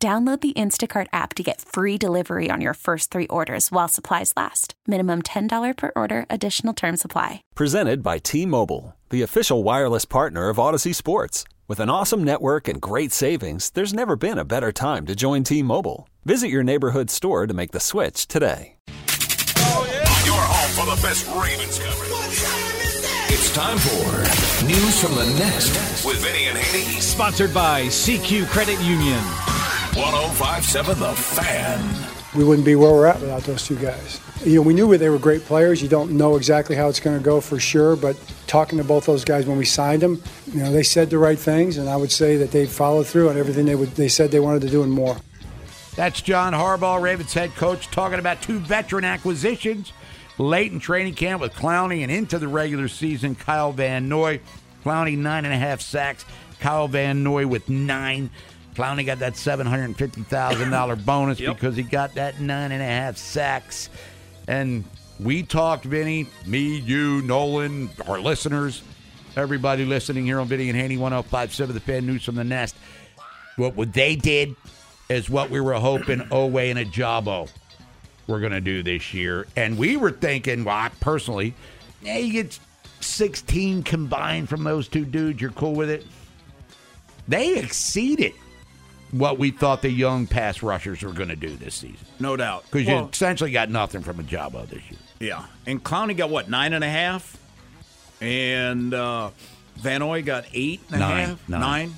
Download 0.00 0.40
the 0.40 0.52
Instacart 0.52 1.08
app 1.12 1.34
to 1.34 1.42
get 1.42 1.60
free 1.60 1.98
delivery 1.98 2.50
on 2.52 2.60
your 2.60 2.74
first 2.74 3.10
three 3.10 3.26
orders 3.26 3.72
while 3.72 3.88
supplies 3.88 4.32
last. 4.36 4.74
Minimum 4.86 5.22
$10 5.22 5.76
per 5.76 5.90
order, 5.96 6.24
additional 6.30 6.72
term 6.72 6.96
supply. 6.96 7.42
Presented 7.56 8.00
by 8.00 8.18
T 8.18 8.46
Mobile, 8.46 8.94
the 9.10 9.22
official 9.22 9.64
wireless 9.64 10.04
partner 10.04 10.50
of 10.50 10.58
Audacy 10.58 10.94
Sports. 10.94 11.42
With 11.66 11.80
an 11.80 11.90
awesome 11.90 12.22
network 12.22 12.68
and 12.68 12.80
great 12.80 13.10
savings, 13.10 13.70
there's 13.70 13.92
never 13.92 14.14
been 14.14 14.38
a 14.38 14.44
better 14.44 14.70
time 14.70 15.04
to 15.06 15.16
join 15.16 15.42
T 15.42 15.64
Mobile. 15.64 16.08
Visit 16.24 16.46
your 16.46 16.62
neighborhood 16.62 17.10
store 17.10 17.48
to 17.48 17.54
make 17.54 17.72
the 17.72 17.80
switch 17.80 18.28
today. 18.28 18.76
Your 18.86 20.44
home 20.46 20.70
for 20.78 20.94
the 20.94 21.02
best 21.02 21.26
Ravens 21.26 21.80
coverage. 21.80 22.08
It's 23.30 23.52
time 23.52 23.78
for 23.78 24.64
News 24.64 25.02
from 25.02 25.16
the 25.16 25.26
Nest 25.40 26.06
with 26.06 26.18
Vinny 26.18 26.46
and 26.46 26.56
Haney. 26.56 27.00
Sponsored 27.00 27.52
by 27.52 27.86
CQ 27.86 28.46
Credit 28.46 28.80
Union. 28.80 29.18
1057 29.98 31.00
The 31.00 31.12
Fan. 31.12 32.38
we 32.38 32.44
wouldn't 32.44 32.64
be 32.64 32.76
where 32.76 32.92
we're 32.92 33.06
at 33.06 33.20
without 33.20 33.42
those 33.42 33.66
two 33.66 33.74
guys. 33.74 34.20
You 34.44 34.54
know, 34.54 34.62
we 34.62 34.72
knew 34.72 34.96
they 34.96 35.10
were 35.10 35.18
great 35.18 35.42
players. 35.42 35.82
You 35.82 35.88
don't 35.88 36.12
know 36.12 36.36
exactly 36.36 36.76
how 36.76 36.88
it's 36.88 37.00
going 37.00 37.18
to 37.18 37.24
go 37.24 37.40
for 37.40 37.58
sure, 37.58 37.96
but 37.96 38.16
talking 38.46 38.78
to 38.78 38.84
both 38.84 39.06
those 39.06 39.24
guys 39.24 39.44
when 39.46 39.58
we 39.58 39.64
signed 39.64 40.02
them, 40.02 40.22
you 40.46 40.62
know, 40.62 40.70
they 40.70 40.84
said 40.84 41.10
the 41.10 41.18
right 41.18 41.38
things, 41.38 41.78
and 41.78 41.88
I 41.88 41.96
would 41.96 42.12
say 42.12 42.36
that 42.36 42.52
they 42.52 42.64
followed 42.64 43.08
through 43.08 43.28
on 43.28 43.36
everything 43.36 43.66
they 43.66 43.74
would. 43.74 43.88
They 43.96 44.06
said 44.08 44.30
they 44.30 44.38
wanted 44.38 44.62
to 44.62 44.70
do 44.70 44.84
and 44.84 44.92
more. 44.92 45.16
That's 45.96 46.20
John 46.22 46.52
Harbaugh, 46.52 47.02
Ravens 47.02 47.34
head 47.34 47.56
coach, 47.56 47.90
talking 47.90 48.20
about 48.20 48.40
two 48.40 48.60
veteran 48.60 49.04
acquisitions 49.04 49.92
late 50.38 50.70
in 50.70 50.78
training 50.78 51.14
camp 51.14 51.40
with 51.40 51.54
Clowney 51.54 52.04
and 52.04 52.12
into 52.12 52.38
the 52.38 52.46
regular 52.46 52.86
season, 52.86 53.34
Kyle 53.34 53.72
Van 53.72 54.08
Noy. 54.08 54.38
Clowney, 54.84 55.18
nine 55.18 55.44
and 55.44 55.52
a 55.52 55.58
half 55.58 55.80
sacks. 55.80 56.24
Kyle 56.60 56.86
Van 56.86 57.24
Noy 57.24 57.48
with 57.48 57.68
nine. 57.68 58.30
Clowney 58.78 59.04
got 59.04 59.18
that 59.18 59.32
$750,000 59.32 61.04
bonus 61.04 61.40
because 61.40 61.74
he 61.74 61.82
got 61.82 62.14
that 62.14 62.40
nine 62.40 62.70
and 62.70 62.80
a 62.80 62.86
half 62.86 63.16
sacks. 63.16 63.90
And 64.46 64.84
we 65.18 65.42
talked, 65.42 65.84
Vinny, 65.84 66.28
me, 66.46 66.78
you, 66.78 67.20
Nolan, 67.22 67.90
our 68.06 68.20
listeners, 68.20 68.84
everybody 69.34 69.84
listening 69.84 70.26
here 70.26 70.38
on 70.38 70.46
Vinny 70.46 70.68
and 70.68 70.78
Haney 70.78 70.96
1057, 70.96 71.74
the 71.74 71.80
fan 71.80 72.06
news 72.06 72.22
from 72.22 72.36
the 72.36 72.44
nest. 72.44 72.76
What, 73.56 73.74
what 73.74 73.92
they 73.92 74.14
did 74.14 74.54
is 75.08 75.28
what 75.28 75.50
we 75.50 75.60
were 75.60 75.74
hoping 75.74 76.20
Oweh 76.20 76.70
and 76.70 76.78
Ojabo 76.78 77.50
were 78.28 78.38
going 78.38 78.52
to 78.52 78.60
do 78.60 78.84
this 78.84 79.12
year. 79.12 79.48
And 79.56 79.76
we 79.76 79.96
were 79.96 80.12
thinking, 80.12 80.62
well, 80.62 80.76
I 80.76 80.90
personally, 81.00 81.52
yeah, 82.00 82.18
you 82.18 82.32
get 82.32 82.56
16 83.00 83.82
combined 83.82 84.48
from 84.48 84.62
those 84.62 84.86
two 84.86 85.04
dudes, 85.04 85.40
you're 85.40 85.50
cool 85.50 85.74
with 85.74 85.90
it. 85.90 86.06
They 87.26 87.58
exceeded 87.58 88.34
what 89.10 89.38
we 89.38 89.50
thought 89.50 89.82
the 89.82 89.90
young 89.90 90.26
pass 90.26 90.62
rushers 90.62 91.02
were 91.02 91.12
going 91.12 91.28
to 91.30 91.36
do 91.36 91.56
this 91.56 91.74
season. 91.76 92.06
No 92.20 92.36
doubt. 92.36 92.64
Because 92.70 92.86
you 92.86 93.08
essentially 93.12 93.50
got 93.50 93.70
nothing 93.70 94.02
from 94.02 94.22
Ojabo 94.22 94.68
this 94.68 94.82
year. 94.90 95.00
yeah. 95.20 95.46
And 95.66 95.82
Clowney 95.82 96.16
got 96.16 96.30
what, 96.30 96.48
nine 96.50 96.72
and 96.72 96.84
a 96.84 96.88
half? 96.88 97.36
And 98.20 98.92
uh, 98.92 99.30
Van 99.76 100.00
Noy 100.00 100.22
got 100.22 100.44
eight 100.52 100.80
and 100.88 100.96
a 100.96 100.98
Nine. 100.98 101.26
half? 101.28 101.48
Nine. 101.48 101.60
Nine? 101.60 101.94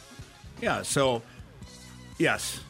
Yeah, 0.60 0.82
so 0.82 1.22
yes. 2.18 2.60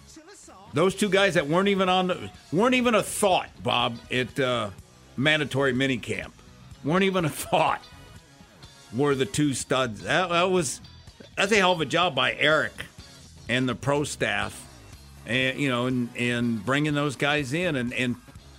Those 0.72 0.94
two 0.94 1.08
guys 1.08 1.34
that 1.34 1.48
weren't 1.48 1.66
even 1.68 1.88
on 1.88 2.06
the 2.06 2.30
weren't 2.52 2.76
even 2.76 2.94
a 2.94 3.02
thought, 3.02 3.48
Bob, 3.60 3.98
at 4.12 4.38
uh, 4.38 4.70
mandatory 5.16 5.72
minicamp. 5.72 6.30
Weren't 6.84 7.02
even 7.02 7.24
a 7.24 7.28
thought. 7.30 7.82
Were 8.94 9.16
the 9.16 9.26
two 9.26 9.52
studs. 9.54 10.02
That, 10.02 10.28
that 10.30 10.50
was 10.50 10.80
that's 11.36 11.50
a 11.50 11.56
hell 11.56 11.72
of 11.72 11.80
a 11.80 11.86
job 11.86 12.14
by 12.14 12.34
Eric 12.34 12.72
and 13.50 13.68
the 13.68 13.74
pro 13.74 14.04
staff, 14.04 14.66
and 15.26 15.58
you 15.58 15.68
know, 15.68 15.86
and, 15.86 16.08
and 16.16 16.64
bringing 16.64 16.94
those 16.94 17.16
guys 17.16 17.52
in, 17.52 17.76
and 17.76 17.92
and 17.92 18.16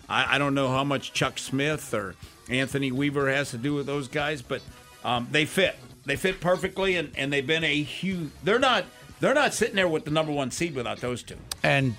I, 0.09 0.35
I 0.35 0.37
don't 0.37 0.53
know 0.53 0.67
how 0.67 0.83
much 0.83 1.13
Chuck 1.13 1.37
Smith 1.39 1.93
or 1.93 2.15
Anthony 2.49 2.91
Weaver 2.91 3.31
has 3.31 3.51
to 3.51 3.57
do 3.57 3.73
with 3.73 3.85
those 3.85 4.07
guys, 4.07 4.41
but 4.41 4.61
um, 5.03 5.27
they 5.31 5.45
fit. 5.45 5.75
They 6.05 6.15
fit 6.15 6.41
perfectly, 6.41 6.95
and, 6.97 7.11
and 7.15 7.31
they've 7.31 7.45
been 7.45 7.63
a 7.63 7.81
huge. 7.83 8.29
They're 8.43 8.59
not 8.59 8.85
they're 9.19 9.33
not 9.35 9.53
sitting 9.53 9.75
there 9.75 9.87
with 9.87 10.03
the 10.05 10.11
number 10.11 10.31
one 10.31 10.51
seed 10.51 10.75
without 10.75 10.97
those 10.99 11.23
two. 11.23 11.37
And 11.63 11.95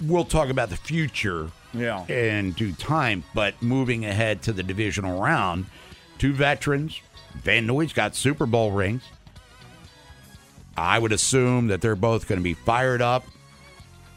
we'll 0.00 0.24
talk 0.24 0.48
about 0.48 0.70
the 0.70 0.76
future 0.76 1.50
Yeah. 1.74 2.06
in 2.06 2.52
due 2.52 2.72
time. 2.72 3.22
But 3.34 3.60
moving 3.62 4.04
ahead 4.06 4.42
to 4.42 4.52
the 4.52 4.62
divisional 4.62 5.20
round, 5.20 5.66
two 6.18 6.32
veterans. 6.32 7.00
Van 7.42 7.66
Noy's 7.66 7.92
got 7.92 8.16
Super 8.16 8.46
Bowl 8.46 8.72
rings. 8.72 9.02
I 10.76 10.98
would 10.98 11.12
assume 11.12 11.68
that 11.68 11.80
they're 11.80 11.96
both 11.96 12.28
going 12.28 12.38
to 12.40 12.44
be 12.44 12.54
fired 12.54 13.02
up, 13.02 13.24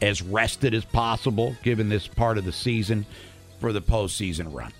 as 0.00 0.22
rested 0.22 0.74
as 0.74 0.84
possible, 0.84 1.56
given 1.62 1.88
this 1.88 2.06
part 2.06 2.38
of 2.38 2.44
the 2.44 2.52
season 2.52 3.06
for 3.60 3.72
the 3.72 3.82
postseason 3.82 4.54
run. 4.54 4.72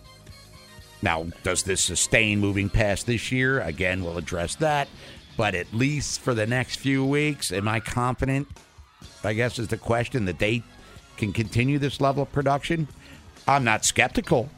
Now, 1.02 1.26
does 1.42 1.62
this 1.62 1.82
sustain 1.82 2.40
moving 2.40 2.68
past 2.68 3.06
this 3.06 3.30
year? 3.30 3.60
Again, 3.60 4.02
we'll 4.02 4.18
address 4.18 4.56
that. 4.56 4.88
But 5.36 5.54
at 5.54 5.72
least 5.72 6.20
for 6.20 6.34
the 6.34 6.46
next 6.46 6.76
few 6.76 7.04
weeks, 7.04 7.52
am 7.52 7.68
I 7.68 7.78
confident? 7.78 8.48
I 9.22 9.32
guess 9.32 9.58
is 9.58 9.68
the 9.68 9.76
question 9.76 10.24
that 10.24 10.38
they 10.38 10.62
can 11.16 11.32
continue 11.32 11.78
this 11.78 12.00
level 12.00 12.24
of 12.24 12.32
production. 12.32 12.88
I'm 13.46 13.64
not 13.64 13.84
skeptical 13.84 14.48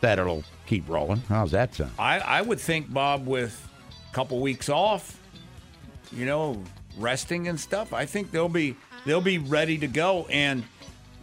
that 0.00 0.18
it'll 0.18 0.44
keep 0.66 0.88
rolling. 0.88 1.22
How's 1.28 1.52
that 1.52 1.74
sound? 1.74 1.92
I, 1.98 2.18
I 2.18 2.42
would 2.42 2.60
think 2.60 2.92
Bob 2.92 3.26
with 3.26 3.66
a 4.10 4.14
couple 4.14 4.40
weeks 4.40 4.68
off, 4.68 5.18
you 6.12 6.26
know, 6.26 6.62
resting 6.98 7.48
and 7.48 7.58
stuff. 7.58 7.92
I 7.92 8.06
think 8.06 8.30
they'll 8.30 8.48
be 8.48 8.76
they'll 9.04 9.20
be 9.20 9.38
ready 9.38 9.78
to 9.78 9.86
go. 9.86 10.26
And 10.30 10.64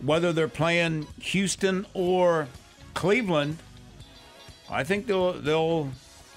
whether 0.02 0.34
they're 0.34 0.48
playing 0.48 1.08
Houston 1.22 1.86
or 1.94 2.48
Cleveland, 2.94 3.58
I 4.70 4.84
think 4.84 5.08
they'll 5.08 5.34
they'll 5.34 5.90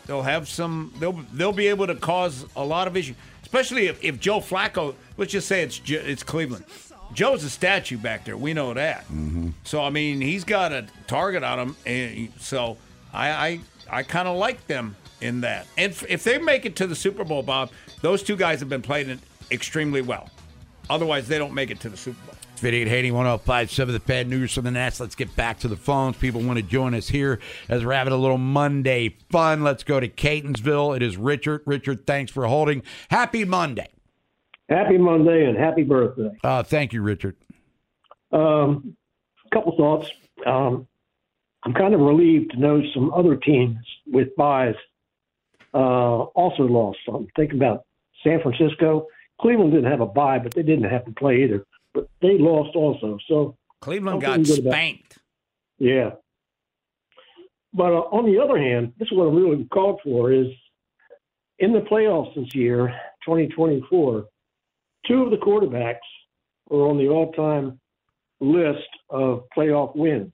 they'll 0.06 0.22
have 0.22 0.48
some 0.48 0.92
they'll 0.98 1.20
they'll 1.32 1.52
be 1.52 1.68
able 1.68 1.86
to 1.86 1.94
cause 1.94 2.46
a 2.56 2.64
lot 2.64 2.86
of 2.86 2.96
issues, 2.96 3.16
especially 3.42 3.86
if, 3.86 4.02
if 4.02 4.20
Joe 4.20 4.40
Flacco. 4.40 4.94
Let's 5.16 5.32
just 5.32 5.48
say 5.48 5.62
it's 5.62 5.80
it's 5.86 6.22
Cleveland. 6.22 6.64
Joe's 7.12 7.44
a 7.44 7.50
statue 7.50 7.98
back 7.98 8.24
there. 8.24 8.36
We 8.36 8.52
know 8.52 8.74
that. 8.74 9.02
Mm-hmm. 9.04 9.50
So 9.64 9.82
I 9.82 9.90
mean, 9.90 10.20
he's 10.20 10.44
got 10.44 10.72
a 10.72 10.86
target 11.06 11.42
on 11.42 11.58
him, 11.58 11.76
and 11.86 12.32
so 12.38 12.78
I 13.12 13.28
I, 13.28 13.60
I 13.90 14.02
kind 14.02 14.28
of 14.28 14.36
like 14.36 14.66
them 14.66 14.96
in 15.20 15.40
that. 15.42 15.66
And 15.78 15.92
if, 15.92 16.04
if 16.08 16.24
they 16.24 16.38
make 16.38 16.66
it 16.66 16.76
to 16.76 16.86
the 16.86 16.94
Super 16.94 17.24
Bowl, 17.24 17.42
Bob, 17.42 17.70
those 18.06 18.22
two 18.22 18.36
guys 18.36 18.60
have 18.60 18.68
been 18.68 18.82
playing 18.82 19.10
it 19.10 19.18
extremely 19.50 20.00
well. 20.00 20.30
Otherwise, 20.88 21.26
they 21.26 21.38
don't 21.38 21.52
make 21.52 21.72
it 21.72 21.80
to 21.80 21.88
the 21.88 21.96
Super 21.96 22.24
Bowl. 22.24 22.36
It's 22.52 22.60
Vinny 22.60 22.82
and 22.82 22.88
Haney, 22.88 23.10
1057, 23.10 23.92
the 23.92 23.98
Bad 23.98 24.28
News 24.28 24.52
from 24.54 24.62
the 24.62 24.70
Nets. 24.70 25.00
Let's 25.00 25.16
get 25.16 25.34
back 25.34 25.58
to 25.60 25.68
the 25.68 25.76
phones. 25.76 26.16
People 26.16 26.40
want 26.40 26.56
to 26.58 26.62
join 26.62 26.94
us 26.94 27.08
here 27.08 27.40
as 27.68 27.84
we're 27.84 27.94
having 27.94 28.12
a 28.12 28.16
little 28.16 28.38
Monday 28.38 29.16
fun. 29.30 29.64
Let's 29.64 29.82
go 29.82 29.98
to 29.98 30.08
Catonsville. 30.08 30.94
It 30.94 31.02
is 31.02 31.16
Richard. 31.16 31.62
Richard, 31.66 32.06
thanks 32.06 32.30
for 32.30 32.46
holding. 32.46 32.84
Happy 33.10 33.44
Monday. 33.44 33.88
Happy 34.68 34.98
Monday 34.98 35.44
and 35.44 35.58
happy 35.58 35.82
birthday. 35.82 36.30
Uh, 36.44 36.62
thank 36.62 36.92
you, 36.92 37.02
Richard. 37.02 37.36
Um, 38.30 38.96
a 39.44 39.54
couple 39.54 39.76
thoughts. 39.76 40.09
Um, 40.47 40.86
I'm 41.64 41.74
kind 41.74 41.92
of 41.92 42.00
relieved 42.00 42.52
to 42.52 42.60
know 42.60 42.80
some 42.94 43.12
other 43.12 43.34
teams 43.34 43.78
with 44.06 44.28
buys 44.36 44.76
uh, 45.74 45.78
also 45.78 46.62
lost. 46.62 46.98
I'm 47.09 47.26
thinking 47.34 47.59
about 47.59 47.85
San 48.26 48.40
Francisco. 48.42 49.06
Cleveland 49.40 49.72
didn't 49.72 49.90
have 49.90 50.00
a 50.00 50.06
bye, 50.06 50.38
but 50.38 50.54
they 50.54 50.62
didn't 50.62 50.90
have 50.90 51.04
to 51.04 51.12
play 51.12 51.44
either. 51.44 51.64
But 51.94 52.08
they 52.20 52.38
lost 52.38 52.74
also. 52.74 53.18
So 53.28 53.56
Cleveland 53.80 54.20
got 54.20 54.44
spanked. 54.46 55.18
yeah. 55.78 56.10
But 57.72 57.92
uh, 57.92 58.08
on 58.10 58.24
the 58.24 58.42
other 58.42 58.58
hand, 58.58 58.94
this 58.98 59.06
is 59.06 59.16
what 59.16 59.26
I'm 59.26 59.34
really 59.34 59.64
called 59.66 60.00
for 60.02 60.32
is 60.32 60.46
in 61.58 61.72
the 61.72 61.80
playoffs 61.80 62.34
this 62.34 62.54
year, 62.54 62.88
2024, 63.24 64.24
two 65.06 65.22
of 65.22 65.30
the 65.30 65.36
quarterbacks 65.36 65.98
are 66.70 66.88
on 66.88 66.96
the 66.96 67.08
all-time 67.08 67.78
list 68.40 68.88
of 69.10 69.44
playoff 69.56 69.94
wins. 69.94 70.32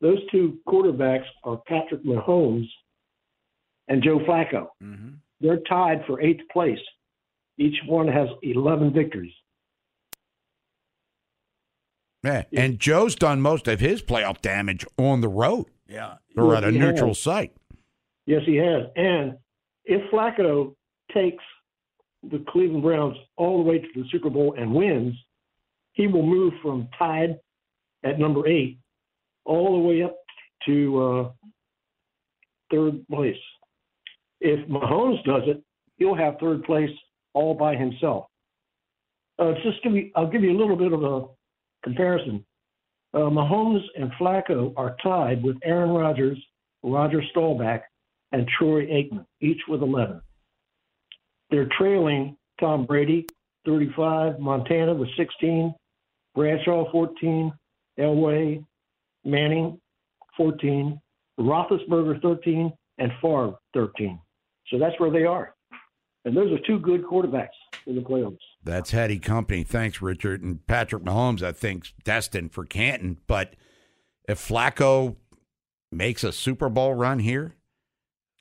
Those 0.00 0.18
two 0.32 0.58
quarterbacks 0.66 1.26
are 1.44 1.60
Patrick 1.68 2.04
Mahomes 2.04 2.66
and 3.88 4.02
Joe 4.02 4.18
Flacco. 4.20 4.68
They're 5.40 5.60
tied 5.68 6.04
for 6.06 6.20
eighth 6.20 6.42
place. 6.52 6.78
Each 7.58 7.76
one 7.86 8.08
has 8.08 8.28
11 8.42 8.92
victories. 8.92 9.32
Yeah, 12.22 12.42
and 12.54 12.78
Joe's 12.78 13.14
done 13.14 13.40
most 13.40 13.66
of 13.66 13.80
his 13.80 14.02
playoff 14.02 14.40
damage 14.42 14.84
on 14.98 15.20
the 15.22 15.28
road 15.28 15.66
Yeah. 15.88 16.16
or 16.36 16.54
at 16.54 16.64
a 16.64 16.70
neutral 16.70 17.10
has. 17.10 17.18
site. 17.22 17.52
Yes, 18.26 18.42
he 18.44 18.56
has. 18.56 18.86
And 18.94 19.38
if 19.84 20.10
Flacco 20.10 20.74
takes 21.12 21.42
the 22.22 22.44
Cleveland 22.48 22.82
Browns 22.82 23.16
all 23.36 23.62
the 23.64 23.68
way 23.68 23.78
to 23.78 23.88
the 23.94 24.04
Super 24.10 24.28
Bowl 24.28 24.54
and 24.58 24.74
wins, 24.74 25.14
he 25.92 26.06
will 26.06 26.22
move 26.24 26.52
from 26.62 26.88
tied 26.98 27.38
at 28.04 28.18
number 28.18 28.46
eight 28.46 28.78
all 29.46 29.72
the 29.72 29.88
way 29.88 30.02
up 30.02 30.16
to 30.66 31.02
uh, 31.02 31.32
third 32.70 33.06
place. 33.08 33.36
If 34.40 34.68
Mahomes 34.68 35.22
does 35.24 35.42
it, 35.46 35.62
he'll 35.96 36.14
have 36.14 36.38
third 36.40 36.64
place 36.64 36.90
all 37.34 37.54
by 37.54 37.76
himself. 37.76 38.26
Uh, 39.38 39.52
just 39.62 39.82
give 39.82 39.92
me, 39.92 40.12
I'll 40.16 40.30
give 40.30 40.42
you 40.42 40.56
a 40.56 40.58
little 40.58 40.76
bit 40.76 40.92
of 40.92 41.02
a 41.02 41.26
comparison. 41.82 42.44
Uh, 43.12 43.28
Mahomes 43.30 43.82
and 43.96 44.10
Flacco 44.12 44.72
are 44.76 44.96
tied 45.02 45.42
with 45.42 45.56
Aaron 45.64 45.90
Rodgers, 45.90 46.38
Roger 46.82 47.22
Staubach, 47.30 47.82
and 48.32 48.48
Troy 48.58 48.86
Aikman, 48.86 49.24
each 49.40 49.60
with 49.68 49.82
11. 49.82 50.20
They're 51.50 51.68
trailing 51.78 52.36
Tom 52.60 52.86
Brady, 52.86 53.26
35, 53.66 54.38
Montana 54.38 54.94
with 54.94 55.08
16, 55.16 55.74
Bradshaw, 56.34 56.90
14, 56.92 57.52
Elway, 57.98 58.64
Manning, 59.24 59.80
14, 60.36 61.00
Roethlisberger, 61.38 62.22
13, 62.22 62.72
and 62.98 63.12
Favre, 63.20 63.54
13. 63.74 64.18
So 64.70 64.78
that's 64.78 64.98
where 64.98 65.10
they 65.10 65.24
are. 65.24 65.54
And 66.24 66.36
those 66.36 66.52
are 66.52 66.58
two 66.66 66.78
good 66.78 67.04
quarterbacks 67.04 67.48
in 67.86 67.96
the 67.96 68.02
playoffs. 68.02 68.38
That's 68.62 68.90
heady 68.90 69.18
company. 69.18 69.62
Thanks, 69.64 70.02
Richard. 70.02 70.42
And 70.42 70.66
Patrick 70.66 71.02
Mahomes, 71.02 71.42
I 71.42 71.52
think, 71.52 71.92
destined 72.04 72.52
for 72.52 72.64
Canton. 72.66 73.18
But 73.26 73.54
if 74.28 74.46
Flacco 74.46 75.16
makes 75.90 76.22
a 76.22 76.32
Super 76.32 76.68
Bowl 76.68 76.94
run 76.94 77.20
here, 77.20 77.54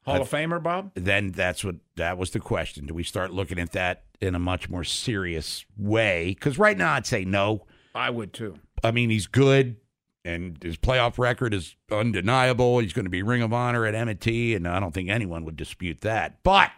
Hall 0.06 0.22
of 0.22 0.30
Famer, 0.30 0.62
Bob? 0.62 0.92
then 0.96 1.32
that's 1.32 1.64
what 1.64 1.76
that 1.96 2.18
was 2.18 2.32
the 2.32 2.40
question. 2.40 2.86
Do 2.86 2.94
we 2.94 3.04
start 3.04 3.32
looking 3.32 3.60
at 3.60 3.72
that 3.72 4.04
in 4.20 4.36
a 4.36 4.40
much 4.40 4.70
more 4.70 4.84
serious 4.84 5.66
way? 5.78 6.34
Because 6.34 6.58
right 6.58 6.78
now, 6.78 6.94
I'd 6.94 7.06
say 7.06 7.26
no. 7.26 7.66
I 7.96 8.10
would 8.10 8.34
too. 8.34 8.56
I 8.84 8.92
mean, 8.92 9.10
he's 9.10 9.28
good, 9.28 9.78
and 10.26 10.62
his 10.62 10.78
playoff 10.78 11.18
record 11.18 11.54
is 11.54 11.76
undeniable. 11.92 12.80
He's 12.80 12.94
going 12.94 13.06
to 13.06 13.10
be 13.10 13.24
Ring 13.24 13.42
of 13.42 13.54
Honor 13.54 13.86
at 13.86 13.96
M&T, 13.96 14.56
and 14.56 14.68
I 14.68 14.80
don't 14.80 14.94
think 14.94 15.10
anyone 15.10 15.46
would 15.46 15.56
dispute 15.56 16.02
that. 16.02 16.44
But 16.44 16.72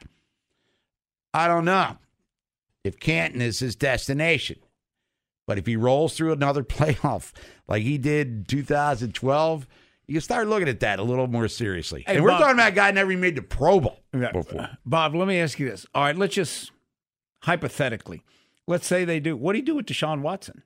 I 1.33 1.47
don't 1.47 1.65
know 1.65 1.97
if 2.83 2.99
Canton 2.99 3.41
is 3.41 3.59
his 3.59 3.75
destination. 3.75 4.59
But 5.47 5.57
if 5.57 5.65
he 5.65 5.75
rolls 5.75 6.15
through 6.15 6.33
another 6.33 6.63
playoff 6.63 7.31
like 7.67 7.83
he 7.83 7.97
did 7.97 8.27
in 8.27 8.45
2012, 8.45 9.67
you 10.07 10.19
start 10.19 10.47
looking 10.47 10.69
at 10.69 10.79
that 10.81 10.99
a 10.99 11.03
little 11.03 11.27
more 11.27 11.47
seriously. 11.47 12.03
Hey, 12.05 12.15
and 12.15 12.23
we're 12.23 12.29
Bob- 12.29 12.41
talking 12.41 12.55
about 12.55 12.69
a 12.69 12.75
guy 12.75 12.91
never 12.91 13.15
made 13.17 13.35
the 13.35 13.41
Pro 13.41 13.79
Bowl 13.79 13.99
before. 14.11 14.69
Bob, 14.85 15.15
let 15.15 15.27
me 15.27 15.39
ask 15.39 15.59
you 15.59 15.69
this. 15.69 15.85
All 15.95 16.03
right, 16.03 16.15
let's 16.15 16.35
just 16.35 16.71
hypothetically, 17.43 18.23
let's 18.67 18.85
say 18.85 19.03
they 19.05 19.19
do. 19.19 19.35
What 19.35 19.53
do 19.53 19.59
you 19.59 19.65
do 19.65 19.75
with 19.75 19.85
Deshaun 19.85 20.21
Watson? 20.21 20.63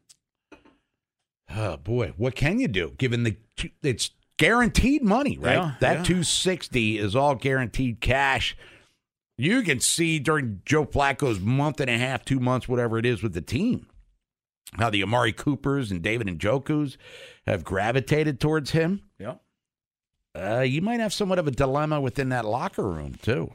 Oh 1.54 1.78
boy, 1.78 2.14
what 2.18 2.36
can 2.36 2.60
you 2.60 2.68
do? 2.68 2.94
Given 2.98 3.24
the 3.24 3.38
it's 3.84 4.12
guaranteed 4.38 5.04
money, 5.04 5.38
right? 5.38 5.56
Yeah, 5.56 5.76
that 5.80 5.98
yeah. 5.98 6.04
260 6.04 6.98
is 6.98 7.16
all 7.16 7.36
guaranteed 7.36 8.02
cash. 8.02 8.58
You 9.38 9.64
can 9.64 9.80
see 9.80 10.20
during 10.20 10.62
Joe 10.66 10.86
Flacco's 10.86 11.40
month 11.40 11.80
and 11.82 11.90
a 11.90 11.98
half, 11.98 12.24
two 12.24 12.40
months, 12.40 12.68
whatever 12.68 12.98
it 12.98 13.06
is 13.06 13.22
with 13.22 13.34
the 13.34 13.42
team, 13.42 13.88
how 14.74 14.90
the 14.90 15.04
Amari 15.04 15.34
Coopers 15.34 15.92
and 15.92 16.02
David 16.02 16.28
Njoku's 16.28 16.98
have 17.46 17.64
gravitated 17.64 18.40
towards 18.40 18.72
him. 18.72 19.04
Yeah. 19.20 19.36
Uh, 20.34 20.62
you 20.62 20.82
might 20.82 21.00
have 21.00 21.14
somewhat 21.14 21.40
of 21.40 21.48
a 21.48 21.52
dilemma 21.52 22.00
within 22.02 22.30
that 22.30 22.46
locker 22.46 22.88
room 22.88 23.16
too. 23.22 23.54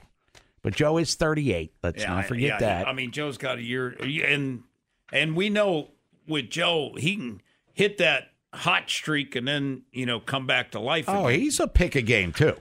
But 0.62 0.74
Joe 0.74 0.98
is 0.98 1.14
38. 1.14 1.72
Let's 1.82 2.06
not 2.06 2.26
forget 2.26 2.60
that. 2.60 2.86
I 2.86 2.92
mean, 2.92 3.12
Joe's 3.12 3.38
got 3.38 3.58
a 3.58 3.62
year, 3.62 3.96
and 3.98 4.62
and 5.10 5.34
we 5.34 5.48
know 5.48 5.88
with 6.28 6.50
Joe, 6.50 6.94
he 6.98 7.16
can 7.16 7.42
hit 7.80 7.98
that 7.98 8.24
hot 8.52 8.90
streak 8.90 9.34
and 9.36 9.48
then 9.48 9.82
you 9.92 10.04
know 10.06 10.20
come 10.20 10.46
back 10.46 10.72
to 10.72 10.80
life. 10.80 11.06
oh, 11.08 11.26
again. 11.28 11.40
he's 11.40 11.58
a 11.60 11.66
pick 11.66 11.94
a 11.96 12.02
game 12.02 12.32
too. 12.32 12.54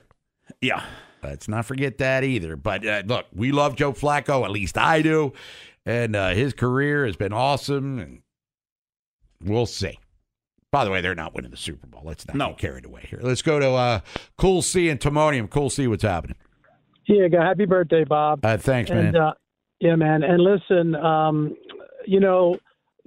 yeah. 0.61 0.83
Let's 1.21 1.49
not 1.49 1.65
forget 1.65 1.97
that 1.97 2.23
either. 2.23 2.55
But 2.55 2.85
uh, 2.87 3.03
look, 3.05 3.25
we 3.35 3.51
love 3.51 3.75
Joe 3.75 3.91
Flacco. 3.91 4.45
At 4.45 4.51
least 4.51 4.77
I 4.77 5.01
do. 5.01 5.33
And 5.85 6.15
uh, 6.15 6.29
his 6.29 6.53
career 6.53 7.05
has 7.05 7.17
been 7.17 7.33
awesome. 7.33 7.99
And 7.99 8.21
we'll 9.43 9.65
see. 9.65 9.99
By 10.71 10.85
the 10.85 10.91
way, 10.91 11.01
they're 11.01 11.15
not 11.15 11.33
winning 11.35 11.51
the 11.51 11.57
Super 11.57 11.87
Bowl. 11.87 12.03
Let's 12.05 12.25
not 12.25 12.37
No. 12.37 12.47
get 12.49 12.59
carried 12.59 12.85
away 12.85 13.05
here. 13.09 13.19
Let's 13.21 13.41
go 13.41 13.59
to 13.59 13.69
uh, 13.71 13.99
Cool 14.37 14.61
C 14.61 14.87
and 14.87 14.97
Timonium. 14.97 15.49
Cool 15.49 15.69
C, 15.69 15.87
what's 15.87 16.03
happening? 16.03 16.37
Yeah, 17.05 17.27
go- 17.27 17.41
happy 17.41 17.65
birthday, 17.65 18.05
Bob. 18.05 18.45
Uh, 18.45 18.55
thanks, 18.55 18.89
man. 18.89 19.07
And 19.07 19.17
uh, 19.17 19.33
yeah, 19.81 19.95
man. 19.95 20.23
And 20.23 20.41
listen, 20.41 20.95
um, 20.95 21.53
you 22.05 22.21
know, 22.21 22.55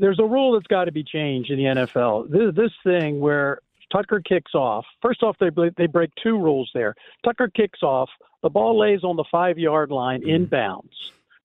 there's 0.02 0.18
a 0.18 0.24
rule 0.24 0.52
that's 0.52 0.66
got 0.66 0.86
to 0.86 0.92
be 0.92 1.04
changed 1.04 1.52
in 1.52 1.58
the 1.58 1.64
NFL. 1.64 2.28
This, 2.28 2.52
this 2.56 2.72
thing 2.82 3.20
where 3.20 3.60
Tucker 3.92 4.20
kicks 4.20 4.52
off. 4.52 4.84
First 5.00 5.22
off, 5.22 5.36
they 5.38 5.50
they 5.76 5.86
break 5.86 6.10
two 6.20 6.36
rules 6.36 6.68
there. 6.74 6.96
Tucker 7.24 7.48
kicks 7.48 7.84
off. 7.84 8.10
The 8.42 8.50
ball 8.50 8.76
lays 8.76 9.04
on 9.04 9.14
the 9.14 9.24
five 9.30 9.58
yard 9.58 9.92
line 9.92 10.22
mm-hmm. 10.22 10.52
inbounds. 10.52 10.90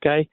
Okay. 0.01 0.27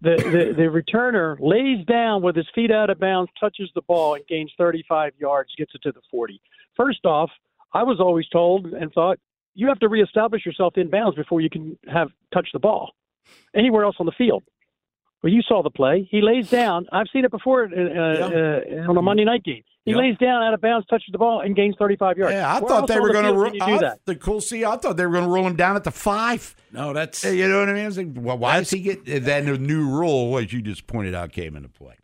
The, 0.00 0.16
the 0.16 0.54
the 0.56 0.62
returner 0.62 1.36
lays 1.38 1.86
down 1.86 2.20
with 2.20 2.34
his 2.34 2.48
feet 2.52 2.72
out 2.72 2.90
of 2.90 2.98
bounds, 2.98 3.30
touches 3.38 3.70
the 3.76 3.82
ball, 3.82 4.14
and 4.14 4.26
gains 4.26 4.52
35 4.58 5.12
yards, 5.20 5.54
gets 5.56 5.72
it 5.76 5.82
to 5.82 5.92
the 5.92 6.00
40. 6.10 6.40
First 6.76 7.06
off, 7.06 7.30
I 7.72 7.84
was 7.84 8.00
always 8.00 8.28
told 8.28 8.66
and 8.66 8.92
thought 8.92 9.20
you 9.54 9.68
have 9.68 9.78
to 9.80 9.88
reestablish 9.88 10.44
yourself 10.44 10.76
in 10.76 10.90
bounds 10.90 11.16
before 11.16 11.40
you 11.40 11.50
can 11.50 11.78
have 11.86 12.08
touch 12.34 12.48
the 12.52 12.58
ball 12.58 12.94
anywhere 13.54 13.84
else 13.84 13.96
on 14.00 14.06
the 14.06 14.12
field. 14.12 14.42
Well, 15.22 15.32
you 15.32 15.42
saw 15.42 15.62
the 15.62 15.70
play. 15.70 16.06
He 16.10 16.20
lays 16.22 16.48
down. 16.50 16.86
I've 16.92 17.06
seen 17.12 17.24
it 17.24 17.30
before 17.30 17.64
uh, 17.64 17.68
uh, 17.76 18.88
on 18.90 18.96
a 18.96 19.02
Monday 19.02 19.24
night 19.24 19.42
game. 19.44 19.62
He 19.84 19.92
Yeah. 19.92 19.98
lays 19.98 20.16
down 20.18 20.42
out 20.42 20.54
of 20.54 20.60
bounds, 20.60 20.86
touches 20.86 21.08
the 21.12 21.18
ball, 21.18 21.40
and 21.40 21.56
gains 21.56 21.74
35 21.78 22.18
yards. 22.18 22.34
yeah, 22.34 22.48
I 22.48 22.60
Where 22.60 22.68
thought 22.68 22.88
they 22.88 23.00
were 23.00 23.12
going 23.12 23.24
to 23.24 23.30
field 23.30 23.38
rule 23.60 23.66
do 23.68 23.78
that. 23.80 24.00
the 24.04 24.14
Cool 24.16 24.40
see, 24.40 24.64
I 24.64 24.76
thought 24.76 24.96
they 24.96 25.06
were 25.06 25.12
going 25.12 25.24
to 25.24 25.30
rule 25.30 25.46
him 25.46 25.56
down 25.56 25.76
at 25.76 25.84
the 25.84 25.90
five. 25.90 26.54
No, 26.72 26.92
that's 26.92 27.24
You 27.24 27.48
know 27.48 27.60
what 27.60 27.68
I 27.68 27.72
mean? 27.72 27.82
I 27.84 27.86
was 27.86 27.96
like, 27.98 28.08
well, 28.14 28.38
why 28.38 28.58
does 28.58 28.70
he 28.70 28.80
get 28.80 29.04
then 29.24 29.46
the 29.46 29.56
new 29.58 29.88
rule, 29.88 30.36
as 30.38 30.52
you 30.52 30.60
just 30.62 30.86
pointed 30.86 31.14
out, 31.14 31.32
came 31.32 31.56
into 31.56 31.68
play? 31.70 31.94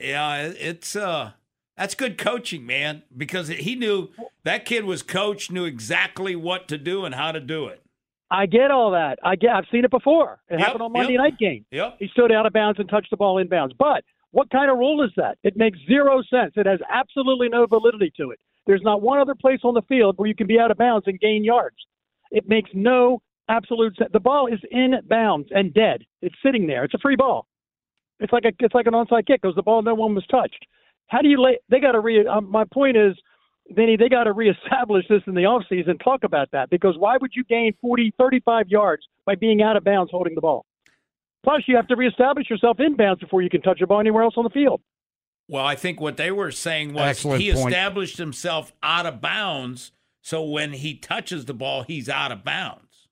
yeah. 0.00 0.42
It's 0.58 0.94
uh, 0.96 1.32
that's 1.76 1.94
good 1.94 2.16
coaching, 2.18 2.64
man. 2.66 3.02
Because 3.16 3.48
he 3.48 3.74
knew 3.74 4.10
that 4.44 4.64
kid 4.64 4.84
was 4.84 5.02
coached, 5.02 5.50
knew 5.50 5.64
exactly 5.64 6.36
what 6.36 6.68
to 6.68 6.78
do 6.78 7.04
and 7.04 7.14
how 7.14 7.32
to 7.32 7.40
do 7.40 7.66
it. 7.66 7.82
I 8.34 8.46
get 8.46 8.70
all 8.72 8.90
that. 8.92 9.18
I 9.22 9.36
get. 9.36 9.50
I've 9.50 9.64
seen 9.70 9.84
it 9.84 9.90
before. 9.90 10.40
It 10.50 10.58
Yep, 10.58 10.60
happened 10.60 10.82
on 10.82 10.92
Monday 10.92 11.12
yep. 11.12 11.20
night 11.22 11.38
game. 11.38 11.64
Yep. 11.70 11.96
He 12.00 12.08
stood 12.08 12.32
out 12.32 12.46
of 12.46 12.52
bounds 12.52 12.80
and 12.80 12.88
touched 12.88 13.10
the 13.10 13.16
ball 13.16 13.38
in 13.38 13.48
bounds. 13.48 13.74
But 13.78 14.02
what 14.32 14.50
kind 14.50 14.70
of 14.70 14.76
rule 14.78 15.02
is 15.04 15.10
that? 15.16 15.38
It 15.44 15.56
makes 15.56 15.78
zero 15.86 16.20
sense. 16.28 16.54
It 16.56 16.66
has 16.66 16.80
absolutely 16.92 17.48
no 17.48 17.66
validity 17.66 18.12
to 18.16 18.32
it. 18.32 18.40
There's 18.66 18.82
not 18.82 19.02
one 19.02 19.20
other 19.20 19.34
place 19.36 19.60
on 19.62 19.74
the 19.74 19.82
field 19.82 20.14
where 20.18 20.28
you 20.28 20.34
can 20.34 20.48
be 20.48 20.58
out 20.58 20.70
of 20.72 20.78
bounds 20.78 21.06
and 21.06 21.20
gain 21.20 21.44
yards. 21.44 21.76
It 22.32 22.48
makes 22.48 22.70
no 22.74 23.22
absolute 23.48 23.96
sense. 23.96 24.10
The 24.12 24.20
ball 24.20 24.48
is 24.48 24.58
in 24.70 24.94
bounds 25.08 25.48
and 25.52 25.72
dead. 25.72 26.02
It's 26.22 26.34
sitting 26.44 26.66
there. 26.66 26.82
It's 26.84 26.94
a 26.94 26.98
free 26.98 27.16
ball. 27.16 27.46
It's 28.18 28.32
like 28.32 28.44
a 28.44 28.52
it's 28.60 28.74
like 28.74 28.86
an 28.86 28.94
onside 28.94 29.26
kick 29.26 29.42
because 29.42 29.54
the 29.54 29.62
ball 29.62 29.82
no 29.82 29.94
one 29.94 30.14
was 30.14 30.26
touched. 30.26 30.64
How 31.08 31.20
do 31.20 31.28
you 31.28 31.40
lay? 31.40 31.58
They 31.68 31.80
got 31.80 31.92
to 31.92 32.00
re. 32.00 32.26
Um, 32.26 32.50
my 32.50 32.64
point 32.72 32.96
is, 32.96 33.14
Vinny, 33.70 33.96
they 33.96 34.08
got 34.08 34.24
to 34.24 34.32
reestablish 34.32 35.06
this 35.08 35.22
in 35.26 35.34
the 35.34 35.42
offseason. 35.42 36.02
Talk 36.02 36.24
about 36.24 36.50
that 36.52 36.70
because 36.70 36.96
why 36.98 37.16
would 37.20 37.30
you 37.34 37.44
gain 37.44 37.72
40, 37.80 38.12
35 38.18 38.68
yards 38.68 39.04
by 39.24 39.34
being 39.34 39.62
out 39.62 39.76
of 39.76 39.84
bounds 39.84 40.10
holding 40.10 40.34
the 40.34 40.40
ball? 40.40 40.66
Plus, 41.42 41.62
you 41.66 41.76
have 41.76 41.86
to 41.88 41.96
reestablish 41.96 42.48
yourself 42.48 42.78
in 42.80 42.96
bounds 42.96 43.20
before 43.20 43.42
you 43.42 43.50
can 43.50 43.62
touch 43.62 43.80
a 43.80 43.86
ball 43.86 44.00
anywhere 44.00 44.22
else 44.22 44.34
on 44.36 44.44
the 44.44 44.50
field. 44.50 44.80
Well, 45.48 45.64
I 45.64 45.74
think 45.74 46.00
what 46.00 46.16
they 46.16 46.30
were 46.30 46.50
saying 46.50 46.94
was 46.94 47.02
Excellent 47.02 47.42
he 47.42 47.52
point. 47.52 47.68
established 47.68 48.16
himself 48.16 48.72
out 48.82 49.04
of 49.04 49.20
bounds, 49.20 49.92
so 50.22 50.42
when 50.42 50.72
he 50.72 50.94
touches 50.94 51.44
the 51.44 51.52
ball, 51.52 51.82
he's 51.82 52.08
out 52.08 52.32
of 52.32 52.44
bounds. 52.44 53.08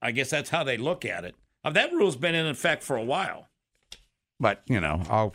I 0.00 0.12
guess 0.12 0.30
that's 0.30 0.50
how 0.50 0.62
they 0.62 0.76
look 0.76 1.04
at 1.04 1.24
it. 1.24 1.34
That 1.68 1.92
rule's 1.92 2.16
been 2.16 2.34
in 2.34 2.46
effect 2.46 2.82
for 2.82 2.96
a 2.96 3.04
while. 3.04 3.48
But, 4.38 4.62
you 4.66 4.80
know, 4.80 5.02
I'll 5.08 5.34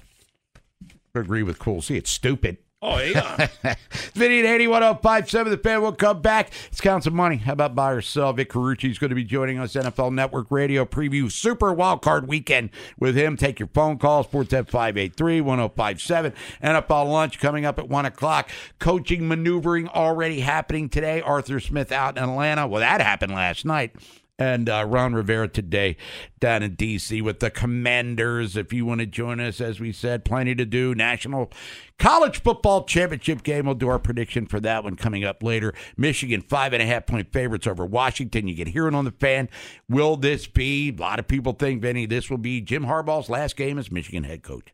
agree 1.15 1.43
with 1.43 1.59
Cool 1.59 1.81
C. 1.81 1.95
It's 1.95 2.11
stupid. 2.11 2.57
Oh 2.79 2.99
yeah, 2.99 3.47
Vinny 4.13 4.41
at 4.41 4.45
81057, 4.45 5.51
the 5.51 5.57
fan 5.57 5.81
will 5.81 5.93
come 5.93 6.21
back. 6.21 6.51
Let's 6.65 6.79
count 6.79 7.05
some 7.05 7.15
money. 7.15 7.37
How 7.37 7.53
about 7.53 7.73
buy 7.73 7.91
or 7.91 8.01
sell? 8.01 8.31
Vic 8.33 8.51
Carucci 8.51 8.91
is 8.91 8.99
going 8.99 9.09
to 9.09 9.15
be 9.15 9.23
joining 9.23 9.57
us, 9.57 9.73
NFL 9.73 10.13
Network 10.13 10.51
Radio 10.51 10.85
preview 10.85 11.31
Super 11.31 11.73
Wild 11.73 12.03
Card 12.03 12.27
Weekend 12.27 12.69
with 12.99 13.17
him. 13.17 13.35
Take 13.35 13.59
your 13.59 13.69
phone 13.69 13.97
calls, 13.97 14.27
410-583-1057. 14.27 16.35
NFL 16.61 17.11
lunch 17.11 17.39
coming 17.39 17.65
up 17.65 17.79
at 17.79 17.89
1 17.89 18.05
o'clock. 18.05 18.51
Coaching 18.77 19.27
maneuvering 19.27 19.87
already 19.87 20.41
happening 20.41 20.87
today. 20.87 21.19
Arthur 21.21 21.59
Smith 21.59 21.91
out 21.91 22.15
in 22.15 22.23
Atlanta. 22.23 22.67
Well, 22.67 22.81
that 22.81 23.01
happened 23.01 23.33
last 23.33 23.65
night. 23.65 23.95
And 24.39 24.69
uh, 24.69 24.85
Ron 24.87 25.13
Rivera 25.13 25.47
today 25.47 25.97
down 26.39 26.63
in 26.63 26.75
D.C. 26.75 27.21
with 27.21 27.39
the 27.39 27.49
Commanders. 27.49 28.55
If 28.55 28.71
you 28.71 28.85
want 28.85 28.99
to 28.99 29.07
join 29.07 29.39
us, 29.39 29.59
as 29.59 29.79
we 29.79 29.91
said, 29.91 30.25
plenty 30.25 30.53
to 30.55 30.65
do. 30.65 30.93
National 30.93 31.51
College 31.97 32.41
Football 32.41 32.83
Championship 32.83 33.43
game. 33.43 33.65
We'll 33.65 33.75
do 33.75 33.87
our 33.87 33.99
prediction 33.99 34.45
for 34.45 34.59
that 34.59 34.83
one 34.83 34.95
coming 34.95 35.23
up 35.23 35.41
later. 35.41 35.73
Michigan, 35.95 36.41
five 36.41 36.73
and 36.73 36.81
a 36.81 36.85
half 36.85 37.07
point 37.07 37.31
favorites 37.33 37.67
over 37.67 37.85
Washington. 37.85 38.47
You 38.47 38.55
can 38.55 38.67
hear 38.67 38.87
it 38.87 38.93
on 38.93 39.05
the 39.05 39.11
fan. 39.11 39.49
Will 39.89 40.15
this 40.15 40.47
be? 40.47 40.89
A 40.89 41.01
lot 41.01 41.19
of 41.19 41.27
people 41.27 41.53
think, 41.53 41.81
Vinny, 41.81 42.05
this 42.05 42.29
will 42.29 42.37
be 42.37 42.61
Jim 42.61 42.85
Harbaugh's 42.85 43.29
last 43.29 43.55
game 43.55 43.77
as 43.77 43.91
Michigan 43.91 44.23
head 44.23 44.43
coach. 44.43 44.73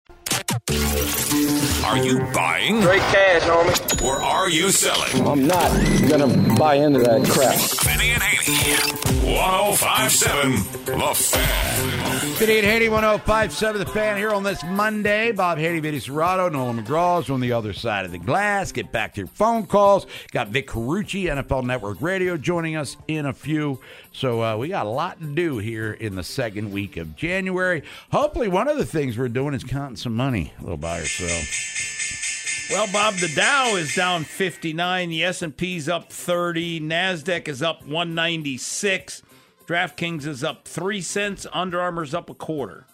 Are 1.85 1.97
you 1.97 2.19
buying? 2.33 2.81
Straight 2.81 3.01
cash, 3.01 3.41
homie. 3.43 4.03
Or 4.03 4.21
are 4.21 4.49
you 4.49 4.69
selling? 4.69 5.27
I'm 5.27 5.47
not 5.47 5.69
gonna 6.09 6.55
buy 6.57 6.75
into 6.75 6.99
that 6.99 7.25
crap. 7.29 7.55
Benny 7.85 8.11
and 8.11 8.21
Haney. 8.23 9.35
1057 9.35 10.51
The 10.85 11.13
Fan. 11.15 12.35
Vinny 12.35 12.57
and 12.57 12.65
Haney, 12.67 12.89
1057 12.89 13.79
The 13.79 13.85
Fan 13.85 14.17
here 14.17 14.31
on 14.31 14.43
this 14.43 14.63
Monday. 14.63 15.31
Bob 15.31 15.57
Haney, 15.57 15.79
Vinny 15.79 15.99
Cerrato, 15.99 16.51
Nolan 16.51 16.83
McGraw 16.83 17.21
is 17.21 17.29
on 17.29 17.39
the 17.39 17.53
other 17.53 17.71
side 17.71 18.05
of 18.05 18.11
the 18.11 18.17
glass. 18.17 18.71
Get 18.71 18.91
back 18.91 19.13
to 19.13 19.21
your 19.21 19.27
phone 19.27 19.65
calls. 19.67 20.07
Got 20.31 20.49
Vic 20.49 20.67
Carucci, 20.67 21.25
NFL 21.25 21.63
Network 21.65 22.01
Radio, 22.01 22.37
joining 22.37 22.75
us 22.75 22.97
in 23.07 23.25
a 23.25 23.33
few. 23.33 23.79
So 24.13 24.43
uh, 24.43 24.57
we 24.57 24.67
got 24.67 24.85
a 24.85 24.89
lot 24.89 25.19
to 25.19 25.25
do 25.25 25.57
here 25.57 25.93
in 25.93 26.15
the 26.15 26.23
second 26.23 26.71
week 26.71 26.97
of 26.97 27.15
January. 27.15 27.83
Hopefully, 28.11 28.49
one 28.49 28.67
of 28.67 28.77
the 28.77 28.85
things 28.85 29.17
we're 29.17 29.29
doing 29.29 29.53
is 29.53 29.63
counting 29.63 29.95
some 29.95 30.15
money 30.15 30.53
a 30.59 30.61
little 30.61 30.77
by 30.77 30.99
ourselves. 30.99 32.67
Well, 32.69 32.87
Bob, 32.91 33.15
the 33.15 33.27
Dow 33.35 33.75
is 33.75 33.93
down 33.95 34.23
59, 34.23 35.09
the 35.09 35.23
S&P's 35.25 35.89
up 35.89 36.09
30, 36.11 36.79
Nasdaq 36.79 37.49
is 37.49 37.61
up 37.61 37.81
196, 37.81 39.23
DraftKings 39.65 40.25
is 40.25 40.41
up 40.41 40.65
3 40.65 41.01
cents, 41.01 41.45
Under 41.51 41.81
Armour's 41.81 42.13
up 42.13 42.29
a 42.29 42.33
quarter. 42.33 42.85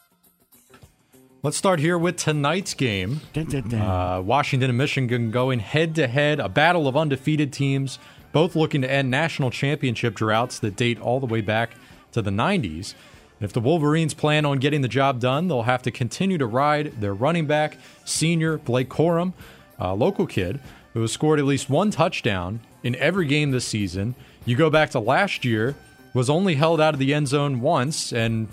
Let's 1.43 1.57
start 1.57 1.79
here 1.79 1.97
with 1.97 2.17
tonight's 2.17 2.73
game. 2.73 3.21
Uh, 3.35 4.21
Washington 4.25 4.71
and 4.71 4.77
Michigan 4.77 5.29
going 5.29 5.59
head 5.59 5.93
to 5.95 6.07
head, 6.07 6.39
a 6.39 6.49
battle 6.49 6.87
of 6.87 6.97
undefeated 6.97 7.53
teams, 7.53 7.99
both 8.37 8.55
looking 8.55 8.83
to 8.83 8.91
end 8.91 9.09
national 9.09 9.49
championship 9.49 10.13
droughts 10.13 10.59
that 10.59 10.75
date 10.75 11.01
all 11.01 11.19
the 11.19 11.25
way 11.25 11.41
back 11.41 11.71
to 12.11 12.21
the 12.21 12.29
90s. 12.29 12.93
If 13.41 13.51
the 13.51 13.59
Wolverines 13.59 14.13
plan 14.13 14.45
on 14.45 14.59
getting 14.59 14.81
the 14.81 14.87
job 14.87 15.19
done, 15.19 15.47
they'll 15.47 15.63
have 15.63 15.81
to 15.81 15.89
continue 15.89 16.37
to 16.37 16.45
ride 16.45 17.01
their 17.01 17.15
running 17.15 17.47
back, 17.47 17.79
senior 18.05 18.59
Blake 18.59 18.89
Corum, 18.89 19.33
a 19.79 19.95
local 19.95 20.27
kid 20.27 20.59
who 20.93 21.01
has 21.01 21.11
scored 21.11 21.39
at 21.39 21.45
least 21.45 21.67
one 21.67 21.89
touchdown 21.89 22.59
in 22.83 22.93
every 22.97 23.25
game 23.25 23.49
this 23.49 23.65
season. 23.65 24.13
You 24.45 24.55
go 24.55 24.69
back 24.69 24.91
to 24.91 24.99
last 24.99 25.43
year, 25.43 25.75
was 26.13 26.29
only 26.29 26.53
held 26.53 26.79
out 26.79 26.93
of 26.93 26.99
the 26.99 27.15
end 27.15 27.29
zone 27.29 27.59
once, 27.59 28.13
and 28.13 28.49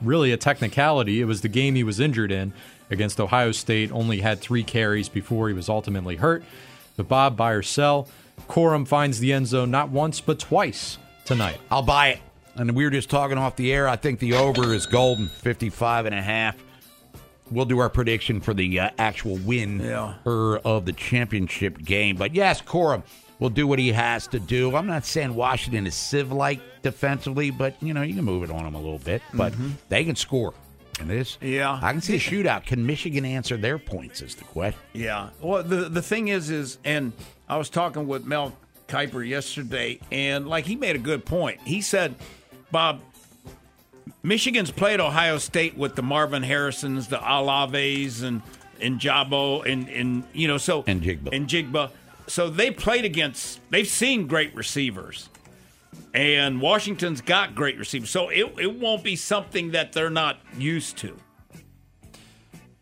really 0.00 0.32
a 0.32 0.38
technicality. 0.38 1.20
It 1.20 1.26
was 1.26 1.42
the 1.42 1.50
game 1.50 1.74
he 1.74 1.84
was 1.84 2.00
injured 2.00 2.32
in 2.32 2.54
against 2.88 3.20
Ohio 3.20 3.52
State, 3.52 3.92
only 3.92 4.20
had 4.20 4.40
three 4.40 4.64
carries 4.64 5.10
before 5.10 5.48
he 5.48 5.54
was 5.54 5.68
ultimately 5.68 6.16
hurt. 6.16 6.42
But 6.96 7.08
Bob, 7.08 7.38
or 7.38 7.62
sell, 7.62 8.08
Corum 8.48 8.86
finds 8.86 9.18
the 9.18 9.32
end 9.32 9.46
zone 9.46 9.70
not 9.70 9.90
once, 9.90 10.20
but 10.20 10.38
twice 10.38 10.98
tonight. 11.24 11.58
I'll 11.70 11.82
buy 11.82 12.08
it. 12.08 12.18
And 12.54 12.74
we 12.74 12.84
were 12.84 12.90
just 12.90 13.10
talking 13.10 13.36
off 13.38 13.56
the 13.56 13.72
air. 13.72 13.86
I 13.88 13.96
think 13.96 14.18
the 14.18 14.34
over 14.34 14.72
is 14.72 14.86
golden, 14.86 15.26
55 15.28 16.06
and 16.06 16.14
a 16.14 16.22
half. 16.22 16.56
We'll 17.50 17.64
do 17.66 17.78
our 17.78 17.90
prediction 17.90 18.40
for 18.40 18.54
the 18.54 18.80
uh, 18.80 18.90
actual 18.98 19.36
win 19.38 19.80
Yeah. 19.80 20.14
of 20.24 20.84
the 20.86 20.92
championship 20.92 21.78
game. 21.84 22.16
But 22.16 22.34
yes, 22.34 22.60
Corum 22.62 23.02
will 23.38 23.50
do 23.50 23.66
what 23.66 23.78
he 23.78 23.92
has 23.92 24.26
to 24.28 24.40
do. 24.40 24.74
I'm 24.74 24.86
not 24.86 25.04
saying 25.04 25.34
Washington 25.34 25.86
is 25.86 25.94
sieve-like 25.94 26.60
defensively, 26.82 27.50
but, 27.50 27.80
you 27.82 27.92
know, 27.94 28.02
you 28.02 28.14
can 28.14 28.24
move 28.24 28.42
it 28.42 28.50
on 28.50 28.64
them 28.64 28.74
a 28.74 28.80
little 28.80 28.98
bit. 28.98 29.22
But 29.34 29.52
they 29.88 30.02
can 30.04 30.16
score. 30.16 30.54
And 30.98 31.10
this, 31.10 31.36
Yeah. 31.42 31.78
I 31.82 31.92
can 31.92 32.00
see 32.00 32.16
a 32.16 32.18
shootout. 32.18 32.64
Can 32.64 32.86
Michigan 32.86 33.26
answer 33.26 33.58
their 33.58 33.78
points 33.78 34.22
is 34.22 34.34
the 34.34 34.44
question. 34.44 34.80
Yeah. 34.94 35.28
Well, 35.42 35.62
the 35.62 35.90
the 35.90 36.00
thing 36.00 36.28
is, 36.28 36.48
is 36.48 36.78
and 36.86 37.12
I 37.48 37.56
was 37.56 37.70
talking 37.70 38.06
with 38.06 38.24
Mel 38.24 38.56
Kiper 38.88 39.26
yesterday, 39.26 40.00
and 40.10 40.48
like 40.48 40.64
he 40.64 40.76
made 40.76 40.96
a 40.96 41.00
good 41.00 41.24
point. 41.24 41.60
He 41.64 41.80
said, 41.80 42.14
Bob, 42.70 43.00
Michigan's 44.22 44.70
played 44.70 45.00
Ohio 45.00 45.38
State 45.38 45.76
with 45.76 45.94
the 45.94 46.02
Marvin 46.02 46.42
Harrisons, 46.42 47.08
the 47.08 47.18
Alaves, 47.18 48.22
and 48.22 48.42
and 48.80 49.00
Jabo, 49.00 49.64
and 49.64 49.88
and 49.88 50.24
you 50.32 50.48
know 50.48 50.58
so 50.58 50.84
And 50.86 51.02
Jigba. 51.02 51.32
and 51.32 51.46
Jigba. 51.48 51.90
So 52.26 52.50
they 52.50 52.70
played 52.70 53.04
against. 53.04 53.60
They've 53.70 53.86
seen 53.86 54.26
great 54.26 54.54
receivers. 54.54 55.28
And 56.12 56.60
Washington's 56.60 57.20
got 57.20 57.54
great 57.54 57.78
receivers. 57.78 58.10
So 58.10 58.30
it, 58.30 58.52
it 58.58 58.78
won't 58.80 59.04
be 59.04 59.16
something 59.16 59.72
that 59.72 59.92
they're 59.92 60.10
not 60.10 60.38
used 60.58 60.96
to. 60.98 61.16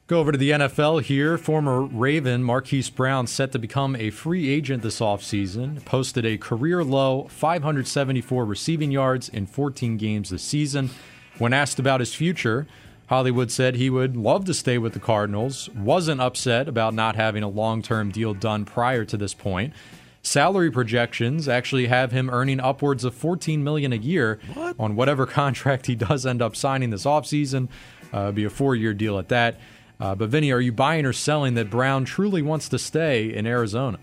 Go 0.07 0.21
over 0.21 0.33
to 0.33 0.37
the 0.37 0.51
NFL 0.51 1.01
here. 1.01 1.39
Former 1.39 1.81
Raven 1.81 2.43
Marquise 2.43 2.91
Brown, 2.91 3.27
set 3.27 3.53
to 3.53 3.59
become 3.59 3.97
a 3.97 4.11
free 4.11 4.51
agent 4.51 4.83
this 4.83 5.01
offseason, 5.01 5.83
posted 5.87 6.27
a 6.27 6.37
career 6.37 6.85
low 6.85 7.27
574 7.29 8.45
receiving 8.45 8.91
yards 8.91 9.31
in 9.31 9.47
14 9.47 9.97
games 9.97 10.29
this 10.29 10.43
season. 10.43 10.91
When 11.39 11.55
asked 11.55 11.79
about 11.79 12.01
his 12.01 12.15
future, 12.15 12.67
Hollywood 13.07 13.51
said 13.51 13.77
he 13.77 13.89
would 13.89 14.15
love 14.15 14.45
to 14.45 14.53
stay 14.53 14.77
with 14.77 14.93
the 14.93 15.01
Cardinals, 15.01 15.71
wasn't 15.71 16.21
upset 16.21 16.69
about 16.69 16.93
not 16.93 17.17
having 17.17 17.43
a 17.43 17.49
long 17.49 17.81
term 17.81 18.11
deal 18.11 18.35
done 18.35 18.67
prior 18.67 19.07
to 19.07 19.17
this 19.17 19.33
point. 19.33 19.73
Salary 20.21 20.71
projections 20.71 21.49
actually 21.49 21.87
have 21.87 22.13
him 22.13 22.29
earning 22.29 22.61
upwards 22.61 23.05
of 23.05 23.15
14 23.15 23.65
million 23.65 23.95
a 23.95 23.97
year 23.97 24.39
on 24.79 24.97
whatever 24.97 25.25
contract 25.41 25.87
he 25.87 25.95
does 25.95 26.27
end 26.27 26.43
up 26.43 26.55
signing 26.55 26.91
this 26.91 27.05
offseason. 27.07 27.69
Uh, 28.13 28.19
it'll 28.19 28.33
be 28.33 28.45
a 28.45 28.51
four-year 28.51 28.93
deal 28.93 29.19
at 29.19 29.29
that. 29.29 29.59
Uh, 30.05 30.15
but 30.15 30.29
Vinny, 30.29 30.53
are 30.53 30.61
you 30.61 30.71
buying 30.71 31.07
or 31.07 31.15
selling 31.15 31.55
that 31.55 31.71
Brown 31.71 32.05
truly 32.05 32.43
wants 32.43 32.69
to 32.69 32.79
stay 32.79 33.33
in 33.33 33.47
Arizona? 33.47 33.99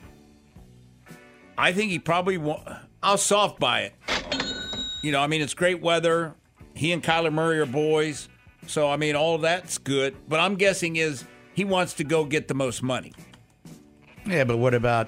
I 1.56 1.74
think 1.74 1.92
he 1.92 2.00
probably 2.00 2.40
won't. 2.40 2.68
I'll 3.04 3.20
soft 3.20 3.60
buy 3.60 3.82
it. 3.82 3.96
You 5.04 5.12
know, 5.12 5.20
I 5.22 5.28
mean, 5.28 5.42
it's 5.44 5.54
great 5.54 5.80
weather. 5.80 6.34
He 6.74 6.92
and 6.92 7.04
Kyler 7.04 7.32
Murray 7.32 7.60
are 7.60 7.68
boys. 7.68 8.30
So 8.66 8.90
I 8.90 8.98
mean, 8.98 9.16
all 9.16 9.38
that's 9.38 9.78
good. 9.78 10.16
But 10.28 10.40
I'm 10.40 10.56
guessing 10.56 10.96
is 10.96 11.24
he 11.54 11.66
wants 11.66 11.94
to 11.96 12.04
go 12.04 12.26
get 12.26 12.48
the 12.48 12.56
most 12.56 12.82
money. 12.82 13.14
Yeah, 14.26 14.44
but 14.46 14.58
what 14.58 14.74
about? 14.74 15.08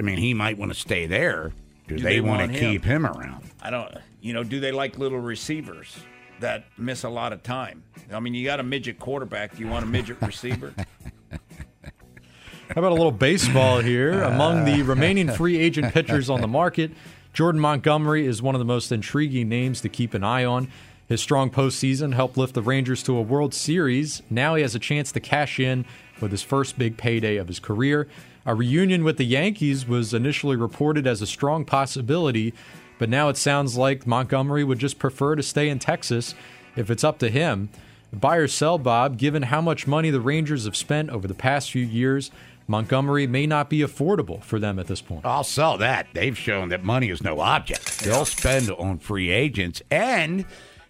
I 0.00 0.02
mean, 0.02 0.18
he 0.18 0.34
might 0.34 0.58
want 0.58 0.72
to 0.72 0.78
stay 0.78 1.06
there. 1.06 1.52
Do, 1.86 1.96
Do 1.96 2.02
they, 2.02 2.14
they 2.14 2.20
want 2.20 2.40
want 2.40 2.54
to 2.54 2.58
him? 2.58 2.72
keep 2.72 2.84
him 2.84 3.06
around? 3.06 3.44
I 3.62 3.70
don't. 3.70 3.94
You 4.20 4.32
know, 4.32 4.42
do 4.42 4.58
they 4.58 4.72
like 4.72 4.98
little 4.98 5.20
receivers 5.20 5.96
that 6.40 6.64
miss 6.76 7.04
a 7.04 7.08
lot 7.08 7.32
of 7.32 7.42
time? 7.42 7.82
I 8.12 8.20
mean, 8.20 8.34
you 8.34 8.44
got 8.44 8.60
a 8.60 8.62
midget 8.62 8.98
quarterback. 8.98 9.56
Do 9.56 9.62
you 9.62 9.68
want 9.68 9.84
a 9.84 9.88
midget 9.88 10.20
receiver? 10.22 10.74
How 11.30 12.80
about 12.82 12.92
a 12.92 12.94
little 12.94 13.12
baseball 13.12 13.80
here? 13.80 14.22
Among 14.22 14.64
the 14.64 14.82
remaining 14.84 15.30
free 15.30 15.58
agent 15.58 15.94
pitchers 15.94 16.28
on 16.28 16.42
the 16.42 16.48
market, 16.48 16.92
Jordan 17.32 17.60
Montgomery 17.60 18.26
is 18.26 18.42
one 18.42 18.54
of 18.54 18.58
the 18.58 18.64
most 18.64 18.92
intriguing 18.92 19.48
names 19.48 19.80
to 19.80 19.88
keep 19.88 20.12
an 20.14 20.22
eye 20.22 20.44
on. 20.44 20.70
His 21.08 21.22
strong 21.22 21.50
postseason 21.50 22.12
helped 22.12 22.36
lift 22.36 22.52
the 22.54 22.60
Rangers 22.60 23.02
to 23.04 23.16
a 23.16 23.22
World 23.22 23.54
Series. 23.54 24.22
Now 24.28 24.54
he 24.54 24.62
has 24.62 24.74
a 24.74 24.78
chance 24.78 25.10
to 25.12 25.20
cash 25.20 25.58
in 25.58 25.86
with 26.20 26.30
his 26.30 26.42
first 26.42 26.78
big 26.78 26.98
payday 26.98 27.36
of 27.36 27.48
his 27.48 27.58
career. 27.58 28.06
A 28.44 28.54
reunion 28.54 29.04
with 29.04 29.16
the 29.16 29.24
Yankees 29.24 29.86
was 29.88 30.12
initially 30.12 30.56
reported 30.56 31.06
as 31.06 31.22
a 31.22 31.26
strong 31.26 31.64
possibility, 31.64 32.52
but 32.98 33.08
now 33.08 33.28
it 33.28 33.36
sounds 33.36 33.76
like 33.76 34.06
Montgomery 34.06 34.64
would 34.64 34.78
just 34.78 34.98
prefer 34.98 35.34
to 35.34 35.42
stay 35.42 35.68
in 35.68 35.78
Texas 35.78 36.34
if 36.76 36.90
it's 36.90 37.04
up 37.04 37.18
to 37.18 37.30
him. 37.30 37.68
Buy 38.12 38.36
or 38.36 38.48
sell, 38.48 38.78
Bob, 38.78 39.18
given 39.18 39.42
how 39.44 39.60
much 39.60 39.86
money 39.86 40.10
the 40.10 40.20
Rangers 40.20 40.64
have 40.64 40.76
spent 40.76 41.10
over 41.10 41.28
the 41.28 41.34
past 41.34 41.70
few 41.70 41.84
years, 41.84 42.30
Montgomery 42.66 43.26
may 43.26 43.46
not 43.46 43.70
be 43.70 43.80
affordable 43.80 44.42
for 44.42 44.58
them 44.58 44.78
at 44.78 44.86
this 44.86 45.00
point. 45.00 45.24
I'll 45.24 45.44
sell 45.44 45.78
that. 45.78 46.06
They've 46.12 46.36
shown 46.36 46.68
that 46.68 46.84
money 46.84 47.10
is 47.10 47.22
no 47.22 47.40
object. 47.40 48.00
They'll 48.00 48.24
spend 48.24 48.70
on 48.70 48.98
free 48.98 49.30
agents. 49.30 49.82
And 49.90 50.44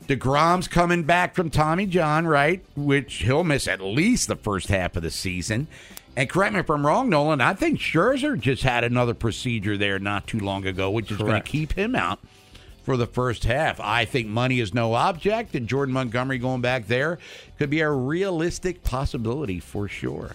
DeGrom's 0.07 0.69
coming 0.69 1.05
back 1.05 1.35
from 1.35 1.51
Tommy 1.51 1.87
John, 1.87 2.27
right? 2.27 2.65
Which 2.77 3.15
he'll 3.17 3.45
miss 3.45 3.69
at 3.69 3.81
least 3.81 4.29
the 4.29 4.37
first 4.37 4.69
half 4.69 4.97
of 4.97 5.03
the 5.03 5.11
season. 5.11 5.69
And 6.19 6.29
correct 6.29 6.53
me 6.53 6.59
if 6.59 6.69
I'm 6.69 6.85
wrong, 6.85 7.09
Nolan, 7.09 7.41
I 7.41 7.55
think 7.55 7.79
Scherzer 7.79 8.41
just 8.41 8.65
had 8.65 8.83
another 8.83 9.15
procedure 9.15 9.77
there 9.77 10.01
not 10.01 10.27
too 10.27 10.41
long 10.41 10.67
ago, 10.67 10.91
which 10.91 11.13
is 11.13 11.17
going 11.17 11.41
to 11.41 11.49
keep 11.49 11.75
him 11.75 11.95
out 11.95 12.19
for 12.83 12.97
the 12.97 13.07
first 13.07 13.45
half. 13.45 13.79
I 13.79 14.05
think 14.05 14.27
money 14.27 14.59
is 14.59 14.75
no 14.75 14.95
object, 14.95 15.55
and 15.55 15.69
Jordan 15.69 15.93
Montgomery 15.93 16.39
going 16.39 16.61
back 16.61 16.89
there 16.89 17.21
could 17.57 17.71
be 17.71 17.83
a 17.83 17.91
realistic 17.93 18.83
possibility 18.83 19.61
for 19.61 19.87
sure. 19.87 20.35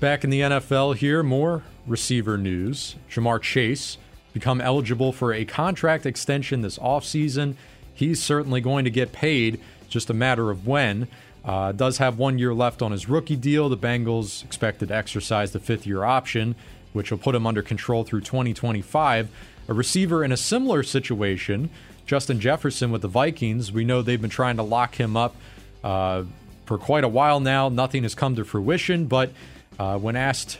Back 0.00 0.22
in 0.22 0.28
the 0.28 0.40
NFL 0.42 0.96
here, 0.96 1.22
more 1.22 1.62
receiver 1.86 2.36
news. 2.36 2.96
Ja'Marr 3.10 3.40
Chase 3.40 3.96
become 4.34 4.60
eligible 4.60 5.14
for 5.14 5.32
a 5.32 5.46
contract 5.46 6.04
extension 6.04 6.60
this 6.60 6.76
offseason. 6.76 7.54
He's 7.94 8.22
certainly 8.22 8.60
going 8.60 8.84
to 8.84 8.90
get 8.90 9.12
paid, 9.12 9.58
just 9.88 10.10
a 10.10 10.14
matter 10.14 10.50
of 10.50 10.66
when. 10.66 11.08
Uh, 11.44 11.72
does 11.72 11.98
have 11.98 12.18
one 12.18 12.38
year 12.38 12.54
left 12.54 12.82
on 12.82 12.92
his 12.92 13.08
rookie 13.08 13.36
deal. 13.36 13.68
The 13.68 13.76
Bengals 13.76 14.44
expected 14.44 14.88
to 14.88 14.96
exercise 14.96 15.52
the 15.52 15.58
fifth 15.58 15.86
year 15.86 16.04
option, 16.04 16.54
which 16.92 17.10
will 17.10 17.18
put 17.18 17.34
him 17.34 17.46
under 17.46 17.62
control 17.62 18.04
through 18.04 18.20
2025. 18.20 19.28
A 19.68 19.74
receiver 19.74 20.24
in 20.24 20.32
a 20.32 20.36
similar 20.36 20.82
situation, 20.82 21.70
Justin 22.06 22.40
Jefferson 22.40 22.90
with 22.90 23.02
the 23.02 23.08
Vikings. 23.08 23.72
We 23.72 23.84
know 23.84 24.02
they've 24.02 24.20
been 24.20 24.30
trying 24.30 24.56
to 24.56 24.62
lock 24.62 24.96
him 24.96 25.16
up 25.16 25.34
uh, 25.82 26.24
for 26.66 26.78
quite 26.78 27.04
a 27.04 27.08
while 27.08 27.40
now. 27.40 27.68
Nothing 27.68 28.04
has 28.04 28.14
come 28.14 28.36
to 28.36 28.44
fruition, 28.44 29.06
but 29.06 29.30
uh, 29.78 29.98
when 29.98 30.16
asked, 30.16 30.58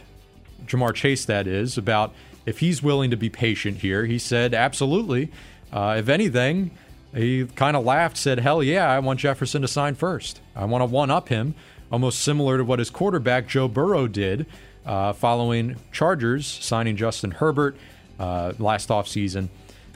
Ja'Marr 0.67 0.95
Chase, 0.95 1.25
that 1.27 1.47
is, 1.47 1.79
about 1.79 2.13
if 2.47 2.59
he's 2.59 2.83
willing 2.83 3.11
to 3.11 3.17
be 3.17 3.29
patient 3.29 3.79
here, 3.79 4.07
he 4.07 4.19
said, 4.19 4.55
absolutely. 4.55 5.31
Uh, 5.73 5.97
if 5.99 6.09
anything, 6.09 6.71
he 7.15 7.47
kind 7.47 7.77
of 7.77 7.85
laughed, 7.85 8.17
said, 8.17 8.41
hell 8.41 8.63
yeah, 8.63 8.91
I 8.91 8.99
want 9.01 9.21
Jefferson 9.21 9.63
to 9.63 9.69
sign 9.69 9.95
first. 9.95 10.41
I 10.57 10.65
want 10.65 10.83
to 10.83 10.87
one 10.87 11.11
up 11.11 11.29
him, 11.29 11.55
almost 11.91 12.21
similar 12.21 12.59
to 12.59 12.65
what 12.65 12.79
his 12.79 12.91
quarterback, 12.91 13.49
Joe 13.49 13.69
Burrow, 13.69 14.07
did 14.07 14.47
uh, 14.87 15.13
following 15.13 15.77
Chargers 15.93 16.47
signing 16.47 16.97
Justin 16.97 17.33
Herbert 17.33 17.77
uh, 18.19 18.53
last 18.59 18.89
offseason. 18.89 19.49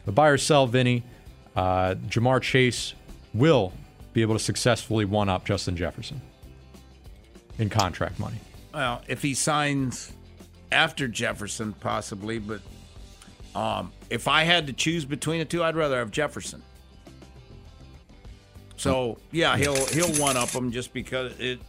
But 0.05 0.15
buy 0.15 0.29
or 0.29 0.39
sell, 0.39 0.67
Vinny, 0.67 1.03
uh, 1.55 1.95
Ja'Marr 2.09 2.43
Chase 2.43 2.95
will 3.35 3.73
be 4.13 4.23
able 4.23 4.35
to 4.35 4.43
successfully 4.43 5.05
one 5.05 5.29
up 5.29 5.45
Justin 5.45 5.77
Jefferson 5.77 6.21
in 7.59 7.69
contract 7.69 8.19
money. 8.19 8.37
Well, 8.73 9.03
if 9.09 9.23
he 9.23 9.35
signs 9.35 10.13
after 10.71 11.09
Jefferson, 11.09 11.73
possibly, 11.75 12.39
but 12.39 12.61
um, 13.55 13.93
if 14.11 14.29
I 14.29 14.45
had 14.45 14.67
to 14.67 14.73
choose 14.73 15.05
between 15.05 15.39
the 15.39 15.45
two, 15.45 15.65
I'd 15.65 15.77
rather 15.77 15.99
have 15.99 16.11
Jefferson. 16.11 16.63
So 18.77 19.19
yeah, 19.33 19.57
he'll 19.57 19.87
he'll 19.87 20.13
one 20.21 20.37
up 20.37 20.51
him 20.51 20.73
just 20.73 20.93
because 20.93 21.39
it. 21.39 21.61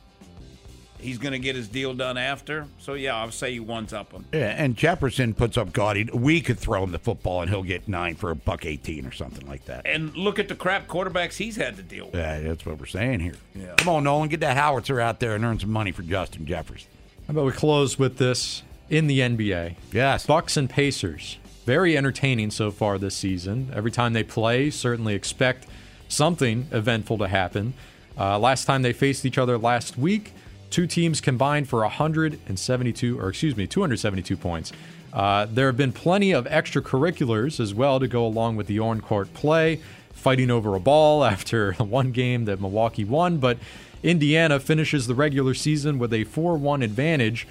He's 1.00 1.20
going 1.20 1.34
to 1.34 1.40
get 1.40 1.56
his 1.56 1.68
deal 1.68 1.94
done 1.94 2.18
after. 2.18 2.66
So 2.80 2.96
yeah, 2.96 3.16
I'll 3.16 3.30
say 3.30 3.52
he 3.52 3.60
ones 3.60 3.94
up 3.94 4.12
him. 4.12 4.26
Yeah, 4.34 4.56
and 4.58 4.76
Jefferson 4.76 5.36
puts 5.36 5.56
up 5.56 5.72
gaudy. 5.72 6.06
We 6.06 6.42
could 6.42 6.58
throw 6.58 6.82
him 6.84 6.92
the 6.92 6.98
football 6.98 7.42
and 7.42 7.52
he'll 7.52 7.62
get 7.62 7.88
nine 7.88 8.16
for 8.16 8.32
a 8.32 8.36
buck 8.36 8.66
eighteen 8.66 9.06
or 9.06 9.12
something 9.12 9.48
like 9.48 9.66
that. 9.66 9.86
And 9.86 10.16
look 10.18 10.40
at 10.40 10.48
the 10.48 10.56
crap 10.56 10.88
quarterbacks 10.88 11.38
he's 11.38 11.56
had 11.56 11.78
to 11.78 11.84
deal 11.84 12.08
with. 12.08 12.16
Yeah, 12.16 12.40
that's 12.40 12.66
what 12.66 12.80
we're 12.80 12.88
saying 12.88 13.20
here. 13.20 13.36
Yeah. 13.54 13.76
Come 13.78 13.90
on, 13.90 14.06
Nolan, 14.06 14.28
get 14.28 14.40
that 14.40 14.58
howitzer 14.58 15.00
out 15.00 15.20
there 15.20 15.36
and 15.36 15.46
earn 15.46 15.60
some 15.60 15.72
money 15.72 15.92
for 15.92 16.02
Justin 16.02 16.48
Jefferson. 16.48 16.90
How 17.28 17.32
about 17.32 17.46
we 17.46 17.52
close 17.52 18.00
with 18.00 18.18
this 18.18 18.64
in 18.90 19.06
the 19.06 19.20
NBA? 19.20 19.76
Yes. 19.92 20.26
Bucks 20.26 20.58
and 20.58 20.68
Pacers. 20.68 21.38
Very 21.66 21.96
entertaining 21.98 22.50
so 22.50 22.72
far 22.72 22.98
this 22.98 23.16
season. 23.16 23.70
Every 23.76 23.92
time 23.92 24.14
they 24.14 24.24
play, 24.24 24.70
certainly 24.70 25.14
expect 25.14 25.68
something 26.08 26.68
eventful 26.72 27.18
to 27.20 27.28
happen. 27.28 27.74
Uh, 28.18 28.40
last 28.40 28.66
time 28.66 28.82
they 28.82 28.94
faced 28.94 29.26
each 29.26 29.38
other 29.38 29.58
last 29.58 29.98
week, 29.98 30.34
two 30.70 30.88
teams 30.88 31.22
combined 31.22 31.70
for 31.70 31.82
172, 31.82 33.20
or 33.20 33.30
excuse 33.30 33.56
me, 33.56 33.68
272 33.68 34.36
points. 34.38 34.72
Uh, 35.14 35.46
there 35.50 35.68
have 35.68 35.78
been 35.78 35.94
plenty 35.94 36.32
of 36.32 36.46
extracurriculars 36.46 37.60
as 37.60 37.74
well 37.74 38.00
to 38.00 38.08
go 38.08 38.26
along 38.26 38.56
with 38.56 38.68
the 38.68 38.80
on 38.80 39.02
court 39.02 39.34
play, 39.34 39.80
fighting 40.14 40.52
over 40.52 40.76
a 40.76 40.80
ball 40.80 41.24
after 41.24 41.74
one 41.74 42.12
game 42.12 42.46
that 42.46 42.60
Milwaukee 42.60 43.06
won, 43.06 43.38
but 43.38 43.58
Indiana 44.04 44.60
finishes 44.60 45.08
the 45.08 45.16
regular 45.16 45.54
season 45.54 46.00
with 46.00 46.14
a 46.14 46.26
4-1 46.26 46.84
advantage 46.84 47.48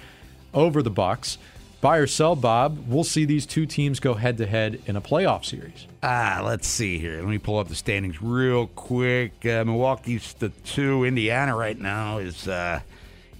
over 0.53 0.81
the 0.81 0.89
Bucks. 0.89 1.37
Buy 1.79 1.97
or 1.97 2.07
sell, 2.07 2.35
Bob. 2.35 2.85
We'll 2.87 3.03
see 3.03 3.25
these 3.25 3.45
two 3.45 3.67
teams 3.67 3.99
go 3.99 4.15
head 4.15 4.37
to 4.39 4.47
head 4.47 4.81
in 4.87 4.95
a 4.95 5.01
playoff 5.01 5.45
series. 5.45 5.85
Ah, 6.01 6.41
let's 6.43 6.67
see 6.67 6.97
here. 6.97 7.17
Let 7.17 7.27
me 7.27 7.37
pull 7.37 7.59
up 7.59 7.67
the 7.67 7.75
standings 7.75 8.21
real 8.21 8.67
quick. 8.67 9.45
Uh, 9.45 9.63
Milwaukee's 9.63 10.33
the 10.33 10.49
two. 10.49 11.03
Indiana 11.03 11.55
right 11.55 11.79
now 11.79 12.17
is 12.17 12.47
uh, 12.47 12.79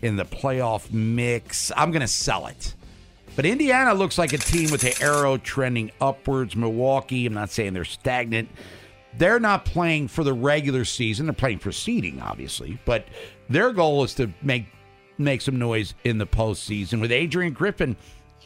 in 0.03 0.17
the 0.17 0.25
playoff 0.25 0.91
mix. 0.91 1.71
I'm 1.75 1.91
going 1.91 2.01
to 2.01 2.07
sell 2.07 2.45
it. 2.45 2.75
But 3.35 3.45
Indiana 3.45 3.93
looks 3.95 4.17
like 4.17 4.33
a 4.33 4.37
team 4.37 4.69
with 4.71 4.81
the 4.81 4.95
arrow 5.03 5.37
trending 5.37 5.91
upwards. 5.99 6.55
Milwaukee, 6.55 7.25
I'm 7.25 7.33
not 7.33 7.49
saying 7.49 7.73
they're 7.73 7.85
stagnant. 7.85 8.49
They're 9.15 9.39
not 9.39 9.65
playing 9.65 10.09
for 10.09 10.23
the 10.23 10.33
regular 10.33 10.85
season. 10.85 11.25
They're 11.25 11.33
playing 11.33 11.59
for 11.59 11.71
seeding, 11.71 12.21
obviously. 12.21 12.77
But 12.85 13.07
their 13.49 13.73
goal 13.73 14.03
is 14.03 14.13
to 14.15 14.31
make 14.43 14.65
make 15.19 15.41
some 15.41 15.57
noise 15.57 15.95
in 16.03 16.19
the 16.19 16.27
postseason. 16.27 17.01
With 17.01 17.11
Adrian 17.11 17.53
Griffin 17.53 17.95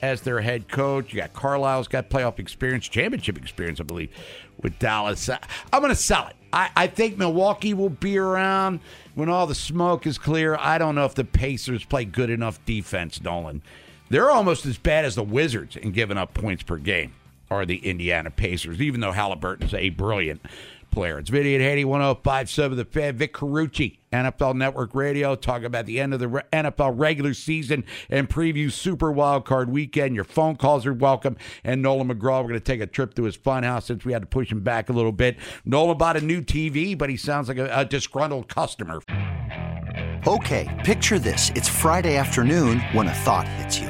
as 0.02 0.22
their 0.22 0.42
head 0.42 0.68
coach, 0.68 1.14
you 1.14 1.20
got 1.22 1.34
Carlisle's 1.34 1.88
got 1.88 2.10
playoff 2.10 2.40
experience, 2.40 2.88
championship 2.88 3.38
experience, 3.38 3.80
I 3.80 3.84
believe, 3.84 4.10
with 4.62 4.78
Dallas. 4.80 5.30
I- 5.30 5.40
I'm 5.72 5.82
going 5.82 5.94
to 5.94 5.96
sell 5.96 6.28
it. 6.28 6.36
I, 6.54 6.70
I 6.76 6.88
think 6.88 7.18
Milwaukee 7.18 7.74
will 7.74 7.90
be 7.90 8.18
around 8.18 8.80
when 9.16 9.30
all 9.30 9.48
the 9.48 9.56
smoke 9.56 10.06
is 10.06 10.18
clear. 10.18 10.58
I 10.60 10.78
don't 10.78 10.96
know 10.96 11.06
if 11.06 11.16
the 11.16 11.24
Pacers 11.24 11.86
play 11.86 12.04
good 12.06 12.30
enough 12.30 12.64
defense, 12.66 13.22
Nolan. 13.22 13.62
They're 14.10 14.32
almost 14.32 14.66
as 14.66 14.78
bad 14.78 15.06
as 15.06 15.16
the 15.16 15.24
Wizards 15.24 15.78
in 15.78 15.92
giving 15.92 16.18
up 16.18 16.34
points 16.34 16.64
per 16.64 16.78
game, 16.78 17.14
are 17.50 17.66
the 17.66 17.78
Indiana 17.78 18.30
Pacers, 18.32 18.82
even 18.82 19.00
though 19.00 19.14
Halliburton's 19.14 19.74
a 19.74 19.90
brilliant 19.90 20.42
player. 20.92 21.18
It's 21.18 21.30
Vinny 21.30 21.56
and 21.56 21.64
Haney 21.64 21.86
1057 21.86 22.78
The 22.78 22.86
Fan. 22.86 23.16
Vic 23.16 23.34
Carucci, 23.34 23.98
NFL 24.12 24.56
Network 24.56 24.94
Radio, 24.94 25.36
talking 25.36 25.66
about 25.66 25.86
the 25.86 26.00
end 26.00 26.14
of 26.14 26.20
the 26.20 26.28
re- 26.28 26.42
NFL 26.54 26.94
regular 26.98 27.34
season 27.34 27.84
and 28.10 28.30
preview 28.30 28.72
Super 28.72 29.12
Wild 29.12 29.46
Card 29.46 29.72
weekend. 29.72 30.16
Your 30.16 30.24
phone 30.24 30.56
calls 30.56 30.86
are 30.86 30.94
welcome. 30.94 31.38
And 31.64 31.82
Nolan 31.82 32.10
McGraw, 32.10 32.42
we're 32.42 32.50
going 32.50 32.54
to 32.54 32.60
take 32.60 32.82
a 32.82 32.88
trip 32.88 33.14
to 33.16 33.24
his 33.24 33.36
fun 33.36 33.64
house 33.64 33.86
since 33.86 34.06
we 34.06 34.14
had 34.14 34.22
to 34.22 34.28
push 34.28 34.52
him 34.52 34.60
back 34.60 34.90
a 34.90 34.94
little 34.94 35.12
bit. 35.12 35.38
Nolan 35.66 35.98
bought 35.98 36.18
a 36.18 36.22
new 36.22 36.42
TV, 36.42 36.98
but 36.98 37.10
he 37.10 37.18
sounds 37.18 37.48
like 37.48 37.58
a, 37.58 37.70
a 37.74 37.86
disgruntled 37.86 38.48
customer. 38.48 39.02
Okay, 40.28 40.82
picture 40.86 41.18
this. 41.18 41.52
It's 41.56 41.68
Friday 41.68 42.18
afternoon 42.18 42.80
when 42.92 43.08
a 43.08 43.14
thought 43.14 43.48
hits 43.48 43.80
you. 43.80 43.90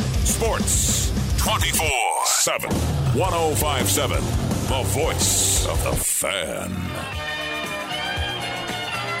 Sports 0.23 1.11
24 1.37 1.87
7. 2.25 2.69
1057. 2.69 4.17
The 4.17 4.83
voice 4.89 5.67
of 5.67 5.83
the 5.83 5.91
fan. 5.91 6.69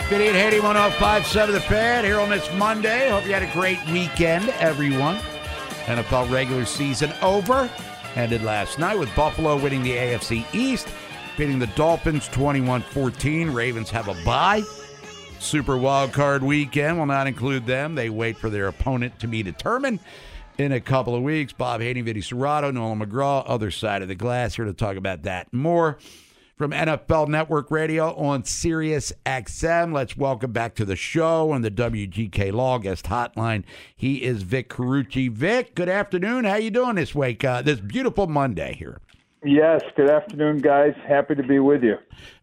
Vinny 0.09 0.27
and 0.27 0.35
Haney 0.35 0.59
1057 0.59 1.55
The 1.55 1.61
Fan 1.61 2.03
here 2.03 2.19
on 2.19 2.29
this 2.29 2.47
Monday. 2.53 3.09
Hope 3.09 3.25
you 3.25 3.33
had 3.33 3.41
a 3.43 3.51
great 3.53 3.79
weekend, 3.87 4.49
everyone. 4.59 5.15
NFL 5.85 6.31
regular 6.31 6.65
season 6.65 7.11
over. 7.21 7.69
Ended 8.15 8.43
last 8.43 8.77
night 8.77 8.99
with 8.99 9.13
Buffalo 9.15 9.57
winning 9.57 9.83
the 9.83 9.95
AFC 9.95 10.45
East, 10.53 10.87
beating 11.37 11.59
the 11.59 11.67
Dolphins 11.67 12.27
21 12.27 12.81
14. 12.81 13.51
Ravens 13.51 13.89
have 13.89 14.07
a 14.07 14.25
bye. 14.25 14.61
Super 15.39 15.77
Wild 15.77 16.13
Card 16.13 16.43
weekend 16.43 16.99
will 16.99 17.07
not 17.07 17.25
include 17.25 17.65
them. 17.65 17.95
They 17.95 18.09
wait 18.09 18.37
for 18.37 18.49
their 18.51 18.67
opponent 18.67 19.17
to 19.19 19.27
be 19.27 19.41
determined 19.41 19.99
in 20.61 20.71
a 20.71 20.79
couple 20.79 21.15
of 21.15 21.23
weeks. 21.23 21.53
Bob 21.53 21.81
Haney, 21.81 22.01
Vinny 22.01 22.21
Cerrato, 22.21 22.71
Nolan 22.71 22.99
McGraw, 22.99 23.43
other 23.47 23.71
side 23.71 24.01
of 24.01 24.07
the 24.07 24.15
glass 24.15 24.55
here 24.55 24.65
to 24.65 24.73
talk 24.73 24.95
about 24.95 25.23
that 25.23 25.51
more. 25.51 25.97
From 26.55 26.71
NFL 26.71 27.27
Network 27.27 27.71
Radio 27.71 28.13
on 28.13 28.43
Sirius 28.43 29.11
XM, 29.25 29.93
let's 29.93 30.15
welcome 30.15 30.51
back 30.51 30.75
to 30.75 30.85
the 30.85 30.95
show 30.95 31.49
on 31.49 31.63
the 31.63 31.71
WGK 31.71 32.53
Law 32.53 32.77
Guest 32.77 33.05
Hotline. 33.05 33.63
He 33.95 34.21
is 34.21 34.43
Vic 34.43 34.69
Carucci. 34.69 35.31
Vic, 35.31 35.73
good 35.73 35.89
afternoon. 35.89 36.45
How 36.45 36.57
you 36.57 36.69
doing 36.69 36.97
this 36.97 37.15
week? 37.15 37.43
Uh, 37.43 37.63
this 37.63 37.79
beautiful 37.79 38.27
Monday 38.27 38.75
here. 38.77 39.01
Yes, 39.43 39.81
good 39.95 40.11
afternoon, 40.11 40.59
guys. 40.59 40.93
Happy 41.07 41.33
to 41.33 41.41
be 41.41 41.57
with 41.57 41.83
you. 41.83 41.95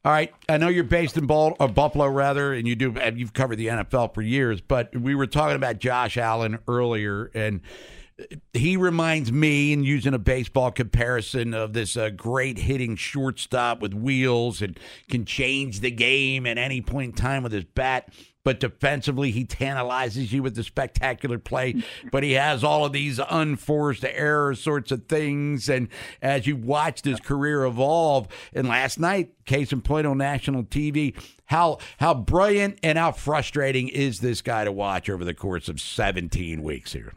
All 0.04 0.10
right, 0.10 0.34
I 0.48 0.56
know 0.56 0.66
you're 0.66 0.82
based 0.82 1.16
in 1.16 1.28
Bal- 1.28 1.56
uh, 1.60 1.68
Buffalo, 1.68 2.08
rather, 2.08 2.52
and 2.52 2.66
you 2.66 2.74
do. 2.74 2.98
And 2.98 3.20
you've 3.20 3.34
covered 3.34 3.56
the 3.56 3.68
NFL 3.68 4.14
for 4.14 4.22
years, 4.22 4.60
but 4.60 4.96
we 4.96 5.14
were 5.14 5.28
talking 5.28 5.54
about 5.54 5.78
Josh 5.78 6.16
Allen 6.16 6.58
earlier, 6.66 7.30
and 7.34 7.60
he 8.52 8.76
reminds 8.76 9.30
me, 9.30 9.72
and 9.72 9.84
using 9.84 10.14
a 10.14 10.18
baseball 10.18 10.70
comparison, 10.70 11.54
of 11.54 11.72
this 11.72 11.96
uh, 11.96 12.10
great 12.10 12.58
hitting 12.58 12.96
shortstop 12.96 13.80
with 13.80 13.94
wheels 13.94 14.60
and 14.60 14.78
can 15.08 15.24
change 15.24 15.80
the 15.80 15.90
game 15.90 16.46
at 16.46 16.58
any 16.58 16.80
point 16.80 17.12
in 17.12 17.16
time 17.16 17.42
with 17.42 17.52
his 17.52 17.64
bat. 17.64 18.12
But 18.44 18.60
defensively, 18.60 19.30
he 19.30 19.44
tantalizes 19.44 20.32
you 20.32 20.42
with 20.42 20.56
the 20.56 20.64
spectacular 20.64 21.38
play. 21.38 21.82
But 22.10 22.22
he 22.22 22.32
has 22.32 22.64
all 22.64 22.86
of 22.86 22.92
these 22.92 23.20
unforced 23.30 24.04
error 24.04 24.54
sorts 24.54 24.90
of 24.90 25.06
things. 25.06 25.68
And 25.68 25.88
as 26.22 26.46
you 26.46 26.56
watched 26.56 27.04
his 27.04 27.20
career 27.20 27.64
evolve, 27.64 28.28
and 28.54 28.66
last 28.66 28.98
night, 28.98 29.34
case 29.44 29.72
in 29.72 29.82
point 29.82 30.06
on 30.06 30.18
national 30.18 30.64
TV, 30.64 31.14
how 31.46 31.78
how 31.98 32.14
brilliant 32.14 32.78
and 32.82 32.96
how 32.96 33.12
frustrating 33.12 33.88
is 33.88 34.20
this 34.20 34.40
guy 34.40 34.64
to 34.64 34.72
watch 34.72 35.10
over 35.10 35.24
the 35.24 35.34
course 35.34 35.68
of 35.68 35.80
17 35.80 36.62
weeks 36.62 36.92
here? 36.94 37.12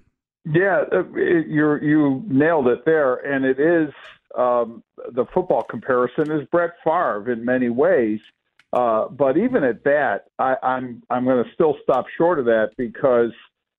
Yeah, 0.45 0.83
uh, 0.91 1.03
you 1.13 1.77
you 1.81 2.23
nailed 2.27 2.67
it 2.67 2.83
there, 2.85 3.15
and 3.15 3.45
it 3.45 3.59
is 3.59 3.93
um, 4.35 4.83
the 5.13 5.25
football 5.33 5.63
comparison 5.63 6.31
is 6.31 6.47
Brett 6.51 6.71
Favre 6.83 7.31
in 7.31 7.45
many 7.45 7.69
ways. 7.69 8.19
Uh, 8.73 9.07
but 9.09 9.37
even 9.37 9.63
at 9.63 9.83
that, 9.83 10.25
I, 10.39 10.55
I'm 10.63 11.03
I'm 11.09 11.25
going 11.25 11.43
to 11.43 11.49
still 11.53 11.75
stop 11.83 12.05
short 12.17 12.39
of 12.39 12.45
that 12.45 12.69
because 12.77 13.31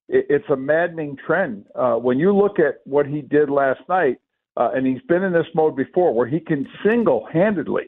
it, 0.08 0.26
it's 0.28 0.48
a 0.50 0.56
maddening 0.56 1.16
trend. 1.26 1.64
Uh, 1.74 1.94
when 1.94 2.18
you 2.18 2.36
look 2.36 2.58
at 2.58 2.80
what 2.84 3.06
he 3.06 3.22
did 3.22 3.50
last 3.50 3.80
night, 3.88 4.18
uh, 4.56 4.70
and 4.74 4.86
he's 4.86 5.02
been 5.08 5.24
in 5.24 5.32
this 5.32 5.46
mode 5.54 5.74
before, 5.74 6.14
where 6.14 6.26
he 6.26 6.38
can 6.38 6.68
single-handedly 6.84 7.86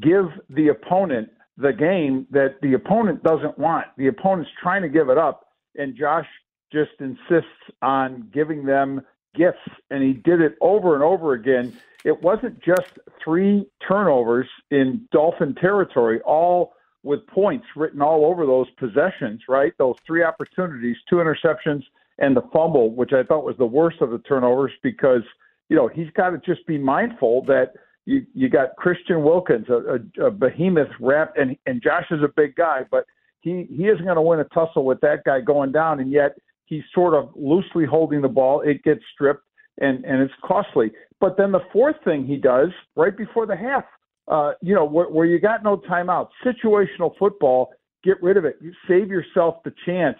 give 0.00 0.26
the 0.50 0.68
opponent 0.68 1.28
the 1.56 1.72
game 1.72 2.26
that 2.30 2.56
the 2.62 2.72
opponent 2.72 3.22
doesn't 3.22 3.58
want. 3.58 3.86
The 3.96 4.06
opponent's 4.06 4.50
trying 4.60 4.82
to 4.82 4.88
give 4.88 5.08
it 5.08 5.18
up, 5.18 5.48
and 5.76 5.94
Josh 5.94 6.26
just 6.72 6.92
insists 7.00 7.48
on 7.82 8.28
giving 8.32 8.64
them 8.64 9.00
gifts, 9.34 9.58
and 9.90 10.02
he 10.02 10.12
did 10.12 10.40
it 10.40 10.56
over 10.60 10.94
and 10.94 11.02
over 11.02 11.32
again. 11.32 11.72
It 12.04 12.22
wasn't 12.22 12.62
just 12.62 12.98
three 13.22 13.66
turnovers 13.86 14.48
in 14.70 15.08
Dolphin 15.12 15.54
territory, 15.54 16.20
all 16.22 16.74
with 17.02 17.26
points 17.26 17.66
written 17.76 18.02
all 18.02 18.24
over 18.24 18.44
those 18.44 18.68
possessions, 18.78 19.42
right? 19.48 19.72
Those 19.78 19.96
three 20.06 20.22
opportunities, 20.22 20.96
two 21.08 21.16
interceptions, 21.16 21.82
and 22.18 22.36
the 22.36 22.42
fumble, 22.52 22.90
which 22.90 23.12
I 23.12 23.22
thought 23.22 23.44
was 23.44 23.56
the 23.56 23.66
worst 23.66 24.00
of 24.00 24.10
the 24.10 24.18
turnovers 24.18 24.72
because, 24.82 25.22
you 25.68 25.76
know, 25.76 25.88
he's 25.88 26.10
got 26.16 26.30
to 26.30 26.38
just 26.38 26.66
be 26.66 26.76
mindful 26.76 27.44
that 27.44 27.74
you, 28.04 28.26
you 28.34 28.48
got 28.48 28.74
Christian 28.76 29.22
Wilkins, 29.22 29.66
a, 29.68 30.00
a, 30.22 30.26
a 30.26 30.30
behemoth 30.30 30.90
rap, 31.00 31.34
and, 31.36 31.56
and 31.66 31.82
Josh 31.82 32.06
is 32.10 32.22
a 32.22 32.32
big 32.34 32.56
guy, 32.56 32.80
but 32.90 33.04
he, 33.40 33.66
he 33.70 33.86
isn't 33.86 34.04
going 34.04 34.16
to 34.16 34.22
win 34.22 34.40
a 34.40 34.44
tussle 34.44 34.84
with 34.84 35.00
that 35.02 35.24
guy 35.24 35.40
going 35.40 35.72
down, 35.72 36.00
and 36.00 36.10
yet 36.10 36.36
he's 36.68 36.84
sort 36.94 37.14
of 37.14 37.30
loosely 37.34 37.84
holding 37.84 38.20
the 38.20 38.28
ball. 38.28 38.60
It 38.60 38.82
gets 38.82 39.00
stripped, 39.12 39.44
and, 39.80 40.04
and 40.04 40.22
it's 40.22 40.34
costly. 40.44 40.92
But 41.20 41.36
then 41.36 41.52
the 41.52 41.62
fourth 41.72 41.96
thing 42.04 42.26
he 42.26 42.36
does 42.36 42.68
right 42.96 43.16
before 43.16 43.46
the 43.46 43.56
half, 43.56 43.84
uh, 44.28 44.52
you 44.60 44.74
know, 44.74 44.84
where, 44.84 45.08
where 45.08 45.26
you 45.26 45.40
got 45.40 45.64
no 45.64 45.78
timeout, 45.78 46.28
situational 46.44 47.16
football, 47.18 47.72
get 48.04 48.22
rid 48.22 48.36
of 48.36 48.44
it. 48.44 48.58
You 48.60 48.72
save 48.86 49.08
yourself 49.08 49.62
the 49.64 49.72
chance 49.86 50.18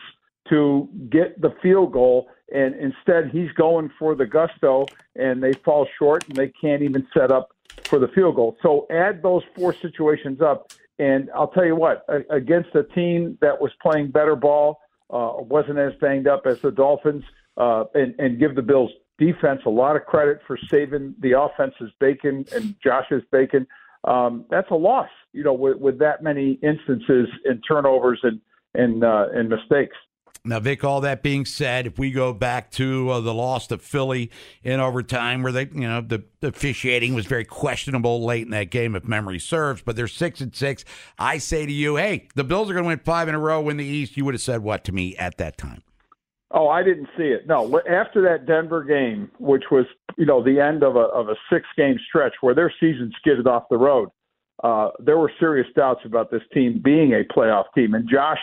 to 0.49 0.89
get 1.11 1.41
the 1.41 1.55
field 1.63 1.93
goal, 1.93 2.29
and 2.53 2.75
instead 2.75 3.31
he's 3.31 3.53
going 3.53 3.91
for 3.99 4.15
the 4.15 4.27
gusto, 4.27 4.87
and 5.15 5.43
they 5.43 5.53
fall 5.53 5.87
short, 5.99 6.27
and 6.29 6.37
they 6.37 6.49
can't 6.49 6.83
even 6.83 7.07
set 7.13 7.31
up 7.31 7.51
for 7.85 7.99
the 7.99 8.09
field 8.09 8.37
goal. 8.37 8.57
So 8.63 8.87
add 8.91 9.23
those 9.23 9.43
four 9.55 9.75
situations 9.75 10.41
up, 10.41 10.73
and 10.99 11.29
I'll 11.35 11.49
tell 11.49 11.67
you 11.67 11.77
what, 11.77 12.07
against 12.31 12.75
a 12.75 12.83
team 12.83 13.37
that 13.41 13.61
was 13.61 13.71
playing 13.83 14.11
better 14.11 14.35
ball, 14.35 14.81
uh, 15.11 15.33
wasn't 15.38 15.79
as 15.79 15.92
banged 16.01 16.27
up 16.27 16.42
as 16.47 16.61
the 16.61 16.71
Dolphins, 16.71 17.25
uh, 17.57 17.85
and, 17.94 18.14
and 18.18 18.38
give 18.38 18.55
the 18.55 18.62
Bills 18.62 18.90
defense 19.18 19.62
a 19.66 19.71
lot 19.71 19.97
of 19.97 20.05
credit 20.05 20.40
for 20.47 20.57
saving 20.71 21.14
the 21.21 21.38
offense's 21.38 21.90
bacon 21.99 22.44
and 22.55 22.75
Josh's 22.83 23.23
bacon. 23.33 23.66
Um, 24.05 24.44
that's 24.49 24.71
a 24.71 24.77
loss, 24.77 25.09
you 25.33 25.42
know, 25.42 25.53
with, 25.53 25.79
with 25.79 25.99
that 25.99 26.23
many 26.23 26.53
instances 26.62 27.29
and 27.44 27.62
turnovers 27.66 28.21
and 28.23 28.40
and 28.75 29.03
uh, 29.03 29.27
and 29.35 29.49
mistakes. 29.49 29.97
Now, 30.49 30.61
Vic, 30.61 30.83
all 30.83 31.03
that 31.03 31.23
being 31.23 31.45
said, 31.45 31.87
if 31.87 31.99
we 31.99 32.11
go 32.11 32.33
back 32.33 32.71
to 32.73 33.11
uh, 33.11 33.21
the 33.21 33.35
loss 33.35 33.67
to 33.67 33.79
Philly 33.79 34.31
in 34.63 34.81
overtime, 34.81 35.43
where 35.43 35.53
they, 35.53 35.69
you 35.73 35.87
know, 35.87 36.01
the, 36.01 36.25
officiating 36.43 37.15
was 37.15 37.27
very 37.27 37.45
questionable 37.45 38.25
late 38.25 38.45
in 38.45 38.51
that 38.53 38.71
game, 38.71 38.97
if 38.97 39.07
memory 39.07 39.39
serves, 39.39 39.83
but 39.83 39.95
they're 39.95 40.09
six 40.09 40.41
and 40.41 40.55
six. 40.57 40.85
I 41.19 41.37
say 41.39 41.67
to 41.67 41.73
you, 41.73 41.97
hey, 41.97 42.29
the 42.35 42.45
Bills 42.45 42.71
are 42.71 42.73
going 42.73 42.85
to 42.85 42.89
win 42.89 43.01
five 43.01 43.29
in 43.29 43.35
a 43.35 43.39
row, 43.39 43.61
win 43.61 43.77
the 43.77 43.85
East. 43.85 44.17
You 44.17 44.25
would 44.25 44.35
have 44.35 44.41
said 44.41 44.63
what 44.63 44.85
to 44.85 44.93
me 44.93 45.15
at 45.17 45.37
that 45.37 45.59
time? 45.59 45.83
Oh, 46.51 46.69
I 46.69 46.83
didn't 46.83 47.09
see 47.17 47.25
it. 47.25 47.47
No, 47.47 47.81
after 47.91 48.23
that 48.23 48.47
Denver 48.47 48.83
game, 48.83 49.31
which 49.39 49.65
was 49.71 49.85
you 50.17 50.25
know 50.25 50.43
the 50.43 50.61
end 50.61 50.83
of 50.83 50.97
a 50.97 51.01
of 51.01 51.29
a 51.29 51.35
six 51.53 51.67
game 51.77 51.99
stretch 52.09 52.33
where 52.41 52.55
their 52.55 52.73
season 52.81 53.13
skidded 53.19 53.47
off 53.47 53.65
the 53.69 53.77
road, 53.77 54.09
uh, 54.65 54.89
there 54.99 55.19
were 55.19 55.31
serious 55.39 55.67
doubts 55.77 56.01
about 56.07 56.31
this 56.31 56.41
team 56.55 56.81
being 56.83 57.13
a 57.13 57.23
playoff 57.35 57.65
team, 57.75 57.93
and 57.93 58.09
Josh 58.09 58.39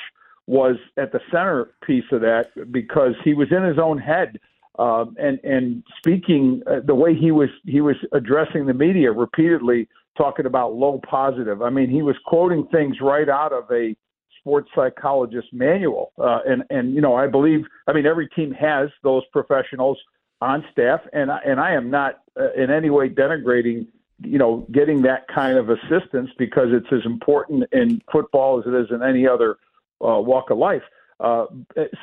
was 0.48 0.76
at 0.98 1.12
the 1.12 1.20
centerpiece 1.32 2.06
of 2.12 2.22
that 2.22 2.52
because 2.72 3.14
he 3.24 3.34
was 3.34 3.52
in 3.52 3.64
his 3.64 3.80
own 3.80 3.98
head 3.98 4.40
uh, 4.78 5.06
and 5.18 5.40
and 5.44 5.84
speaking 5.98 6.62
uh, 6.68 6.80
the 6.86 6.96
way 6.96 7.16
he 7.16 7.32
was 7.32 7.50
he 7.66 7.82
was 7.82 7.96
addressing 8.12 8.66
the 8.66 8.74
media 8.74 9.12
repeatedly, 9.12 9.88
talking 10.18 10.46
about 10.46 10.74
low 10.74 11.00
positive. 11.10 11.62
I 11.62 11.70
mean, 11.70 11.90
he 11.90 12.02
was 12.02 12.16
quoting 12.26 12.68
things 12.68 12.98
right 13.02 13.30
out 13.30 13.54
of 13.54 13.66
a 13.72 13.96
sports 14.40 14.70
psychologist 14.76 15.48
manual. 15.54 16.12
Uh, 16.20 16.40
and 16.48 16.64
and 16.70 16.94
you 16.94 17.02
know, 17.02 17.16
I 17.16 17.28
believe, 17.28 17.66
I 17.88 17.94
mean, 17.94 18.06
every 18.06 18.28
team 18.30 18.52
has 18.52 18.90
those 19.04 19.24
professionals 19.32 19.98
on 20.42 20.66
staff, 20.72 21.00
and 21.14 21.32
and 21.46 21.60
I 21.60 21.74
am 21.74 21.90
not 21.90 22.22
uh, 22.40 22.52
in 22.54 22.70
any 22.70 22.90
way 22.90 23.08
denigrating, 23.08 23.88
you 24.24 24.38
know, 24.38 24.68
getting 24.72 25.02
that 25.04 25.28
kind 25.34 25.58
of 25.58 25.70
assistance 25.70 26.32
because 26.38 26.68
it's 26.72 26.92
as 26.92 27.06
important 27.06 27.64
in 27.72 28.02
football 28.12 28.60
as 28.60 28.66
it 28.68 28.74
is 28.74 28.88
in 28.92 29.02
any 29.02 29.26
other 29.26 29.58
uh, 30.02 30.20
walk 30.20 30.50
of 30.50 30.58
life. 30.58 30.84
Uh, 31.20 31.46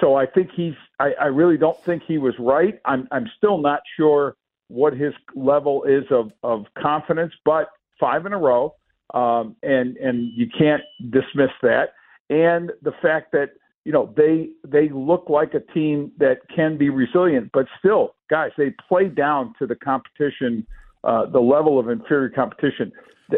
so 0.00 0.14
I 0.14 0.26
think 0.26 0.50
he's. 0.54 0.74
I, 0.98 1.12
I 1.20 1.26
really 1.26 1.58
don't 1.58 1.78
think 1.84 2.02
he 2.06 2.18
was 2.18 2.34
right. 2.38 2.80
I'm. 2.84 3.06
I'm 3.10 3.28
still 3.36 3.58
not 3.58 3.80
sure 3.96 4.36
what 4.68 4.94
his 4.94 5.12
level 5.34 5.84
is 5.84 6.04
of 6.10 6.30
of 6.42 6.64
confidence, 6.78 7.32
but 7.44 7.68
five 8.00 8.24
in 8.24 8.32
a 8.32 8.38
row, 8.38 8.74
um, 9.12 9.56
and 9.62 9.96
and 9.98 10.32
you 10.34 10.46
can't 10.58 10.82
dismiss 11.10 11.50
that 11.62 11.90
and 12.32 12.72
the 12.80 12.92
fact 13.02 13.30
that 13.32 13.50
you 13.84 13.92
know 13.92 14.12
they 14.16 14.50
they 14.66 14.88
look 14.88 15.28
like 15.28 15.54
a 15.54 15.60
team 15.72 16.12
that 16.18 16.38
can 16.54 16.78
be 16.78 16.88
resilient, 16.88 17.50
but 17.52 17.66
still, 17.78 18.14
guys, 18.30 18.50
they 18.56 18.74
play 18.88 19.08
down 19.08 19.54
to 19.58 19.66
the 19.66 19.74
competition, 19.74 20.66
uh, 21.04 21.26
the 21.26 21.40
level 21.40 21.78
of 21.78 21.88
inferior 21.88 22.28
competition. 22.28 22.92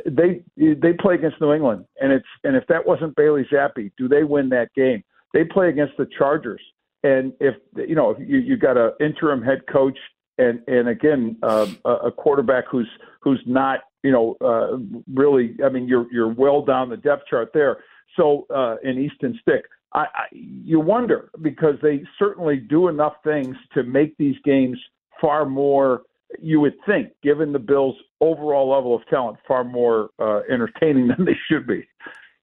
They 0.07 0.43
they 0.57 0.93
play 0.93 1.15
against 1.15 1.41
New 1.41 1.53
England, 1.53 1.85
and 2.01 2.13
it's 2.13 2.27
and 2.43 2.57
if 2.57 2.67
that 2.69 2.85
wasn't 2.85 3.15
Bailey 3.17 3.47
Zappe, 3.53 3.93
do 3.97 4.09
they 4.09 4.25
win 4.25 4.49
that 4.51 4.73
game? 4.75 5.05
They 5.33 5.45
play 5.45 5.69
against 5.69 5.97
the 5.97 6.07
Chargers, 6.19 6.61
and 7.03 7.33
if 7.41 7.55
you 7.77 7.95
know 7.95 8.17
you 8.19 8.39
you 8.39 8.57
got 8.57 8.77
an 8.77 8.93
interim 9.01 9.43
head 9.43 9.63
coach 9.71 9.99
and 10.39 10.61
and 10.67 10.89
again 10.89 11.37
um, 11.43 11.79
a 11.85 12.11
quarterback 12.11 12.65
who's 12.71 12.89
who's 13.21 13.43
not 13.47 13.81
you 14.03 14.11
know 14.11 14.37
uh, 14.41 14.79
really 15.13 15.57
I 15.65 15.69
mean 15.69 15.87
you're 15.87 16.07
you're 16.13 16.33
well 16.33 16.65
down 16.65 16.89
the 16.89 16.97
depth 16.97 17.25
chart 17.29 17.51
there. 17.55 17.79
So 18.17 18.47
uh, 18.55 18.77
in 18.83 18.99
Easton 18.99 19.39
Stick, 19.43 19.65
I, 19.93 20.01
I, 20.01 20.25
you 20.33 20.81
wonder 20.81 21.31
because 21.43 21.75
they 21.83 22.03
certainly 22.19 22.57
do 22.57 22.89
enough 22.89 23.15
things 23.25 23.57
to 23.75 23.83
make 23.83 24.17
these 24.19 24.37
games 24.45 24.79
far 25.21 25.47
more. 25.47 26.03
You 26.41 26.61
would 26.61 26.75
think, 26.87 27.13
given 27.23 27.53
the 27.53 27.59
Bills' 27.59 27.97
overall 28.21 28.71
level 28.71 28.95
of 28.95 29.07
talent, 29.09 29.39
far 29.47 29.65
more 29.65 30.11
uh, 30.19 30.41
entertaining 30.51 31.09
than 31.17 31.25
they 31.25 31.37
should 31.49 31.67
be. 31.67 31.87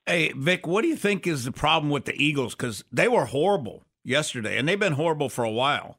Hey, 0.06 0.34
Vic, 0.36 0.65
what 0.65 0.82
do 0.82 0.88
you 0.88 0.96
think 0.96 1.28
is 1.28 1.46
the 1.46 1.52
problem 1.52 1.91
with 1.91 2.06
the 2.06 2.13
Eagles? 2.22 2.56
Because 2.56 2.84
they 2.91 3.08
were 3.08 3.26
horrible 3.26 3.84
yesterday, 4.04 4.58
and 4.58 4.67
they've 4.67 4.80
been 4.80 4.94
horrible 4.94 5.30
for 5.30 5.44
a 5.44 5.52
while. 5.52 5.98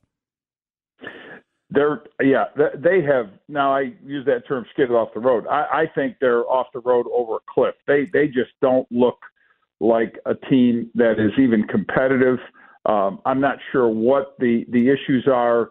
They're 1.71 2.03
yeah, 2.21 2.45
they 2.77 3.01
have 3.03 3.31
now. 3.49 3.75
I 3.75 3.93
use 4.05 4.27
that 4.27 4.47
term 4.47 4.67
skidded 4.73 4.91
off 4.91 5.09
the 5.15 5.21
road. 5.21 5.47
I, 5.47 5.63
I 5.73 5.85
think 5.95 6.17
they're 6.21 6.45
off 6.45 6.67
the 6.75 6.81
road 6.81 7.07
over 7.11 7.37
a 7.37 7.41
cliff. 7.49 7.75
They 7.87 8.09
they 8.13 8.27
just 8.27 8.51
don't 8.61 8.87
look 8.91 9.19
like 9.81 10.19
a 10.27 10.35
team 10.35 10.91
that 10.95 11.13
is 11.13 11.33
even 11.39 11.65
competitive. 11.65 12.39
Um, 12.85 13.21
I'm 13.25 13.41
not 13.41 13.57
sure 13.71 13.89
what 13.89 14.35
the 14.39 14.67
the 14.69 14.91
issues 14.91 15.27
are 15.33 15.71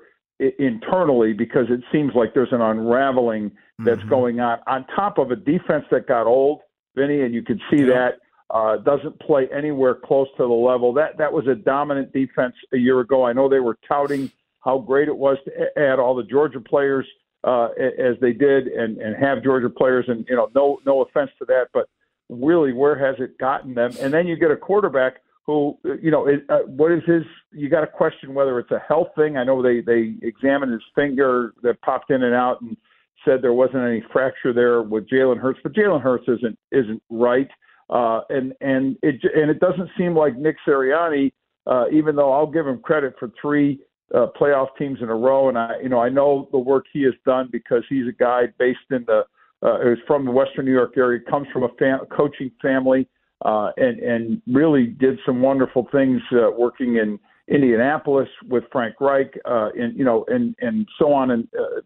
internally 0.59 1.33
because 1.33 1.67
it 1.69 1.81
seems 1.91 2.13
like 2.15 2.33
there's 2.33 2.51
an 2.51 2.61
unraveling 2.61 3.51
that's 3.79 3.99
mm-hmm. 4.01 4.09
going 4.09 4.39
on 4.39 4.59
on 4.67 4.85
top 4.95 5.17
of 5.17 5.31
a 5.31 5.35
defense 5.35 5.85
that 5.91 6.07
got 6.07 6.27
old, 6.27 6.61
Vinny, 6.95 7.21
and 7.21 7.33
you 7.33 7.43
can 7.43 7.59
see 7.69 7.81
yeah. 7.81 7.85
that 7.85 8.19
uh, 8.53 8.77
doesn't 8.77 9.19
play 9.19 9.47
anywhere 9.55 9.95
close 9.95 10.27
to 10.37 10.43
the 10.43 10.49
level 10.49 10.93
that 10.93 11.17
that 11.17 11.31
was 11.31 11.47
a 11.47 11.55
dominant 11.55 12.11
defense 12.11 12.55
a 12.73 12.77
year 12.77 12.99
ago. 12.99 13.25
I 13.25 13.33
know 13.33 13.47
they 13.47 13.59
were 13.59 13.77
touting 13.87 14.31
how 14.59 14.77
great 14.77 15.07
it 15.07 15.17
was 15.17 15.37
to 15.45 15.79
add 15.79 15.99
all 15.99 16.15
the 16.15 16.23
Georgia 16.23 16.59
players 16.59 17.07
uh, 17.43 17.69
as 17.97 18.15
they 18.21 18.33
did 18.33 18.67
and, 18.67 18.97
and 18.97 19.15
have 19.15 19.43
Georgia 19.43 19.69
players. 19.69 20.05
And 20.07 20.25
you 20.29 20.35
know, 20.35 20.49
no 20.53 20.79
no 20.85 21.01
offense 21.01 21.31
to 21.39 21.45
that, 21.45 21.67
but 21.73 21.87
really, 22.29 22.73
where 22.73 22.97
has 22.97 23.15
it 23.19 23.37
gotten 23.37 23.73
them? 23.73 23.91
And 23.99 24.13
then 24.13 24.27
you 24.27 24.35
get 24.35 24.51
a 24.51 24.57
quarterback 24.57 25.21
who, 25.45 25.77
you 26.01 26.11
know, 26.11 26.27
uh, 26.49 26.59
what 26.67 26.91
is 26.91 27.01
his? 27.05 27.23
You 27.51 27.69
got 27.69 27.81
to 27.81 27.87
question 27.87 28.33
whether 28.33 28.59
it's 28.59 28.71
a 28.71 28.79
health 28.87 29.07
thing. 29.15 29.37
I 29.37 29.43
know 29.43 29.61
they 29.61 29.81
they 29.81 30.13
examined 30.21 30.71
his 30.71 30.83
finger 30.95 31.53
that 31.63 31.81
popped 31.81 32.11
in 32.11 32.23
and 32.23 32.35
out 32.35 32.61
and 32.61 32.77
said 33.25 33.41
there 33.41 33.53
wasn't 33.53 33.83
any 33.83 34.03
fracture 34.11 34.53
there 34.53 34.81
with 34.81 35.09
Jalen 35.09 35.39
Hurts, 35.39 35.59
but 35.63 35.73
Jalen 35.73 36.01
Hurts 36.01 36.25
isn't 36.27 36.57
isn't 36.71 37.01
right. 37.09 37.49
Uh, 37.89 38.21
and 38.29 38.53
and 38.61 38.97
it 39.01 39.15
and 39.35 39.49
it 39.49 39.59
doesn't 39.59 39.89
seem 39.97 40.15
like 40.15 40.37
Nick 40.37 40.55
Sirianni, 40.67 41.31
uh, 41.67 41.85
even 41.91 42.15
though 42.15 42.31
I'll 42.31 42.47
give 42.47 42.67
him 42.67 42.79
credit 42.79 43.15
for 43.19 43.31
three 43.41 43.79
uh, 44.13 44.27
playoff 44.39 44.67
teams 44.77 44.99
in 45.01 45.09
a 45.09 45.15
row. 45.15 45.49
And 45.49 45.57
I, 45.57 45.73
you 45.81 45.89
know, 45.89 45.99
I 45.99 46.09
know 46.09 46.47
the 46.51 46.57
work 46.57 46.85
he 46.91 47.03
has 47.03 47.13
done 47.25 47.49
because 47.51 47.83
he's 47.89 48.07
a 48.07 48.11
guy 48.11 48.43
based 48.59 48.79
in 48.91 49.05
the, 49.07 49.23
uh, 49.61 49.79
who's 49.81 49.99
from 50.07 50.25
the 50.25 50.31
Western 50.31 50.65
New 50.65 50.73
York 50.73 50.93
area, 50.97 51.19
comes 51.29 51.47
from 51.53 51.63
a 51.63 51.69
fam- 51.79 52.05
coaching 52.15 52.51
family, 52.61 53.07
uh, 53.43 53.71
and 53.77 53.99
and 53.99 54.41
really 54.47 54.85
did 54.85 55.19
some 55.25 55.41
wonderful 55.41 55.87
things 55.91 56.21
uh, 56.31 56.51
working 56.51 56.97
in 56.97 57.19
Indianapolis 57.47 58.29
with 58.47 58.63
Frank 58.71 58.95
Reich, 58.99 59.37
uh, 59.45 59.69
and 59.77 59.97
you 59.97 60.05
know, 60.05 60.25
and 60.27 60.55
and 60.59 60.87
so 60.97 61.11
on. 61.13 61.31
And 61.31 61.47
uh, 61.59 61.81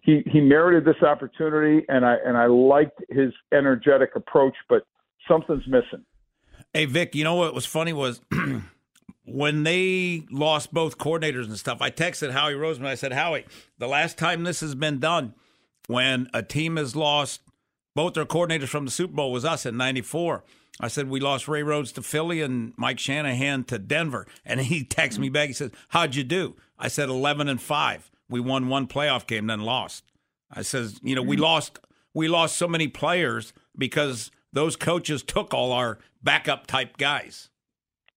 he 0.00 0.22
he 0.26 0.40
merited 0.40 0.84
this 0.84 1.02
opportunity, 1.02 1.84
and 1.88 2.04
I 2.04 2.16
and 2.24 2.36
I 2.36 2.46
liked 2.46 3.02
his 3.08 3.32
energetic 3.52 4.16
approach, 4.16 4.54
but 4.68 4.86
something's 5.28 5.66
missing. 5.66 6.04
Hey 6.72 6.84
Vic, 6.84 7.14
you 7.14 7.24
know 7.24 7.34
what 7.34 7.54
was 7.54 7.66
funny 7.66 7.92
was 7.92 8.20
when 9.24 9.62
they 9.64 10.24
lost 10.30 10.72
both 10.72 10.98
coordinators 10.98 11.46
and 11.46 11.58
stuff, 11.58 11.80
I 11.80 11.90
texted 11.90 12.32
Howie 12.32 12.54
Roseman. 12.54 12.86
I 12.86 12.94
said, 12.94 13.12
Howie, 13.12 13.44
the 13.78 13.88
last 13.88 14.18
time 14.18 14.44
this 14.44 14.60
has 14.60 14.74
been 14.74 14.98
done, 14.98 15.34
when 15.86 16.28
a 16.34 16.42
team 16.42 16.76
has 16.76 16.94
lost 16.94 17.40
both 17.94 18.14
their 18.14 18.26
coordinators 18.26 18.68
from 18.68 18.84
the 18.84 18.90
Super 18.90 19.14
Bowl 19.14 19.32
was 19.32 19.44
us 19.44 19.66
in 19.66 19.76
'94. 19.76 20.44
I 20.80 20.88
said 20.88 21.08
we 21.08 21.20
lost 21.20 21.48
Ray 21.48 21.62
Rhodes 21.62 21.92
to 21.92 22.02
Philly 22.02 22.42
and 22.42 22.74
Mike 22.76 22.98
Shanahan 22.98 23.64
to 23.64 23.78
Denver, 23.78 24.26
and 24.44 24.60
he 24.60 24.84
texts 24.84 25.18
me 25.18 25.28
back. 25.28 25.48
He 25.48 25.52
says, 25.54 25.70
"How'd 25.88 26.14
you 26.14 26.24
do?" 26.24 26.56
I 26.78 26.88
said, 26.88 27.08
11 27.08 27.48
and 27.48 27.60
five. 27.60 28.10
We 28.28 28.40
won 28.40 28.68
one 28.68 28.86
playoff 28.86 29.26
game, 29.26 29.46
then 29.46 29.60
lost." 29.60 30.04
I 30.50 30.62
says, 30.62 31.00
"You 31.02 31.14
know, 31.14 31.22
we 31.22 31.36
lost 31.36 31.78
we 32.14 32.28
lost 32.28 32.56
so 32.56 32.68
many 32.68 32.88
players 32.88 33.52
because 33.76 34.30
those 34.52 34.76
coaches 34.76 35.22
took 35.22 35.54
all 35.54 35.72
our 35.72 35.98
backup 36.22 36.66
type 36.66 36.98
guys." 36.98 37.48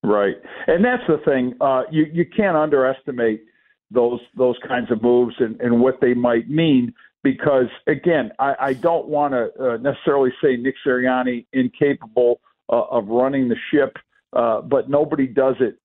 Right, 0.03 0.35
and 0.67 0.83
that's 0.83 1.03
the 1.07 1.17
thing. 1.25 1.53
Uh, 1.61 1.83
you 1.91 2.07
you 2.11 2.25
can't 2.25 2.57
underestimate 2.57 3.43
those 3.91 4.19
those 4.35 4.57
kinds 4.67 4.91
of 4.91 5.01
moves 5.01 5.35
and, 5.39 5.59
and 5.61 5.81
what 5.81 6.01
they 6.01 6.13
might 6.13 6.49
mean 6.49 6.93
because 7.23 7.67
again, 7.87 8.31
I, 8.39 8.55
I 8.59 8.73
don't 8.73 9.07
want 9.07 9.33
to 9.33 9.49
uh, 9.59 9.77
necessarily 9.77 10.31
say 10.41 10.55
Nick 10.55 10.75
Sirianni 10.85 11.45
incapable 11.53 12.39
uh, 12.69 12.83
of 12.91 13.07
running 13.07 13.49
the 13.49 13.55
ship, 13.71 13.97
uh, 14.33 14.61
but 14.61 14.89
nobody 14.89 15.27
does 15.27 15.55
it. 15.59 15.77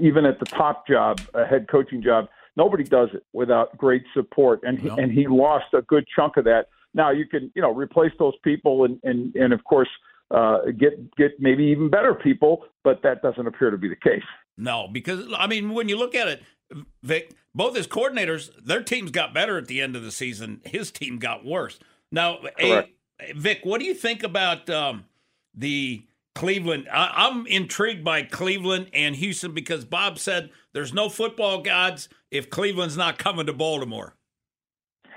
Even 0.00 0.24
at 0.24 0.38
the 0.38 0.46
top 0.46 0.86
job, 0.86 1.20
a 1.34 1.44
head 1.44 1.66
coaching 1.68 2.02
job, 2.02 2.26
nobody 2.56 2.84
does 2.84 3.08
it 3.12 3.24
without 3.32 3.76
great 3.76 4.04
support, 4.14 4.60
and 4.62 4.78
he, 4.78 4.88
no. 4.88 4.96
and 4.96 5.12
he 5.12 5.26
lost 5.26 5.66
a 5.74 5.82
good 5.82 6.04
chunk 6.14 6.36
of 6.36 6.44
that. 6.44 6.68
Now 6.94 7.10
you 7.10 7.26
can 7.26 7.50
you 7.54 7.62
know 7.62 7.72
replace 7.72 8.12
those 8.18 8.34
people 8.42 8.84
and 8.84 8.98
and 9.02 9.34
and 9.34 9.52
of 9.52 9.62
course 9.64 9.88
uh, 10.30 10.58
get 10.78 11.14
get 11.16 11.32
maybe 11.38 11.64
even 11.64 11.90
better 11.90 12.14
people, 12.14 12.64
but 12.84 13.02
that 13.02 13.22
doesn't 13.22 13.46
appear 13.46 13.70
to 13.70 13.78
be 13.78 13.88
the 13.88 13.96
case. 13.96 14.24
No, 14.56 14.88
because 14.90 15.26
I 15.36 15.46
mean, 15.46 15.74
when 15.74 15.88
you 15.88 15.98
look 15.98 16.14
at 16.14 16.28
it, 16.28 16.42
Vic, 17.02 17.32
both 17.54 17.76
his 17.76 17.86
coordinators, 17.86 18.50
their 18.64 18.82
teams 18.82 19.10
got 19.10 19.34
better 19.34 19.58
at 19.58 19.66
the 19.66 19.80
end 19.80 19.96
of 19.96 20.02
the 20.02 20.10
season. 20.10 20.60
His 20.64 20.90
team 20.90 21.18
got 21.18 21.44
worse. 21.44 21.78
Now, 22.10 22.38
hey, 22.56 22.92
Vic, 23.34 23.60
what 23.64 23.80
do 23.80 23.86
you 23.86 23.94
think 23.94 24.22
about 24.22 24.70
um, 24.70 25.04
the 25.56 26.04
Cleveland? 26.34 26.88
I, 26.92 27.28
I'm 27.28 27.46
intrigued 27.46 28.04
by 28.04 28.22
Cleveland 28.22 28.90
and 28.92 29.16
Houston 29.16 29.52
because 29.52 29.84
Bob 29.84 30.18
said 30.18 30.50
there's 30.72 30.92
no 30.92 31.08
football 31.08 31.62
gods 31.62 32.08
if 32.30 32.50
Cleveland's 32.50 32.96
not 32.96 33.18
coming 33.18 33.46
to 33.46 33.52
Baltimore. 33.52 34.14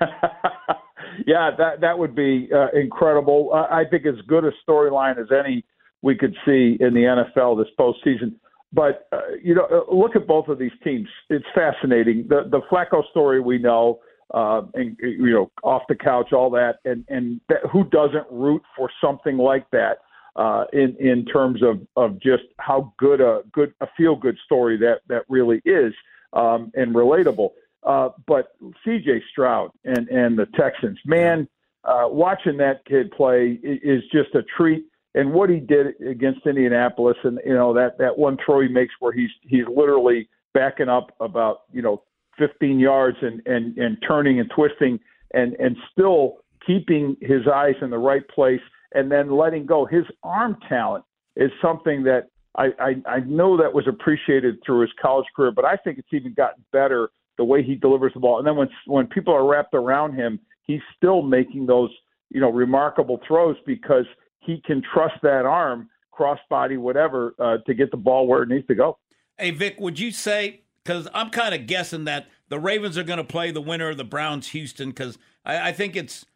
yeah, 1.26 1.50
that 1.58 1.80
that 1.80 1.98
would 1.98 2.14
be 2.14 2.48
uh, 2.54 2.68
incredible. 2.72 3.52
I 3.52 3.84
think 3.90 4.06
as 4.06 4.14
good 4.26 4.44
a 4.44 4.52
storyline 4.66 5.18
as 5.18 5.26
any 5.30 5.64
we 6.02 6.16
could 6.16 6.34
see 6.46 6.76
in 6.80 6.94
the 6.94 7.24
NFL 7.36 7.58
this 7.58 7.72
postseason. 7.78 8.34
But 8.72 9.08
uh, 9.12 9.20
you 9.42 9.54
know, 9.54 9.66
uh, 9.70 9.94
look 9.94 10.16
at 10.16 10.26
both 10.26 10.48
of 10.48 10.58
these 10.58 10.72
teams. 10.84 11.08
It's 11.28 11.44
fascinating. 11.54 12.26
The 12.28 12.48
the 12.50 12.60
Flacco 12.70 13.02
story 13.10 13.40
we 13.40 13.58
know, 13.58 14.00
uh, 14.32 14.62
and 14.74 14.96
you 15.00 15.32
know, 15.32 15.50
off 15.64 15.82
the 15.88 15.96
couch, 15.96 16.32
all 16.32 16.50
that, 16.50 16.76
and 16.84 17.04
and 17.08 17.40
that, 17.48 17.58
who 17.72 17.84
doesn't 17.84 18.26
root 18.30 18.62
for 18.76 18.88
something 19.02 19.36
like 19.36 19.68
that? 19.72 19.98
Uh, 20.40 20.64
in 20.72 20.96
in 20.98 21.26
terms 21.26 21.62
of 21.62 21.86
of 21.96 22.18
just 22.18 22.44
how 22.58 22.90
good 22.96 23.20
a 23.20 23.42
good 23.52 23.74
a 23.82 23.86
feel 23.94 24.16
good 24.16 24.38
story 24.46 24.78
that 24.78 25.00
that 25.06 25.22
really 25.28 25.60
is, 25.66 25.92
um, 26.32 26.72
and 26.74 26.94
relatable. 26.94 27.50
Uh, 27.82 28.08
but 28.26 28.52
C.J. 28.82 29.22
Stroud 29.30 29.70
and 29.84 30.08
and 30.08 30.38
the 30.38 30.46
Texans, 30.58 30.98
man, 31.04 31.46
uh, 31.84 32.06
watching 32.08 32.56
that 32.56 32.82
kid 32.86 33.10
play 33.10 33.60
is 33.62 34.02
just 34.10 34.34
a 34.34 34.42
treat. 34.56 34.86
And 35.14 35.30
what 35.34 35.50
he 35.50 35.60
did 35.60 36.00
against 36.00 36.46
Indianapolis, 36.46 37.18
and 37.22 37.38
you 37.44 37.52
know 37.52 37.74
that 37.74 37.98
that 37.98 38.16
one 38.16 38.38
throw 38.42 38.62
he 38.62 38.68
makes 38.68 38.94
where 38.98 39.12
he's 39.12 39.28
he's 39.42 39.66
literally 39.68 40.26
backing 40.54 40.88
up 40.88 41.14
about 41.20 41.64
you 41.70 41.82
know 41.82 42.02
15 42.38 42.78
yards 42.78 43.18
and 43.20 43.42
and 43.44 43.76
and 43.76 43.98
turning 44.08 44.40
and 44.40 44.50
twisting 44.56 45.00
and 45.34 45.52
and 45.60 45.76
still 45.92 46.38
keeping 46.66 47.18
his 47.20 47.46
eyes 47.46 47.74
in 47.82 47.90
the 47.90 47.98
right 47.98 48.26
place 48.28 48.62
and 48.92 49.10
then 49.10 49.30
letting 49.30 49.66
go. 49.66 49.86
His 49.86 50.04
arm 50.22 50.56
talent 50.68 51.04
is 51.36 51.50
something 51.62 52.02
that 52.04 52.28
I, 52.56 52.68
I, 52.78 52.94
I 53.08 53.20
know 53.20 53.56
that 53.56 53.72
was 53.72 53.86
appreciated 53.86 54.58
through 54.64 54.82
his 54.82 54.90
college 55.00 55.26
career, 55.34 55.52
but 55.52 55.64
I 55.64 55.76
think 55.76 55.98
it's 55.98 56.12
even 56.12 56.34
gotten 56.34 56.64
better 56.72 57.10
the 57.38 57.44
way 57.44 57.62
he 57.62 57.74
delivers 57.74 58.12
the 58.12 58.20
ball. 58.20 58.38
And 58.38 58.46
then 58.46 58.56
when 58.56 58.68
when 58.86 59.06
people 59.06 59.34
are 59.34 59.48
wrapped 59.48 59.74
around 59.74 60.14
him, 60.14 60.40
he's 60.66 60.80
still 60.96 61.22
making 61.22 61.66
those 61.66 61.90
you 62.30 62.40
know 62.40 62.50
remarkable 62.50 63.20
throws 63.26 63.56
because 63.66 64.04
he 64.40 64.60
can 64.66 64.82
trust 64.92 65.14
that 65.22 65.46
arm, 65.46 65.88
crossbody, 66.12 66.78
whatever, 66.78 67.34
uh, 67.38 67.58
to 67.66 67.74
get 67.74 67.90
the 67.90 67.96
ball 67.96 68.26
where 68.26 68.42
it 68.42 68.48
needs 68.48 68.66
to 68.66 68.74
go. 68.74 68.98
Hey 69.38 69.52
Vic, 69.52 69.80
would 69.80 69.98
you 69.98 70.10
say? 70.10 70.62
Because 70.82 71.08
I'm 71.14 71.30
kind 71.30 71.54
of 71.54 71.66
guessing 71.66 72.04
that 72.04 72.26
the 72.48 72.58
Ravens 72.58 72.98
are 72.98 73.04
going 73.04 73.18
to 73.18 73.24
play 73.24 73.50
the 73.50 73.60
winner 73.60 73.90
of 73.90 73.96
the 73.96 74.04
Browns 74.04 74.48
Houston 74.48 74.90
because 74.90 75.18
I, 75.44 75.68
I 75.68 75.72
think 75.72 75.94
it's 75.94 76.26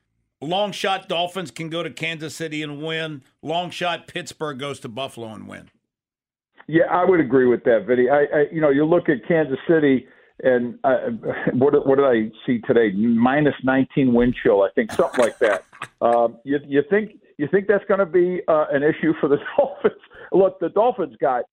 long 0.40 0.72
shot 0.72 1.08
Dolphins 1.08 1.50
can 1.50 1.68
go 1.68 1.82
to 1.82 1.90
Kansas 1.90 2.34
City 2.34 2.62
and 2.62 2.82
win. 2.82 3.22
Long 3.42 3.70
shot 3.70 4.06
Pittsburgh 4.06 4.58
goes 4.58 4.80
to 4.80 4.88
Buffalo 4.88 5.28
and 5.28 5.48
win. 5.48 5.70
Yeah, 6.66 6.84
I 6.90 7.04
would 7.04 7.20
agree 7.20 7.46
with 7.46 7.64
that, 7.64 7.84
Vinny. 7.86 8.08
I, 8.08 8.22
I 8.22 8.44
you 8.50 8.60
know, 8.60 8.70
you 8.70 8.84
look 8.84 9.08
at 9.08 9.26
Kansas 9.28 9.58
City, 9.68 10.06
and 10.42 10.78
uh, 10.84 11.10
what 11.52 11.86
what 11.86 11.96
did 11.96 12.06
I 12.06 12.30
see 12.46 12.60
today? 12.60 12.92
Minus 12.92 13.54
19 13.62 14.14
wind 14.14 14.34
chill, 14.42 14.62
I 14.62 14.68
think, 14.74 14.92
something 14.92 15.20
like 15.24 15.38
that. 15.38 15.64
Um, 16.00 16.38
you 16.44 16.58
you 16.66 16.82
think 16.88 17.18
you 17.36 17.46
think 17.50 17.66
that's 17.66 17.84
going 17.86 18.00
to 18.00 18.06
be 18.06 18.40
uh, 18.48 18.66
an 18.70 18.82
issue 18.82 19.12
for 19.20 19.28
the 19.28 19.36
Dolphins? 19.56 20.00
Look, 20.32 20.58
the 20.58 20.70
Dolphins 20.70 21.14
got 21.20 21.44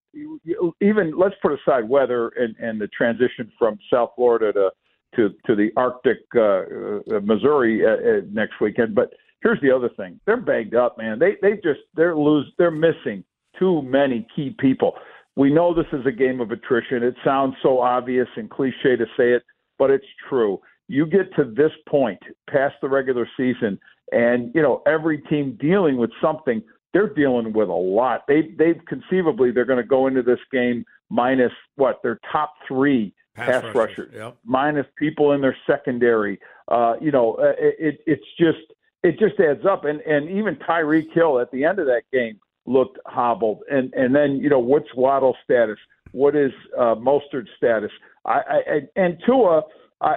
even. 0.82 1.14
Let's 1.18 1.36
put 1.42 1.52
aside 1.52 1.88
weather 1.88 2.30
and 2.38 2.56
and 2.58 2.80
the 2.80 2.88
transition 2.88 3.52
from 3.60 3.78
South 3.92 4.12
Florida 4.16 4.54
to 4.54 4.72
to 5.16 5.30
to 5.46 5.56
the 5.56 5.70
Arctic 5.78 6.20
uh, 6.36 7.16
uh, 7.16 7.20
Missouri 7.22 7.86
uh, 7.86 7.90
uh, 7.90 8.22
next 8.32 8.60
weekend. 8.62 8.96
But 8.96 9.14
here's 9.42 9.62
the 9.62 9.72
other 9.72 9.90
thing: 9.90 10.20
they're 10.26 10.38
bagged 10.38 10.76
up, 10.76 10.98
man. 10.98 11.20
They 11.20 11.38
they 11.42 11.54
just 11.56 11.82
they're 11.96 12.16
lose 12.16 12.52
they're 12.58 12.72
missing 12.72 13.24
too 13.58 13.82
many 13.82 14.26
key 14.36 14.56
people. 14.60 14.96
We 15.36 15.52
know 15.52 15.74
this 15.74 15.86
is 15.94 16.06
a 16.06 16.12
game 16.12 16.42
of 16.42 16.52
attrition. 16.52 17.04
It 17.04 17.16
sounds 17.24 17.56
so 17.64 17.80
obvious 17.80 18.28
and 18.36 18.50
cliche 18.50 18.96
to 18.98 19.06
say 19.18 19.32
it, 19.32 19.44
but 19.80 19.90
it's 19.90 20.06
true. 20.28 20.60
You 20.88 21.06
get 21.06 21.34
to 21.36 21.46
this 21.46 21.72
point 21.88 22.20
past 22.50 22.76
the 22.82 22.90
regular 22.90 23.28
season, 23.38 23.80
and 24.12 24.52
you 24.54 24.62
know 24.62 24.82
every 24.86 25.20
team 25.20 25.58
dealing 25.60 25.98
with 25.98 26.12
something. 26.22 26.62
They're 26.94 27.14
dealing 27.14 27.54
with 27.54 27.70
a 27.70 27.74
lot. 27.74 28.24
They 28.28 28.54
they 28.58 28.74
conceivably 28.88 29.52
they're 29.52 29.66
going 29.66 29.82
to 29.82 29.88
go 29.88 30.08
into 30.08 30.22
this 30.22 30.40
game 30.52 30.84
minus 31.10 31.54
what 31.76 32.02
their 32.04 32.20
top 32.32 32.54
three 32.68 33.14
pass, 33.36 33.62
pass 33.62 33.76
rushers, 33.76 34.12
yep. 34.14 34.38
minus 34.44 34.86
people 34.98 35.32
in 35.34 35.42
their 35.42 35.58
secondary. 35.68 36.40
Uh, 36.68 36.96
you 37.02 37.12
know, 37.12 37.36
uh, 37.36 37.54
it, 37.58 38.00
it's 38.06 38.26
just 38.40 38.74
it 39.04 39.18
just 39.20 39.40
adds 39.40 39.66
up. 39.66 39.86
And 39.86 40.02
and 40.02 40.30
even 40.30 40.56
Tyreek 40.56 41.12
Hill 41.14 41.40
at 41.40 41.52
the 41.52 41.64
end 41.66 41.80
of 41.80 41.86
that 41.88 42.04
game 42.12 42.40
looked 42.66 43.00
hobbled. 43.06 43.62
And 43.70 43.94
and 43.94 44.16
then 44.16 44.38
you 44.38 44.50
know 44.50 44.60
what's 44.60 44.94
Waddle's 44.96 45.38
status? 45.44 45.78
What 46.12 46.36
is 46.36 46.52
uh, 46.78 46.96
Mostert's 46.96 47.50
status? 47.58 47.92
I, 48.26 48.40
I 48.50 48.80
and 48.96 49.18
Tua. 49.26 49.64
I, 50.02 50.16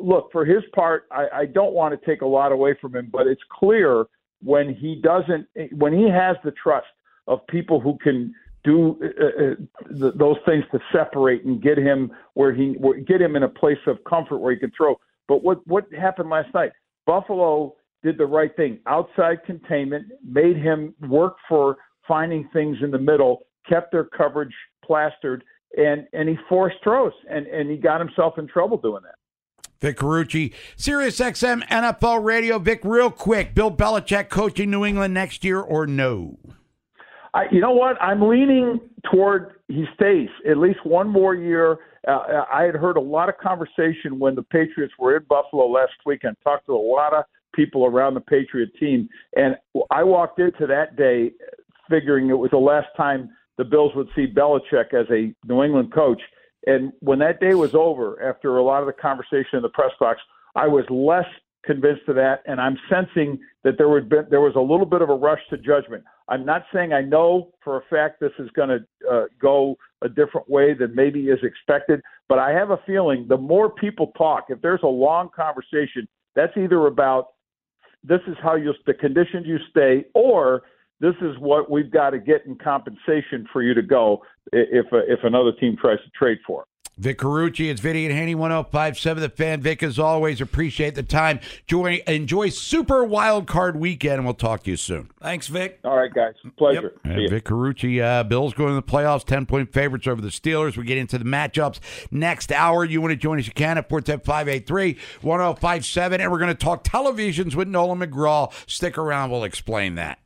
look 0.00 0.30
for 0.32 0.44
his 0.44 0.62
part. 0.74 1.04
I, 1.10 1.26
I 1.32 1.46
don't 1.46 1.74
want 1.74 1.98
to 1.98 2.06
take 2.06 2.22
a 2.22 2.26
lot 2.26 2.52
away 2.52 2.74
from 2.80 2.96
him, 2.96 3.10
but 3.12 3.26
it's 3.26 3.42
clear 3.50 4.06
when 4.42 4.74
he 4.74 5.00
doesn't, 5.02 5.46
when 5.72 5.92
he 5.92 6.08
has 6.08 6.36
the 6.44 6.52
trust 6.52 6.86
of 7.26 7.46
people 7.46 7.80
who 7.80 7.98
can 7.98 8.34
do 8.64 8.98
uh, 9.02 10.04
uh, 10.04 10.10
those 10.16 10.36
things 10.46 10.64
to 10.72 10.78
separate 10.92 11.44
and 11.44 11.62
get 11.62 11.78
him 11.78 12.10
where 12.34 12.52
he 12.52 12.76
get 13.06 13.20
him 13.20 13.36
in 13.36 13.42
a 13.42 13.48
place 13.48 13.78
of 13.86 13.98
comfort 14.04 14.38
where 14.38 14.52
he 14.52 14.58
can 14.58 14.70
throw. 14.76 14.98
But 15.28 15.42
what 15.42 15.66
what 15.66 15.86
happened 15.92 16.30
last 16.30 16.52
night? 16.54 16.72
Buffalo 17.06 17.74
did 18.02 18.18
the 18.18 18.26
right 18.26 18.54
thing. 18.56 18.78
Outside 18.86 19.44
containment 19.44 20.06
made 20.24 20.56
him 20.56 20.94
work 21.08 21.36
for 21.48 21.76
finding 22.06 22.48
things 22.52 22.76
in 22.82 22.90
the 22.90 22.98
middle, 22.98 23.40
kept 23.68 23.92
their 23.92 24.04
coverage 24.04 24.54
plastered, 24.84 25.44
and 25.76 26.06
and 26.12 26.28
he 26.28 26.36
forced 26.48 26.76
throws, 26.82 27.12
and 27.30 27.46
and 27.46 27.70
he 27.70 27.76
got 27.76 28.00
himself 28.00 28.38
in 28.38 28.46
trouble 28.46 28.76
doing 28.76 29.02
that. 29.02 29.14
Vic 29.80 29.96
Carucci, 29.96 30.52
Sirius 30.76 31.18
XM 31.18 31.66
NFL 31.68 32.22
Radio. 32.22 32.58
Vic, 32.58 32.80
real 32.84 33.10
quick, 33.10 33.54
Bill 33.54 33.70
Belichick 33.70 34.28
coaching 34.28 34.70
New 34.70 34.84
England 34.84 35.14
next 35.14 35.42
year 35.42 35.58
or 35.58 35.86
no? 35.86 36.38
I, 37.34 37.44
you 37.50 37.60
know 37.60 37.72
what? 37.72 38.00
I'm 38.00 38.26
leaning 38.26 38.80
toward 39.10 39.52
he 39.68 39.84
stays 39.94 40.28
at 40.48 40.56
least 40.56 40.80
one 40.84 41.08
more 41.08 41.34
year. 41.34 41.78
Uh, 42.06 42.44
I 42.52 42.64
had 42.64 42.74
heard 42.74 42.96
a 42.96 43.00
lot 43.00 43.28
of 43.28 43.38
conversation 43.38 44.18
when 44.18 44.34
the 44.34 44.42
Patriots 44.42 44.94
were 44.98 45.16
in 45.16 45.24
Buffalo 45.28 45.66
last 45.66 45.92
week 46.06 46.20
and 46.24 46.36
talked 46.42 46.66
to 46.66 46.72
a 46.72 46.76
lot 46.76 47.14
of 47.14 47.24
people 47.54 47.86
around 47.86 48.14
the 48.14 48.20
Patriot 48.20 48.70
team. 48.78 49.08
And 49.36 49.56
I 49.90 50.02
walked 50.02 50.40
into 50.40 50.66
that 50.66 50.96
day 50.96 51.32
figuring 51.88 52.30
it 52.30 52.38
was 52.38 52.50
the 52.50 52.58
last 52.58 52.88
time 52.96 53.30
the 53.58 53.64
Bills 53.64 53.92
would 53.94 54.08
see 54.14 54.26
Belichick 54.26 54.94
as 54.94 55.06
a 55.10 55.34
New 55.46 55.62
England 55.62 55.92
coach. 55.92 56.20
And 56.66 56.92
when 57.00 57.18
that 57.20 57.40
day 57.40 57.54
was 57.54 57.74
over, 57.74 58.22
after 58.22 58.56
a 58.56 58.62
lot 58.62 58.80
of 58.80 58.86
the 58.86 58.92
conversation 58.92 59.54
in 59.54 59.62
the 59.62 59.68
press 59.70 59.92
box, 59.98 60.20
I 60.54 60.66
was 60.66 60.84
less 60.88 61.26
convinced 61.64 62.02
of 62.08 62.14
that, 62.16 62.42
and 62.46 62.60
I'm 62.60 62.78
sensing 62.88 63.38
that 63.64 63.76
there 63.76 63.88
would 63.88 64.08
be, 64.08 64.16
there 64.30 64.40
was 64.40 64.54
a 64.56 64.60
little 64.60 64.86
bit 64.86 65.02
of 65.02 65.10
a 65.10 65.14
rush 65.14 65.40
to 65.50 65.58
judgment. 65.58 66.04
I'm 66.28 66.44
not 66.44 66.62
saying 66.72 66.92
I 66.92 67.02
know 67.02 67.50
for 67.62 67.78
a 67.78 67.82
fact 67.90 68.20
this 68.20 68.32
is 68.38 68.48
going 68.56 68.68
to 68.68 69.10
uh, 69.10 69.24
go 69.40 69.76
a 70.02 70.08
different 70.08 70.48
way 70.48 70.72
than 70.74 70.94
maybe 70.94 71.28
is 71.28 71.40
expected, 71.42 72.00
but 72.28 72.38
I 72.38 72.52
have 72.52 72.70
a 72.70 72.78
feeling 72.86 73.26
the 73.28 73.36
more 73.36 73.68
people 73.68 74.12
talk, 74.16 74.46
if 74.48 74.60
there's 74.62 74.80
a 74.82 74.88
long 74.88 75.28
conversation, 75.34 76.08
that's 76.34 76.56
either 76.56 76.86
about 76.86 77.26
this 78.02 78.20
is 78.26 78.36
how 78.42 78.54
you 78.54 78.72
the 78.86 78.94
conditions 78.94 79.46
you 79.46 79.58
stay, 79.70 80.04
or 80.14 80.62
this 81.00 81.14
is 81.20 81.36
what 81.38 81.70
we've 81.70 81.90
got 81.90 82.10
to 82.10 82.18
get 82.18 82.46
in 82.46 82.56
compensation 82.56 83.46
for 83.52 83.62
you 83.62 83.74
to 83.74 83.82
go 83.82 84.22
if 84.52 84.86
if 84.92 85.20
another 85.24 85.52
team 85.52 85.76
tries 85.78 85.98
to 85.98 86.10
trade 86.18 86.38
for. 86.46 86.64
Vic 87.00 87.16
Carucci, 87.16 87.70
it's 87.70 87.80
Vinny 87.80 88.04
and 88.04 88.14
Haney 88.14 88.34
1057 88.34 89.22
The 89.22 89.30
Fan. 89.30 89.62
Vic, 89.62 89.82
as 89.82 89.98
always, 89.98 90.42
appreciate 90.42 90.94
the 90.94 91.02
time. 91.02 91.40
Enjoy, 91.62 92.02
enjoy 92.06 92.50
Super 92.50 93.02
Wild 93.04 93.46
Card 93.46 93.76
Weekend, 93.76 94.16
and 94.16 94.24
we'll 94.26 94.34
talk 94.34 94.64
to 94.64 94.70
you 94.70 94.76
soon. 94.76 95.10
Thanks, 95.22 95.46
Vic. 95.46 95.80
All 95.82 95.96
right, 95.96 96.12
guys. 96.12 96.34
Pleasure. 96.58 96.92
Yep. 97.06 97.30
Vic 97.30 97.44
Carucci, 97.46 98.02
uh, 98.02 98.22
Bills 98.24 98.52
going 98.52 98.68
to 98.68 98.74
the 98.74 98.82
playoffs, 98.82 99.24
10 99.24 99.46
point 99.46 99.72
favorites 99.72 100.06
over 100.06 100.20
the 100.20 100.28
Steelers. 100.28 100.76
We 100.76 100.84
get 100.84 100.98
into 100.98 101.16
the 101.16 101.24
matchups 101.24 101.80
next 102.10 102.52
hour. 102.52 102.84
You 102.84 103.00
want 103.00 103.12
to 103.12 103.16
join 103.16 103.38
us? 103.38 103.46
You 103.46 103.54
can 103.54 103.78
at 103.78 103.88
583 103.88 104.98
1057. 105.22 106.20
And 106.20 106.30
we're 106.30 106.38
going 106.38 106.54
to 106.54 106.54
talk 106.54 106.84
televisions 106.84 107.54
with 107.54 107.66
Nolan 107.66 107.98
McGraw. 107.98 108.52
Stick 108.70 108.98
around, 108.98 109.30
we'll 109.30 109.44
explain 109.44 109.94
that. 109.94 110.18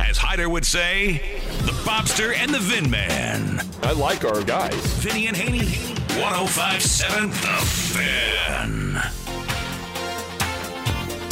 As 0.00 0.16
Hyder 0.18 0.48
would 0.48 0.64
say, 0.66 1.40
the 1.66 1.67
Bobster 1.88 2.36
and 2.36 2.52
the 2.52 2.58
Vin 2.58 2.90
Man. 2.90 3.66
I 3.82 3.92
like 3.92 4.22
our 4.22 4.42
guys. 4.42 4.74
Vinny 4.96 5.26
and 5.26 5.34
Haney, 5.34 5.64
1057 6.20 7.30
The 7.30 7.36
Fan. 7.36 9.00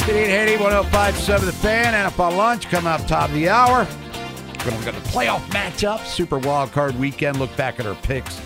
Vinny 0.07 0.19
and 0.23 0.49
Haney, 0.49 0.57
1057 0.57 1.45
The 1.45 1.51
Fan. 1.51 1.93
NFL 1.93 2.35
lunch 2.35 2.67
coming 2.71 2.87
up 2.87 3.05
top 3.05 3.29
of 3.29 3.35
the 3.35 3.47
hour. 3.47 3.85
We're 3.85 4.71
going 4.71 4.71
to 4.71 4.77
look 4.77 4.87
at 4.87 4.95
the 4.95 5.09
playoff 5.11 5.41
matchup, 5.51 6.03
Super 6.07 6.39
Wild 6.39 6.71
Card 6.71 6.97
Weekend. 6.97 7.37
Look 7.37 7.55
back 7.55 7.79
at 7.79 7.85
our 7.85 7.93
picks. 7.93 8.39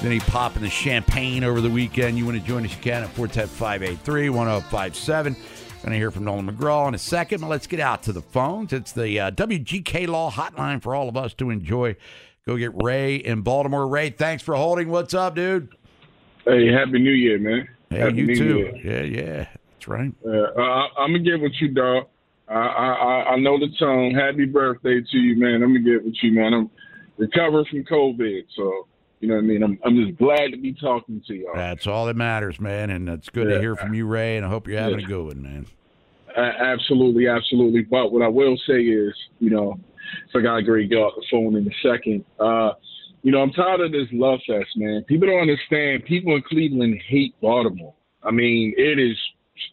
Vinny 0.00 0.20
popping 0.20 0.62
the 0.62 0.70
champagne 0.70 1.44
over 1.44 1.60
the 1.60 1.68
weekend. 1.68 2.16
You 2.16 2.24
want 2.24 2.40
to 2.40 2.42
join 2.42 2.64
us? 2.64 2.74
You 2.74 2.80
can 2.80 3.02
at 3.02 3.10
410 3.10 3.48
583 3.48 4.30
1057. 4.30 5.36
Going 5.82 5.92
to 5.92 5.96
hear 5.96 6.10
from 6.10 6.24
Nolan 6.24 6.46
McGraw 6.46 6.88
in 6.88 6.94
a 6.94 6.98
second, 6.98 7.40
but 7.40 7.48
let's 7.48 7.66
get 7.66 7.80
out 7.80 8.02
to 8.02 8.12
the 8.12 8.20
phones. 8.20 8.72
It's 8.74 8.92
the 8.92 9.18
uh, 9.18 9.30
WGK 9.30 10.06
Law 10.08 10.30
hotline 10.30 10.82
for 10.82 10.94
all 10.94 11.08
of 11.08 11.16
us 11.16 11.32
to 11.34 11.48
enjoy. 11.48 11.96
Go 12.46 12.58
get 12.58 12.72
Ray 12.74 13.16
in 13.16 13.40
Baltimore. 13.40 13.88
Ray, 13.88 14.10
thanks 14.10 14.42
for 14.42 14.54
holding. 14.54 14.90
What's 14.90 15.14
up, 15.14 15.34
dude? 15.36 15.68
Hey, 16.44 16.70
Happy 16.70 16.98
New 16.98 17.12
Year, 17.12 17.38
man. 17.38 17.66
Hey, 17.88 17.98
happy 18.00 18.16
you 18.16 18.26
New 18.26 18.34
too. 18.36 18.58
Year. 18.58 18.76
Yeah, 18.76 19.02
yeah, 19.22 19.46
that's 19.72 19.88
right. 19.88 20.12
Uh, 20.24 20.60
I, 20.60 20.88
I'm 20.98 21.12
gonna 21.12 21.18
get 21.20 21.40
with 21.40 21.52
you, 21.60 21.68
dog. 21.68 22.06
I, 22.48 22.54
I 22.54 23.24
I 23.32 23.36
know 23.38 23.58
the 23.58 23.68
tone. 23.78 24.14
Happy 24.14 24.44
birthday 24.44 25.00
to 25.00 25.18
you, 25.18 25.36
man. 25.36 25.62
I'm 25.62 25.72
gonna 25.74 25.80
get 25.80 26.04
with 26.04 26.14
you, 26.22 26.32
man. 26.32 26.52
I'm 26.54 26.70
recovering 27.16 27.64
from 27.70 27.84
COVID, 27.84 28.42
so 28.54 28.86
you 29.20 29.28
know 29.28 29.34
what 29.34 29.40
I 29.44 29.46
mean. 29.46 29.62
I'm 29.62 29.78
I'm 29.84 29.96
just 30.04 30.18
glad 30.18 30.50
to 30.52 30.56
be 30.56 30.72
talking 30.72 31.22
to 31.26 31.34
y'all. 31.34 31.54
That's 31.54 31.86
all 31.86 32.06
that 32.06 32.16
matters, 32.16 32.58
man. 32.60 32.90
And 32.90 33.08
it's 33.08 33.28
good 33.28 33.48
Yeah. 33.48 33.54
to 33.54 33.60
hear 33.60 33.76
from 33.76 33.94
you, 33.94 34.06
Ray. 34.06 34.36
And 34.36 34.44
I 34.46 34.48
hope 34.48 34.66
you're 34.66 34.78
having 34.80 35.00
Yeah. 35.00 35.06
a 35.06 35.08
good 35.08 35.24
one, 35.26 35.42
man. 35.42 35.66
A- 36.36 36.40
absolutely, 36.40 37.26
absolutely. 37.28 37.82
But 37.82 38.12
what 38.12 38.22
I 38.22 38.28
will 38.28 38.56
say 38.66 38.82
is, 38.82 39.14
you 39.40 39.50
know, 39.50 39.78
if 40.28 40.34
I 40.36 40.40
gotta 40.40 40.58
agree, 40.58 40.86
get 40.86 40.96
off 40.98 41.14
the 41.16 41.24
phone 41.30 41.56
in 41.56 41.66
a 41.66 41.74
second. 41.88 42.24
Uh, 42.38 42.72
you 43.22 43.30
know, 43.32 43.42
I'm 43.42 43.52
tired 43.52 43.80
of 43.82 43.92
this 43.92 44.08
love 44.12 44.40
fest, 44.46 44.70
man. 44.76 45.02
People 45.04 45.28
don't 45.28 45.40
understand. 45.40 46.04
People 46.06 46.34
in 46.36 46.42
Cleveland 46.42 47.00
hate 47.06 47.34
Baltimore. 47.42 47.94
I 48.22 48.30
mean, 48.30 48.74
it 48.76 48.98
is 48.98 49.16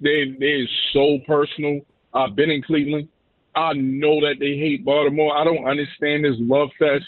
it 0.01 0.43
is 0.43 0.69
so 0.91 1.19
personal. 1.25 1.79
I've 2.13 2.36
been 2.36 2.51
in 2.51 2.62
Cleveland. 2.62 3.07
I 3.55 3.73
know 3.73 4.19
that 4.21 4.36
they 4.39 4.57
hate 4.57 4.83
Baltimore. 4.83 5.36
I 5.36 5.43
don't 5.45 5.65
understand 5.65 6.25
this 6.25 6.36
love 6.39 6.69
fest 6.77 7.05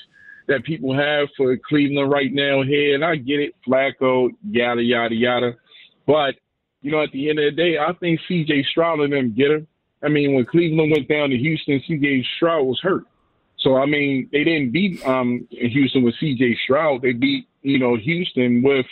that 0.50 0.66
people 0.66 0.94
have 0.98 1.30
for 1.38 1.56
Cleveland 1.58 2.12
right 2.12 2.34
now 2.34 2.64
here, 2.64 2.96
and 2.96 3.06
I 3.06 3.16
get 3.16 3.40
it, 3.40 3.56
Flacco, 3.66 4.30
yada 4.50 4.82
yada 4.82 5.16
yada. 5.16 5.56
But 6.06 6.36
you 6.82 6.92
know, 6.92 7.02
at 7.02 7.12
the 7.12 7.30
end 7.30 7.39
of 7.39 7.45
the 7.45 7.52
day, 7.52 7.78
I 7.78 7.93
think 7.93 8.20
C.J. 8.28 8.66
Stroud 8.72 9.00
and 9.00 9.14
them 9.14 9.34
get 9.36 9.52
him. 9.52 9.68
I 10.04 10.08
mean, 10.08 10.34
when 10.34 10.45
Cleveland 10.45 10.91
went 10.91 11.08
down 11.08 11.30
to 11.30 11.38
Houston, 11.38 11.82
C.J. 11.88 12.26
Stroud 12.36 12.66
was 12.66 12.80
hurt. 12.82 13.04
So 13.60 13.78
I 13.78 13.86
mean, 13.86 14.28
they 14.32 14.43
didn't 14.43 14.72
beat 14.72 15.06
um, 15.06 15.47
Houston 15.52 16.04
with 16.04 16.16
C.J. 16.20 16.58
Stroud. 16.64 17.02
They 17.02 17.14
beat 17.14 17.47
you 17.62 17.80
know 17.80 17.95
Houston 17.95 18.64
with 18.64 18.88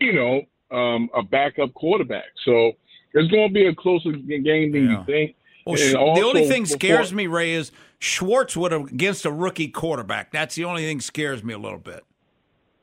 you 0.00 0.12
know 0.12 0.42
um, 0.76 1.08
a 1.14 1.22
backup 1.22 1.72
quarterback. 1.74 2.26
So 2.44 2.72
it's 3.14 3.30
going 3.30 3.48
to 3.48 3.54
be 3.54 3.66
a 3.66 3.74
closer 3.74 4.12
game 4.12 4.72
than 4.72 4.90
you 4.90 5.04
think. 5.06 5.34
Well, 5.70 5.88
Sch- 5.88 5.92
the 5.92 6.26
only 6.26 6.46
thing 6.48 6.62
before- 6.62 6.76
scares 6.76 7.12
me, 7.12 7.26
Ray, 7.26 7.52
is 7.52 7.72
Schwartz 7.98 8.56
would 8.56 8.72
have 8.72 8.88
against 8.88 9.24
a 9.24 9.32
rookie 9.32 9.68
quarterback. 9.68 10.30
That's 10.32 10.54
the 10.54 10.64
only 10.64 10.82
thing 10.82 11.00
scares 11.00 11.42
me 11.44 11.54
a 11.54 11.58
little 11.58 11.78
bit. 11.78 12.04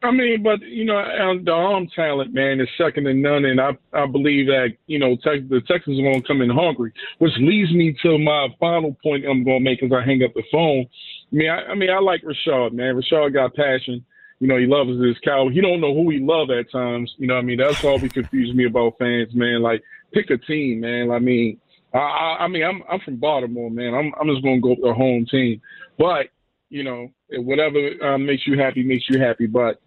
I 0.04 0.12
mean, 0.12 0.44
but 0.44 0.62
you 0.62 0.86
know, 0.86 1.04
the 1.44 1.52
arm 1.52 1.88
talent, 1.96 2.32
man, 2.32 2.60
is 2.62 2.68
second 2.78 3.06
to 3.06 3.14
none, 3.16 3.46
and 3.46 3.60
I 3.60 3.76
I 3.94 4.06
believe 4.06 4.46
that 4.46 4.74
you 4.86 5.00
know 5.00 5.16
Tex- 5.16 5.44
the 5.50 5.60
Texans 5.62 6.00
are 6.00 6.04
going 6.04 6.22
to 6.22 6.28
come 6.28 6.42
in 6.42 6.52
hungry, 6.52 6.92
which 7.18 7.34
leads 7.40 7.74
me 7.74 7.96
to 8.04 8.20
my 8.20 8.48
final 8.60 8.96
point 9.02 9.26
I'm 9.26 9.44
going 9.44 9.64
to 9.64 9.64
make 9.64 9.82
as 9.82 9.92
I 9.92 10.04
hang 10.04 10.24
up 10.24 10.34
the 10.36 10.44
phone. 10.52 10.86
I 11.32 11.36
mean, 11.36 11.50
I, 11.50 11.58
I 11.72 11.76
mean, 11.76 11.90
I 11.90 11.98
like 12.00 12.22
Rashad, 12.22 12.74
man. 12.74 12.96
Rashad 12.96 13.34
got 13.34 13.56
passion. 13.56 14.06
You 14.40 14.48
know, 14.48 14.58
he 14.58 14.68
loves 14.68 14.92
his 15.04 15.18
cow. 15.26 15.50
He 15.50 15.62
don't 15.62 15.82
know 15.82 15.96
who 15.96 16.12
he 16.12 16.20
love 16.20 16.52
at 16.52 16.72
times. 16.72 17.12
You 17.18 17.26
know, 17.26 17.34
what 17.34 17.40
I 17.40 17.44
mean, 17.44 17.58
that's 17.58 17.84
always 17.84 18.12
confused 18.14 18.56
me 18.56 18.66
about 18.66 19.00
fans, 19.00 19.34
man. 19.34 19.64
Like, 19.64 19.82
pick 20.14 20.30
a 20.30 20.38
team, 20.38 20.82
man. 20.82 21.10
I 21.10 21.18
mean, 21.18 21.60
I, 21.94 22.38
I, 22.42 22.48
mean, 22.48 22.64
I'm 22.64 22.84
I'm 22.90 23.00
from 23.00 23.18
Baltimore, 23.18 23.72
man. 23.72 23.94
I'm 23.94 24.14
I'm 24.20 24.28
just 24.28 24.44
gonna 24.44 24.60
go 24.60 24.70
with 24.70 24.82
the 24.82 24.94
home 24.94 25.26
team. 25.26 25.62
But 25.98 26.28
you 26.70 26.84
know, 26.84 27.10
whatever 27.30 27.92
um, 28.04 28.26
makes 28.26 28.46
you 28.46 28.60
happy 28.60 28.84
makes 28.84 29.10
you 29.10 29.20
happy. 29.20 29.48
But 29.48 29.82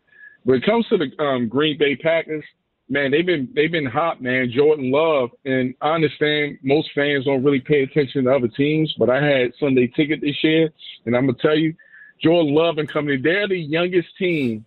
when 0.44 0.59
it 0.59 0.64
comes 0.64 0.86
to 0.88 0.96
the 0.96 1.22
um, 1.22 1.48
Green 1.48 1.78
Bay 1.78 1.96
Packers, 1.96 2.44
man, 2.88 3.11
they've 3.11 3.26
been 3.26 3.48
they've 3.55 3.70
been 3.70 3.86
hot, 3.86 4.22
man. 4.22 4.51
Jordan 4.55 4.90
Love, 4.90 5.30
and 5.44 5.74
I 5.80 5.90
understand 5.90 6.59
most 6.62 6.90
fans 6.94 7.26
don't 7.26 7.44
really 7.44 7.61
pay 7.61 7.82
attention 7.82 8.24
to 8.24 8.34
other 8.34 8.48
teams, 8.48 8.94
but 8.98 9.11
I 9.11 9.22
had 9.22 9.53
Sunday 9.61 9.86
ticket 9.88 10.20
this 10.20 10.42
year, 10.42 10.70
and 11.07 11.16
I'm 11.16 11.26
gonna 11.26 11.38
tell 11.40 11.57
you, 11.57 11.74
Jordan 12.22 12.55
Love 12.55 12.78
and 12.78 12.88
company, 12.88 13.18
they're 13.18 13.48
the 13.48 13.59
youngest 13.59 14.09
team. 14.18 14.64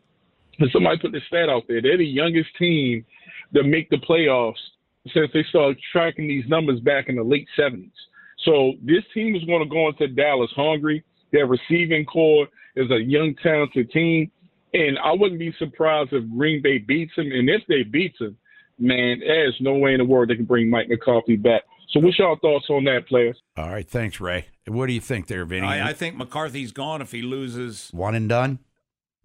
And 0.60 0.70
somebody 0.72 1.00
put 1.00 1.12
the 1.12 1.22
stat 1.28 1.50
out 1.50 1.64
there. 1.68 1.82
They're 1.82 1.98
the 1.98 2.06
youngest 2.06 2.56
team 2.60 3.04
to 3.56 3.64
make 3.64 3.90
the 3.90 3.98
playoffs 3.98 4.54
since 5.14 5.30
they 5.34 5.44
started 5.50 5.78
tracking 5.92 6.28
these 6.28 6.46
numbers 6.48 6.80
back 6.80 7.10
in 7.10 7.16
the 7.16 7.24
late 7.24 7.48
70s. 7.58 7.92
So 8.46 8.74
this 8.82 9.04
team 9.14 9.36
is 9.36 9.44
going 9.46 9.64
to 9.64 9.70
go 9.70 9.88
into 9.88 10.08
Dallas 10.08 10.52
hungry. 10.56 11.04
Their 11.32 11.48
receiving 11.48 12.06
corps 12.06 12.48
is 12.76 12.90
a 12.92 13.02
young, 13.02 13.36
talented 13.42 13.92
team. 13.92 14.32
And 14.74 14.98
I 15.00 15.12
wouldn't 15.14 15.40
be 15.40 15.54
surprised 15.60 16.14
if 16.14 16.24
Green 16.36 16.62
Bay 16.62 16.80
beats 16.80 17.14
them. 17.16 17.32
And 17.32 17.50
if 17.50 17.62
they 17.68 17.84
beat 17.84 18.18
them, 18.20 18.38
man, 18.80 19.20
there's 19.20 19.58
no 19.60 19.76
way 19.76 19.94
in 19.94 20.00
the 20.00 20.06
world 20.06 20.30
they 20.30 20.36
can 20.36 20.46
bring 20.46 20.70
Mike 20.70 20.90
McCarthy 20.90 21.36
back. 21.36 21.64
So 21.90 22.00
what's 22.00 22.18
your 22.18 22.38
thoughts 22.40 22.66
on 22.70 22.86
that, 22.86 23.08
players? 23.08 23.40
All 23.56 23.70
right, 23.70 23.88
thanks, 23.88 24.20
Ray. 24.20 24.48
What 24.66 24.88
do 24.88 24.94
you 24.94 25.02
think 25.02 25.28
there, 25.28 25.46
Vinny? 25.46 25.68
I, 25.68 25.90
I 25.90 25.94
think 25.94 26.16
McCarthy's 26.16 26.72
gone 26.72 27.02
if 27.02 27.12
he 27.12 27.22
loses. 27.22 27.90
One 27.92 28.16
and 28.16 28.28
done? 28.28 28.60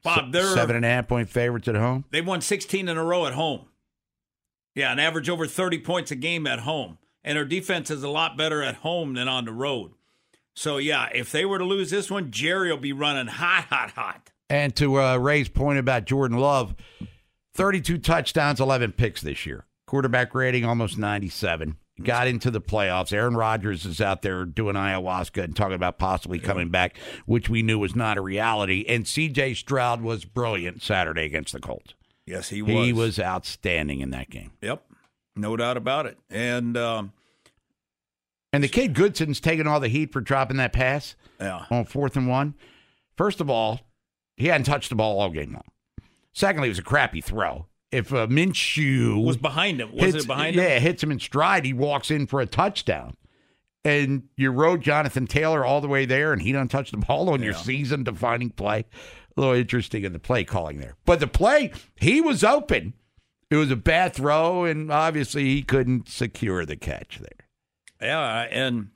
Bob, 0.02 0.32
they're 0.32 0.54
Seven 0.54 0.76
and 0.76 0.84
a 0.84 0.88
half 0.88 1.08
point 1.08 1.28
favorites 1.28 1.66
at 1.66 1.74
home? 1.74 2.04
They 2.10 2.20
won 2.20 2.40
16 2.40 2.88
in 2.88 2.96
a 2.96 3.02
row 3.02 3.26
at 3.26 3.32
home. 3.32 3.66
Yeah, 4.74 4.92
an 4.92 4.98
average 4.98 5.28
over 5.28 5.46
30 5.46 5.78
points 5.78 6.10
a 6.10 6.16
game 6.16 6.46
at 6.46 6.60
home. 6.60 6.98
And 7.24 7.36
their 7.36 7.44
defense 7.44 7.90
is 7.90 8.02
a 8.02 8.08
lot 8.08 8.36
better 8.36 8.62
at 8.62 8.76
home 8.76 9.14
than 9.14 9.28
on 9.28 9.44
the 9.44 9.52
road. 9.52 9.92
So, 10.54 10.78
yeah, 10.78 11.08
if 11.14 11.30
they 11.30 11.44
were 11.44 11.58
to 11.58 11.64
lose 11.64 11.90
this 11.90 12.10
one, 12.10 12.30
Jerry 12.30 12.70
will 12.70 12.78
be 12.78 12.92
running 12.92 13.26
hot, 13.26 13.66
hot, 13.70 13.90
hot. 13.90 14.30
And 14.50 14.74
to 14.76 15.00
uh, 15.00 15.16
Ray's 15.16 15.48
point 15.48 15.78
about 15.78 16.06
Jordan 16.06 16.38
Love, 16.38 16.74
32 17.54 17.98
touchdowns, 17.98 18.60
11 18.60 18.92
picks 18.92 19.20
this 19.20 19.44
year. 19.46 19.66
Quarterback 19.86 20.34
rating 20.34 20.64
almost 20.64 20.98
97. 20.98 21.76
Got 22.02 22.28
into 22.28 22.50
the 22.50 22.60
playoffs. 22.60 23.12
Aaron 23.12 23.36
Rodgers 23.36 23.84
is 23.84 24.00
out 24.00 24.22
there 24.22 24.44
doing 24.44 24.76
ayahuasca 24.76 25.42
and 25.42 25.56
talking 25.56 25.74
about 25.74 25.98
possibly 25.98 26.38
coming 26.38 26.70
back, 26.70 26.96
which 27.26 27.48
we 27.48 27.62
knew 27.62 27.78
was 27.78 27.96
not 27.96 28.16
a 28.16 28.20
reality. 28.20 28.84
And 28.88 29.04
CJ 29.04 29.56
Stroud 29.56 30.00
was 30.00 30.24
brilliant 30.24 30.82
Saturday 30.82 31.24
against 31.24 31.52
the 31.52 31.60
Colts. 31.60 31.94
Yes, 32.28 32.48
he 32.50 32.62
was. 32.62 32.72
He 32.72 32.92
was 32.92 33.18
outstanding 33.18 34.00
in 34.00 34.10
that 34.10 34.28
game. 34.28 34.52
Yep, 34.60 34.84
no 35.36 35.56
doubt 35.56 35.76
about 35.76 36.06
it. 36.06 36.18
And 36.28 36.76
um, 36.76 37.12
and 38.52 38.62
the 38.62 38.68
kid 38.68 38.94
Goodson's 38.94 39.40
taking 39.40 39.66
all 39.66 39.80
the 39.80 39.88
heat 39.88 40.12
for 40.12 40.20
dropping 40.20 40.58
that 40.58 40.72
pass 40.72 41.16
yeah. 41.40 41.64
on 41.70 41.84
fourth 41.84 42.16
and 42.16 42.28
one. 42.28 42.54
First 43.16 43.40
of 43.40 43.48
all, 43.48 43.80
he 44.36 44.46
hadn't 44.46 44.64
touched 44.64 44.90
the 44.90 44.94
ball 44.94 45.20
all 45.20 45.30
game 45.30 45.52
long. 45.52 45.64
Secondly, 46.32 46.68
it 46.68 46.70
was 46.70 46.78
a 46.78 46.82
crappy 46.82 47.20
throw. 47.20 47.66
If 47.90 48.12
uh, 48.12 48.26
Minshew 48.26 49.24
was 49.24 49.38
behind 49.38 49.80
him, 49.80 49.92
was 49.92 50.12
hits, 50.12 50.24
it 50.24 50.26
behind 50.26 50.54
yeah, 50.54 50.76
him? 50.76 50.82
hits 50.82 51.02
him 51.02 51.10
in 51.10 51.18
stride, 51.18 51.64
he 51.64 51.72
walks 51.72 52.10
in 52.10 52.26
for 52.26 52.40
a 52.40 52.46
touchdown. 52.46 53.16
And 53.84 54.24
you 54.36 54.50
rode 54.50 54.82
Jonathan 54.82 55.26
Taylor 55.26 55.64
all 55.64 55.80
the 55.80 55.88
way 55.88 56.04
there, 56.04 56.32
and 56.32 56.42
he 56.42 56.52
doesn't 56.52 56.68
touch 56.68 56.90
the 56.90 56.98
ball 56.98 57.30
on 57.30 57.42
your 57.42 57.54
season 57.54 58.04
defining 58.04 58.50
play. 58.50 58.84
A 59.38 59.40
little 59.40 59.54
interesting 59.54 60.02
in 60.02 60.12
the 60.12 60.18
play 60.18 60.42
calling 60.42 60.80
there. 60.80 60.96
But 61.06 61.20
the 61.20 61.28
play, 61.28 61.70
he 61.94 62.20
was 62.20 62.42
open. 62.42 62.94
It 63.50 63.56
was 63.56 63.70
a 63.70 63.76
bad 63.76 64.12
throw, 64.12 64.64
and 64.64 64.90
obviously 64.90 65.44
he 65.44 65.62
couldn't 65.62 66.08
secure 66.08 66.66
the 66.66 66.74
catch 66.76 67.20
there. 67.20 67.46
Yeah, 68.02 68.46
and 68.50 68.88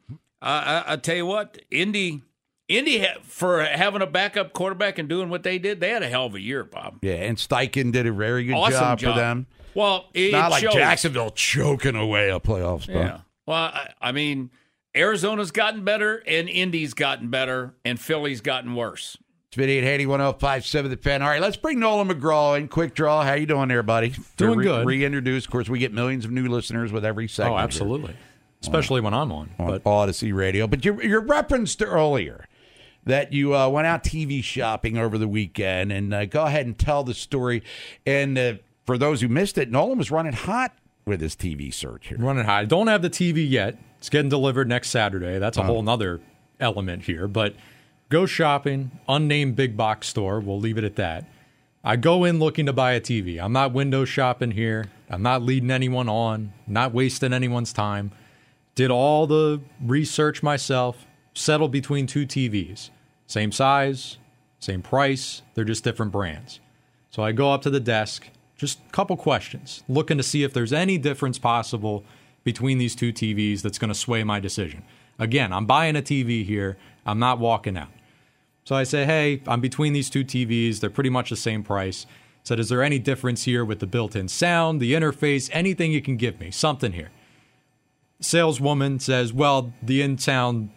I, 0.42 0.82
I, 0.86 0.92
I 0.92 0.96
tell 0.96 1.14
you 1.14 1.26
what, 1.26 1.60
Indy, 1.70 2.22
Indy 2.68 2.98
ha- 2.98 3.20
for 3.22 3.62
having 3.62 4.02
a 4.02 4.06
backup 4.06 4.52
quarterback 4.52 4.98
and 4.98 5.08
doing 5.08 5.28
what 5.30 5.44
they 5.44 5.58
did, 5.58 5.78
they 5.78 5.90
had 5.90 6.02
a 6.02 6.08
hell 6.08 6.26
of 6.26 6.34
a 6.34 6.40
year, 6.40 6.64
Bob. 6.64 6.98
Yeah, 7.02 7.14
and 7.14 7.38
Steichen 7.38 7.92
did 7.92 8.06
a 8.08 8.12
very 8.12 8.44
good 8.44 8.54
Awesome 8.56 8.72
job, 8.80 8.98
job. 8.98 9.14
for 9.14 9.20
them. 9.20 9.46
Well, 9.74 10.06
it 10.12 10.32
Not 10.32 10.50
like 10.50 10.64
shows. 10.64 10.74
Jacksonville 10.74 11.30
choking 11.30 11.94
away 11.96 12.30
a 12.30 12.40
playoff 12.40 12.82
spot. 12.82 12.94
Yeah. 12.96 13.20
Well, 13.46 13.56
I, 13.56 13.90
I 14.02 14.10
mean, 14.12 14.50
Arizona's 14.94 15.52
gotten 15.52 15.84
better, 15.84 16.22
and 16.26 16.48
Indy's 16.48 16.94
gotten 16.94 17.30
better, 17.30 17.74
and 17.84 17.98
Philly's 17.98 18.40
gotten 18.40 18.74
worse. 18.74 19.16
It's 19.54 19.84
Haney 19.84 20.06
1057 20.06 20.90
The 20.90 20.96
Fan. 20.96 21.20
All 21.20 21.28
right, 21.28 21.40
let's 21.40 21.58
bring 21.58 21.78
Nolan 21.78 22.08
McGraw 22.08 22.58
in. 22.58 22.68
Quick 22.68 22.94
draw. 22.94 23.22
How 23.22 23.34
you 23.34 23.44
doing 23.44 23.68
there, 23.68 23.82
buddy? 23.82 24.14
Doing 24.38 24.58
re- 24.58 24.64
good. 24.64 24.86
Reintroduce. 24.86 25.44
Of 25.44 25.50
course, 25.50 25.68
we 25.68 25.78
get 25.78 25.92
millions 25.92 26.24
of 26.24 26.30
new 26.30 26.48
listeners 26.48 26.90
with 26.90 27.04
every 27.04 27.28
segment. 27.28 27.52
Oh, 27.54 27.56
here 27.58 27.64
absolutely. 27.64 28.16
Especially 28.62 29.02
when 29.02 29.12
I'm 29.12 29.30
on. 29.30 29.50
on 29.58 29.66
But 29.66 29.84
Audacy 29.84 30.34
Radio. 30.34 30.66
But 30.66 30.84
you, 30.86 31.02
you 31.02 31.18
referenced 31.18 31.82
earlier 31.82 32.46
that 33.04 33.34
you 33.34 33.54
uh, 33.54 33.68
went 33.68 33.86
out 33.86 34.02
TV 34.04 34.42
shopping 34.42 34.96
over 34.96 35.18
the 35.18 35.28
weekend, 35.28 35.92
and 35.92 36.14
uh, 36.14 36.24
go 36.24 36.44
ahead 36.44 36.64
and 36.64 36.78
tell 36.78 37.04
the 37.04 37.12
story. 37.12 37.62
And 38.06 38.38
uh, 38.38 38.54
for 38.86 38.96
those 38.96 39.20
who 39.20 39.28
missed 39.28 39.58
it, 39.58 39.70
Nolan 39.70 39.98
was 39.98 40.10
running 40.10 40.32
hot 40.32 40.72
with 41.04 41.20
his 41.20 41.36
TV 41.36 41.74
search 41.74 42.08
here. 42.08 42.16
running 42.18 42.44
high. 42.46 42.64
Don't 42.64 42.86
have 42.86 43.02
the 43.02 43.10
TV 43.10 43.46
yet. 43.48 43.76
It's 43.98 44.08
getting 44.08 44.30
delivered 44.30 44.66
next 44.66 44.88
Saturday. 44.88 45.38
That's 45.38 45.58
a 45.58 45.62
whole 45.62 45.82
nother 45.82 46.20
element 46.58 47.02
here. 47.02 47.28
But 47.28 47.54
go 48.12 48.26
shopping, 48.26 48.90
unnamed 49.08 49.56
big 49.56 49.74
box 49.74 50.06
store. 50.06 50.38
We'll 50.38 50.60
leave 50.60 50.76
it 50.76 50.84
at 50.84 50.96
that. 50.96 51.24
I 51.82 51.96
go 51.96 52.24
in 52.24 52.38
looking 52.38 52.66
to 52.66 52.72
buy 52.72 52.92
a 52.92 53.00
TV. 53.00 53.42
I'm 53.42 53.54
not 53.54 53.72
window 53.72 54.04
shopping 54.04 54.50
here. 54.50 54.90
I'm 55.08 55.22
not 55.22 55.42
leading 55.42 55.70
anyone 55.70 56.10
on, 56.10 56.52
not 56.66 56.92
wasting 56.92 57.32
anyone's 57.32 57.72
time. 57.72 58.12
Did 58.74 58.90
all 58.90 59.26
the 59.26 59.62
research 59.82 60.42
myself, 60.42 61.06
settled 61.34 61.72
between 61.72 62.06
two 62.06 62.26
TVs. 62.26 62.90
Same 63.26 63.50
size, 63.50 64.18
same 64.60 64.82
price, 64.82 65.40
they're 65.54 65.64
just 65.64 65.82
different 65.82 66.12
brands. 66.12 66.60
So 67.10 67.22
I 67.22 67.32
go 67.32 67.50
up 67.52 67.62
to 67.62 67.70
the 67.70 67.80
desk, 67.80 68.28
just 68.56 68.78
a 68.86 68.92
couple 68.92 69.16
questions, 69.16 69.82
looking 69.88 70.18
to 70.18 70.22
see 70.22 70.44
if 70.44 70.52
there's 70.52 70.72
any 70.72 70.98
difference 70.98 71.38
possible 71.38 72.04
between 72.44 72.76
these 72.76 72.94
two 72.94 73.12
TVs 73.12 73.62
that's 73.62 73.78
going 73.78 73.92
to 73.92 73.98
sway 73.98 74.22
my 74.22 74.38
decision. 74.38 74.82
Again, 75.18 75.50
I'm 75.52 75.66
buying 75.66 75.96
a 75.96 76.02
TV 76.02 76.44
here, 76.44 76.76
I'm 77.06 77.18
not 77.18 77.38
walking 77.38 77.78
out. 77.78 77.88
So 78.64 78.76
I 78.76 78.84
say, 78.84 79.04
hey, 79.04 79.42
I'm 79.46 79.60
between 79.60 79.92
these 79.92 80.08
two 80.08 80.24
TVs. 80.24 80.80
They're 80.80 80.90
pretty 80.90 81.10
much 81.10 81.30
the 81.30 81.36
same 81.36 81.62
price. 81.62 82.06
Said, 82.44 82.58
is 82.58 82.68
there 82.68 82.82
any 82.82 82.98
difference 82.98 83.44
here 83.44 83.64
with 83.64 83.80
the 83.80 83.86
built 83.86 84.16
in 84.16 84.28
sound, 84.28 84.80
the 84.80 84.94
interface, 84.94 85.48
anything 85.52 85.92
you 85.92 86.02
can 86.02 86.16
give 86.16 86.40
me? 86.40 86.50
Something 86.50 86.92
here. 86.92 87.10
Saleswoman 88.20 88.98
says, 89.00 89.32
well, 89.32 89.72
the 89.82 90.02
in 90.02 90.18
sound, 90.18 90.70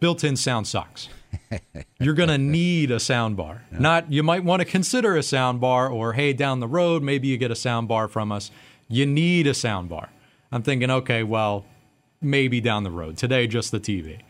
built 0.00 0.24
in 0.24 0.36
sound 0.36 0.66
sucks. 0.66 1.08
You're 2.00 2.14
going 2.14 2.28
to 2.28 2.38
need 2.38 2.90
a 2.90 3.00
sound 3.00 3.36
bar. 3.36 3.64
Not, 3.70 4.12
you 4.12 4.22
might 4.22 4.44
want 4.44 4.60
to 4.60 4.66
consider 4.66 5.16
a 5.16 5.22
sound 5.22 5.60
bar, 5.60 5.88
or 5.88 6.14
hey, 6.14 6.32
down 6.32 6.60
the 6.60 6.68
road, 6.68 7.02
maybe 7.02 7.28
you 7.28 7.36
get 7.36 7.50
a 7.50 7.56
sound 7.56 7.88
bar 7.88 8.08
from 8.08 8.32
us. 8.32 8.50
You 8.88 9.06
need 9.06 9.46
a 9.46 9.54
sound 9.54 9.88
bar. 9.88 10.10
I'm 10.52 10.62
thinking, 10.62 10.90
okay, 10.90 11.22
well, 11.22 11.64
maybe 12.20 12.60
down 12.60 12.82
the 12.82 12.90
road. 12.90 13.16
Today, 13.16 13.46
just 13.46 13.70
the 13.70 13.80
TV. 13.80 14.20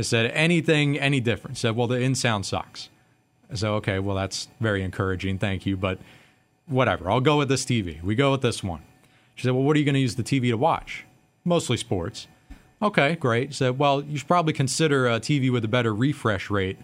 I 0.00 0.02
said, 0.02 0.30
anything, 0.30 0.98
any 0.98 1.20
different? 1.20 1.58
Said, 1.58 1.76
well, 1.76 1.86
the 1.86 1.96
in 1.96 2.14
sound 2.14 2.46
sucks. 2.46 2.88
I 3.52 3.54
said, 3.54 3.68
okay, 3.68 3.98
well, 3.98 4.16
that's 4.16 4.48
very 4.58 4.82
encouraging. 4.82 5.38
Thank 5.38 5.66
you. 5.66 5.76
But 5.76 5.98
whatever, 6.66 7.10
I'll 7.10 7.20
go 7.20 7.36
with 7.36 7.50
this 7.50 7.66
TV. 7.66 8.02
We 8.02 8.14
go 8.14 8.30
with 8.30 8.40
this 8.40 8.64
one. 8.64 8.80
She 9.34 9.42
said, 9.42 9.52
well, 9.52 9.62
what 9.62 9.76
are 9.76 9.78
you 9.78 9.84
going 9.84 9.94
to 9.94 10.00
use 10.00 10.14
the 10.14 10.22
TV 10.22 10.48
to 10.48 10.56
watch? 10.56 11.04
Mostly 11.44 11.76
sports. 11.76 12.28
Okay, 12.80 13.16
great. 13.16 13.52
Said, 13.52 13.78
well, 13.78 14.02
you 14.02 14.16
should 14.16 14.26
probably 14.26 14.54
consider 14.54 15.06
a 15.06 15.20
TV 15.20 15.52
with 15.52 15.66
a 15.66 15.68
better 15.68 15.94
refresh 15.94 16.48
rate, 16.48 16.78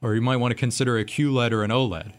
or 0.00 0.14
you 0.14 0.22
might 0.22 0.36
want 0.36 0.52
to 0.52 0.56
consider 0.56 0.96
a 0.96 1.04
QLED 1.04 1.52
or 1.52 1.64
an 1.64 1.70
OLED. 1.70 2.12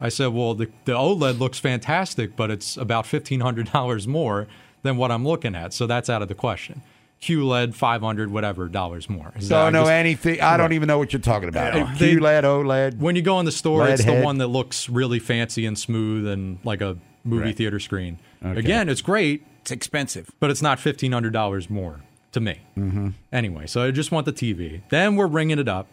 I 0.00 0.08
said, 0.08 0.28
well, 0.28 0.54
the, 0.54 0.68
the 0.84 0.94
OLED 0.94 1.38
looks 1.38 1.60
fantastic, 1.60 2.34
but 2.34 2.50
it's 2.50 2.76
about 2.76 3.04
$1,500 3.04 4.06
more 4.08 4.48
than 4.82 4.96
what 4.96 5.12
I'm 5.12 5.24
looking 5.24 5.54
at. 5.54 5.72
So 5.72 5.86
that's 5.86 6.10
out 6.10 6.22
of 6.22 6.28
the 6.28 6.34
question. 6.34 6.82
QLED, 7.22 7.74
500 7.74 8.30
whatever 8.32 8.68
dollars 8.68 9.08
more. 9.08 9.32
Is 9.36 9.48
that- 9.48 9.56
I 9.60 9.64
Don't 9.64 9.72
know 9.74 9.80
just- 9.82 9.92
anything. 9.92 10.40
I 10.40 10.56
don't 10.56 10.72
even 10.72 10.88
know 10.88 10.98
what 10.98 11.12
you're 11.12 11.20
talking 11.20 11.48
about. 11.48 11.74
Yeah. 11.74 11.94
They- 11.96 12.16
QLED, 12.16 12.42
OLED. 12.44 12.98
When 12.98 13.14
you 13.16 13.22
go 13.22 13.38
in 13.38 13.46
the 13.46 13.52
store, 13.52 13.84
Lead 13.84 13.92
it's 13.92 14.02
head. 14.02 14.20
the 14.20 14.24
one 14.24 14.38
that 14.38 14.48
looks 14.48 14.88
really 14.88 15.18
fancy 15.20 15.64
and 15.64 15.78
smooth 15.78 16.26
and 16.26 16.58
like 16.64 16.80
a 16.80 16.96
movie 17.24 17.44
Right. 17.44 17.56
theater 17.56 17.78
screen. 17.78 18.18
Okay. 18.44 18.58
Again, 18.58 18.88
it's 18.88 19.00
great, 19.02 19.44
It's 19.60 19.70
expensive. 19.70 20.30
but 20.40 20.50
it's 20.50 20.60
not 20.62 20.80
fifteen 20.80 21.12
hundred 21.12 21.32
dollars 21.32 21.70
more 21.70 22.00
to 22.32 22.40
me. 22.40 22.58
Mm-hmm. 22.76 23.08
Anyway, 23.32 23.66
so 23.68 23.82
I 23.82 23.92
just 23.92 24.10
want 24.10 24.26
the 24.26 24.32
TV. 24.32 24.80
Then 24.90 25.14
we're 25.14 25.28
ringing 25.28 25.60
it 25.60 25.68
up. 25.68 25.86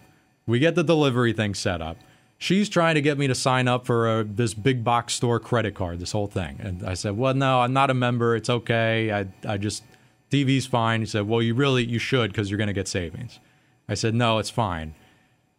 We 0.47 0.57
get 0.57 0.73
the 0.73 0.84
delivery 0.84 1.32
thing 1.34 1.53
set 1.53 1.80
up. 1.80 1.97
She's 2.39 2.69
trying 2.69 2.95
to 2.95 3.01
get 3.01 3.19
me 3.19 3.27
to 3.27 3.36
sign 3.36 3.67
up 3.67 3.86
for 3.86 4.07
uh 4.07 4.23
this 4.25 4.55
big 4.55 4.84
box 4.84 5.13
store 5.13 5.39
credit 5.39 5.75
card, 5.75 5.99
this 5.99 6.13
whole 6.13 6.25
thing. 6.27 6.57
And 6.59 6.84
I 6.84 6.95
said, 6.95 7.15
"Well, 7.17 7.36
no, 7.36 7.59
I'm 7.59 7.73
not 7.73 7.91
a 7.91 7.93
member. 7.93 8.36
It's 8.36 8.49
okay. 8.49 9.11
I 9.11 9.27
I 9.47 9.57
just 9.57 9.84
TV's 10.30 10.65
fine." 10.65 11.01
He 11.01 11.05
said, 11.05 11.27
"Well, 11.27 11.41
you 11.41 11.53
really 11.53 11.84
you 11.84 11.99
should 11.99 12.32
because 12.32 12.49
you're 12.49 12.57
going 12.57 12.67
to 12.67 12.73
get 12.73 12.88
savings." 12.88 13.39
I 13.88 13.93
said, 13.93 14.13
"No, 14.13 14.39
it's 14.39 14.49
fine." 14.49 14.95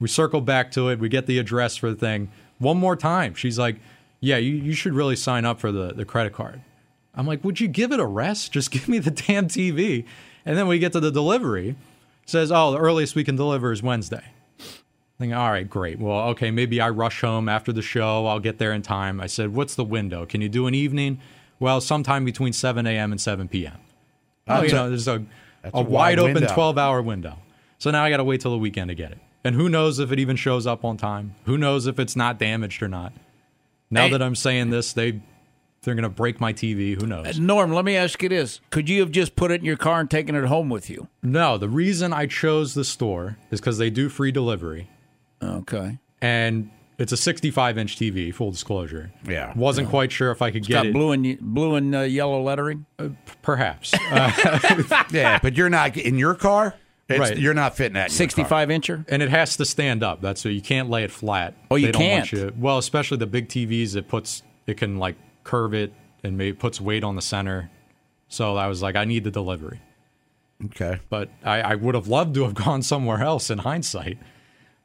We 0.00 0.08
circle 0.08 0.40
back 0.40 0.72
to 0.72 0.88
it. 0.88 0.98
We 0.98 1.08
get 1.08 1.26
the 1.26 1.38
address 1.38 1.76
for 1.76 1.90
the 1.90 1.96
thing. 1.96 2.32
One 2.58 2.78
more 2.78 2.96
time. 2.96 3.34
She's 3.34 3.58
like, 3.58 3.76
Yeah, 4.18 4.38
you, 4.38 4.54
you 4.54 4.72
should 4.72 4.94
really 4.94 5.14
sign 5.14 5.44
up 5.44 5.60
for 5.60 5.70
the, 5.70 5.92
the 5.92 6.06
credit 6.06 6.32
card. 6.32 6.62
I'm 7.14 7.26
like, 7.26 7.44
Would 7.44 7.60
you 7.60 7.68
give 7.68 7.92
it 7.92 8.00
a 8.00 8.06
rest? 8.06 8.50
Just 8.52 8.70
give 8.70 8.88
me 8.88 8.98
the 8.98 9.10
damn 9.10 9.46
TV. 9.46 10.04
And 10.44 10.56
then 10.56 10.66
we 10.66 10.78
get 10.78 10.92
to 10.92 11.00
the 11.00 11.12
delivery. 11.12 11.76
Says, 12.24 12.50
Oh, 12.50 12.72
the 12.72 12.78
earliest 12.78 13.14
we 13.14 13.24
can 13.24 13.36
deliver 13.36 13.70
is 13.70 13.82
Wednesday. 13.82 14.24
Thinking, 15.18 15.34
all 15.34 15.50
right, 15.50 15.68
great. 15.68 15.98
Well, 15.98 16.28
okay, 16.30 16.50
maybe 16.50 16.80
I 16.80 16.88
rush 16.88 17.20
home 17.20 17.46
after 17.46 17.74
the 17.74 17.82
show. 17.82 18.24
I'll 18.24 18.40
get 18.40 18.56
there 18.56 18.72
in 18.72 18.80
time. 18.80 19.20
I 19.20 19.26
said, 19.26 19.54
What's 19.54 19.74
the 19.74 19.84
window? 19.84 20.24
Can 20.24 20.40
you 20.40 20.48
do 20.48 20.66
an 20.66 20.74
evening? 20.74 21.20
Well, 21.58 21.82
sometime 21.82 22.24
between 22.24 22.54
7 22.54 22.86
a.m. 22.86 23.12
and 23.12 23.20
7 23.20 23.46
p.m. 23.48 23.80
Oh, 24.59 24.62
you 24.62 24.68
a- 24.68 24.72
know, 24.72 24.88
there's 24.88 25.09
a, 25.09 25.22
a 25.64 25.70
a 25.74 25.82
wide 25.82 26.18
wide 26.18 26.18
open 26.18 26.46
12 26.46 26.78
hour 26.78 27.03
window. 27.03 27.36
So 27.78 27.90
now 27.90 28.05
I 28.05 28.11
got 28.11 28.18
to 28.18 28.24
wait 28.24 28.40
till 28.40 28.51
the 28.51 28.59
weekend 28.59 28.88
to 28.88 28.94
get 28.94 29.12
it. 29.12 29.18
And 29.42 29.55
who 29.55 29.68
knows 29.70 29.98
if 29.98 30.12
it 30.12 30.18
even 30.18 30.36
shows 30.36 30.66
up 30.66 30.84
on 30.84 30.96
time? 30.98 31.34
Who 31.46 31.57
knows 31.57 31.86
if 31.86 31.98
it's 31.98 32.14
not 32.14 32.38
damaged 32.38 32.82
or 32.82 32.88
not? 32.88 33.12
Now 33.90 34.05
Hey. 34.05 34.11
that 34.12 34.22
I'm 34.22 34.34
saying 34.34 34.70
this, 34.70 34.92
they 34.92 35.20
they're 35.82 35.94
going 35.94 36.03
to 36.03 36.11
break 36.11 36.40
my 36.40 36.53
TV. 36.53 37.01
Who 37.01 37.07
knows? 37.07 37.26
Uh, 37.26 37.32
Norm, 37.42 37.72
let 37.72 37.86
me 37.86 37.96
ask 37.96 38.22
you 38.22 38.28
this: 38.28 38.61
Could 38.68 38.90
you 38.90 39.01
have 39.01 39.11
just 39.11 39.34
put 39.34 39.51
it 39.51 39.61
in 39.61 39.64
your 39.64 39.78
car 39.78 40.01
and 40.01 40.11
taken 40.11 40.34
it 40.34 40.44
home 40.44 40.68
with 40.68 40.90
you? 40.90 41.09
No, 41.22 41.57
the 41.57 41.70
reason 41.70 42.12
I 42.12 42.26
chose 42.26 42.74
the 42.74 42.84
store 42.84 43.38
is 43.51 43.61
because 43.61 43.78
they 43.78 43.88
do 43.88 44.11
free 44.11 44.30
delivery. 44.30 44.90
Okay. 45.42 45.98
And 46.20 46.70
it's 47.01 47.11
a 47.12 47.16
65 47.16 47.78
inch 47.78 47.96
TV, 47.96 48.32
full 48.32 48.53
disclosure. 48.53 49.11
Yeah. 49.26 49.53
Wasn't 49.57 49.88
quite 49.88 50.12
sure 50.12 50.30
if 50.30 50.40
I 50.42 50.51
could 50.51 50.59
It's 50.59 50.68
get 50.68 50.74
got 50.74 50.86
it. 50.86 50.92
blue 50.92 51.11
and 51.12 51.38
blue 51.40 51.74
and 51.74 51.94
uh, 51.94 52.01
yellow 52.03 52.40
lettering. 52.42 52.86
perhaps. 53.42 53.92
Uh, 53.94 55.05
yeah, 55.11 55.38
but 55.42 55.57
you're 55.57 55.70
not 55.70 55.96
in 55.96 56.18
your 56.18 56.34
car. 56.34 56.74
It's, 57.09 57.18
Right. 57.18 57.36
You're 57.36 57.55
not 57.55 57.76
fitting 57.76 57.94
that. 57.94 58.12
in 58.12 58.16
your 58.18 58.28
car. 58.28 58.46
65 58.46 58.68
incher. 58.68 59.05
and 59.09 59.20
it 59.20 59.30
has 59.30 59.57
to 59.57 59.64
stand 59.64 60.05
up. 60.05 60.20
That's 60.20 60.40
so 60.40 60.48
you 60.48 60.62
can't 60.62 60.88
lay 60.90 61.03
it 61.03 61.11
flat. 61.11 61.55
Oh, 61.70 61.74
you 61.74 61.86
They 61.86 61.92
don't 61.92 62.03
can't? 62.03 62.30
you- 62.32 62.53
well, 62.57 62.78
especially 62.78 63.16
the 63.16 63.26
big 63.26 63.48
TVs, 63.48 63.96
it 63.96 64.07
puts 64.07 64.42
it 64.68 64.76
can 64.76 64.98
like 64.98 65.16
curve 65.42 65.74
it 65.74 65.92
and 66.22 66.38
maybe 66.38 66.53
puts 66.57 66.80
weight 66.80 67.03
on 67.03 67.16
the 67.16 67.22
center. 67.22 67.68
So 68.28 68.55
I 68.57 68.68
was 68.68 68.80
like, 68.82 68.94
I 68.94 69.05
need 69.07 69.24
the 69.24 69.30
delivery. 69.32 69.80
Okay. 70.66 71.01
But 71.09 71.30
I, 71.42 71.62
I 71.62 71.74
would 71.74 71.94
have 71.96 72.07
loved 72.07 72.34
to 72.34 72.42
have 72.44 72.55
gone 72.66 72.82
somewhere 72.82 73.22
else 73.22 73.51
in 73.51 73.59
hindsight. 73.59 74.18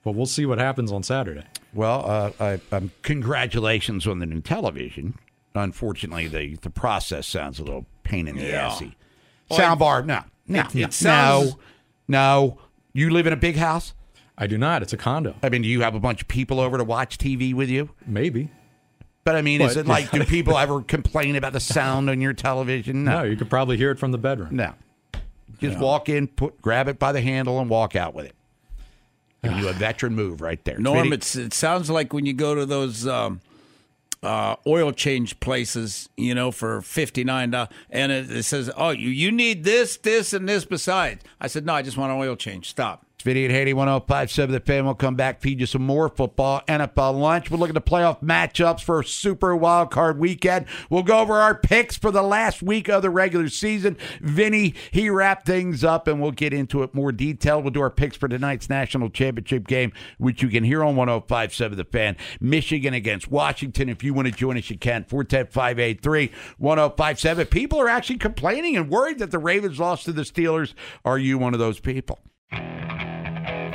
But 0.03 0.11
we'll 0.13 0.26
see 0.26 0.45
what 0.47 0.57
happens 0.57 0.91
on 0.91 1.03
Saturday. 1.03 1.43
Well, 1.76 2.09
uh, 2.09 2.32
I, 2.39 2.76
um, 2.76 2.91
congratulations 3.03 4.07
on 4.07 4.19
the 4.19 4.26
new 4.26 4.41
television. 4.41 5.19
Unfortunately, 5.53 6.28
the, 6.28 6.55
the 6.55 6.69
process 6.69 7.28
sounds 7.28 7.59
a 7.59 7.63
little 7.63 7.86
pain 8.03 8.28
in 8.28 8.38
the 8.38 8.43
Yeah. 8.45 8.67
assy. 8.67 8.95
Well, 9.49 9.59
Soundbar, 9.59 10.05
no, 10.05 10.21
no, 10.47 10.61
it- 10.61 10.76
it 10.76 10.82
no, 10.82 10.89
sounds- 10.89 11.55
no, 12.07 12.49
no. 12.53 12.57
You 12.93 13.09
live 13.09 13.28
in 13.28 13.34
a 13.34 13.38
big 13.38 13.57
house? 13.57 13.93
I 14.38 14.47
do 14.47 14.57
not. 14.57 14.82
It's 14.82 14.93
a 14.93 14.97
condo. 14.97 15.36
I 15.43 15.49
mean, 15.49 15.61
do 15.61 15.67
you 15.67 15.82
have 15.82 15.95
a 15.95 15.99
bunch 15.99 16.21
of 16.21 16.28
people 16.28 16.59
over 16.59 16.78
to 16.78 16.84
watch 16.84 17.17
TV 17.17 17.53
with 17.53 17.69
you? 17.69 17.89
Maybe. 18.05 18.49
But 19.26 19.36
I 19.36 19.41
mean, 19.41 19.59
is 19.61 19.76
it 19.76 19.86
like, 19.88 20.11
do 20.11 20.23
people 20.26 20.57
ever 20.57 20.82
complain 20.82 21.36
about 21.36 21.53
the 21.53 21.59
sound 21.59 22.09
on 22.09 22.21
your 22.21 22.34
television? 22.34 23.03
No, 23.03 23.23
you 23.23 23.36
could 23.36 23.49
probably 23.49 23.76
hear 23.78 23.91
it 23.91 23.99
from 23.99 24.11
the 24.11 24.17
bedroom. 24.17 24.55
No. 24.55 24.73
Just 25.59 25.80
walk 25.80 26.09
in, 26.09 26.28
put 26.28 26.61
grab 26.61 26.88
it 26.88 26.99
by 26.99 27.11
the 27.11 27.21
handle, 27.21 27.59
and 27.59 27.69
walk 27.69 27.95
out 27.95 28.13
with 28.13 28.26
it. 28.26 28.36
Giving 29.46 29.60
you 29.64 29.70
a 29.70 29.74
veteran 29.74 30.16
move 30.16 30.41
right 30.41 30.64
there. 30.66 30.78
Norm, 30.78 31.14
it's, 31.14 31.36
it 31.36 31.54
sounds 31.54 31.89
like 31.89 32.14
when 32.14 32.26
you 32.26 32.34
go 32.34 32.56
to 32.56 32.66
those 32.66 33.08
um, 33.08 33.41
uh, 34.24 34.56
oil 34.66 34.91
change 34.91 35.39
places, 35.39 36.10
you 36.18 36.34
know, 36.34 36.52
for 36.52 36.82
fifty 36.82 37.24
nine 37.24 37.52
dollars, 37.52 37.70
and 37.89 38.12
it, 38.12 38.32
it 38.32 38.43
says, 38.43 38.72
"Oh, 38.76 38.89
you 38.89 39.10
you 39.10 39.32
need 39.32 39.64
this, 39.64 39.98
this, 39.98 40.34
and 40.34 40.50
this 40.50 40.66
besides." 40.66 41.24
I 41.39 41.48
said, 41.48 41.66
"No, 41.66 41.74
I 41.74 41.82
just 41.82 41.98
want 41.98 42.12
an 42.12 42.18
oil 42.20 42.36
change." 42.36 42.70
Stop. 42.70 43.05
Vinny 43.26 43.43
and 43.43 43.51
Haney 43.51 43.73
1057 43.73 44.53
The 44.53 44.59
Fan. 44.59 44.86
We'll 44.86 44.93
come 44.93 45.15
back, 45.15 45.41
feed 45.41 45.59
you 45.59 45.65
some 45.65 45.82
more 45.82 46.09
football, 46.09 46.61
NFL 46.67 47.19
lunch. 47.19 47.49
We'll 47.49 47.59
look 47.59 47.69
at 47.69 47.73
the 47.73 47.82
playoff 47.82 48.21
matchups 48.21 48.82
for 48.82 48.99
a 48.99 49.03
Super 49.03 49.55
Wild 49.55 49.89
Card 49.89 50.19
Weekend. 50.19 50.67
We'll 50.91 51.01
go 51.01 51.17
over 51.17 51.34
our 51.34 51.55
picks 51.55 51.97
for 51.97 52.11
the 52.11 52.21
last 52.21 52.61
week 52.61 52.88
of 52.88 53.01
the 53.01 53.09
regular 53.09 53.49
season. 53.49 53.97
Vinny, 54.21 54.76
he 54.91 55.09
wrapped 55.09 55.47
things 55.47 55.84
up, 55.84 56.07
and 56.07 56.21
we'll 56.21 56.30
get 56.30 56.53
into 56.53 56.84
it 56.84 56.93
more 56.93 57.11
detail. 57.11 57.59
We'll 57.63 57.71
do 57.71 57.82
our 57.82 57.89
picks 57.89 58.15
for 58.15 58.28
tonight's 58.28 58.69
national 58.69 59.09
championship 59.09 59.65
game, 59.65 59.91
which 60.19 60.43
you 60.43 60.49
can 60.49 60.63
hear 60.63 60.84
on 60.84 60.95
1057 60.95 61.80
The 61.80 61.84
Fan. 61.84 62.17
Michigan 62.39 62.93
against 62.93 63.32
Washington. 63.32 63.89
If 63.89 64.03
you 64.03 64.13
want 64.13 64.28
to 64.28 64.34
join 64.36 64.55
us, 64.55 64.69
you 64.69 64.78
can. 64.78 65.03
410 65.03 65.47
583 65.47 66.32
1057. 66.59 67.47
People 67.47 67.82
are 67.82 67.89
actually 67.89 68.19
complaining 68.19 68.78
and 68.78 68.88
worried 68.88 69.17
that 69.17 69.32
the 69.32 69.39
Ravens 69.39 69.80
lost 69.80 70.05
to 70.05 70.11
the 70.11 70.21
Steelers. 70.21 70.76
Are 71.03 71.17
you 71.17 71.39
one 71.39 71.55
of 71.55 71.59
those 71.59 71.80
people? 71.80 72.19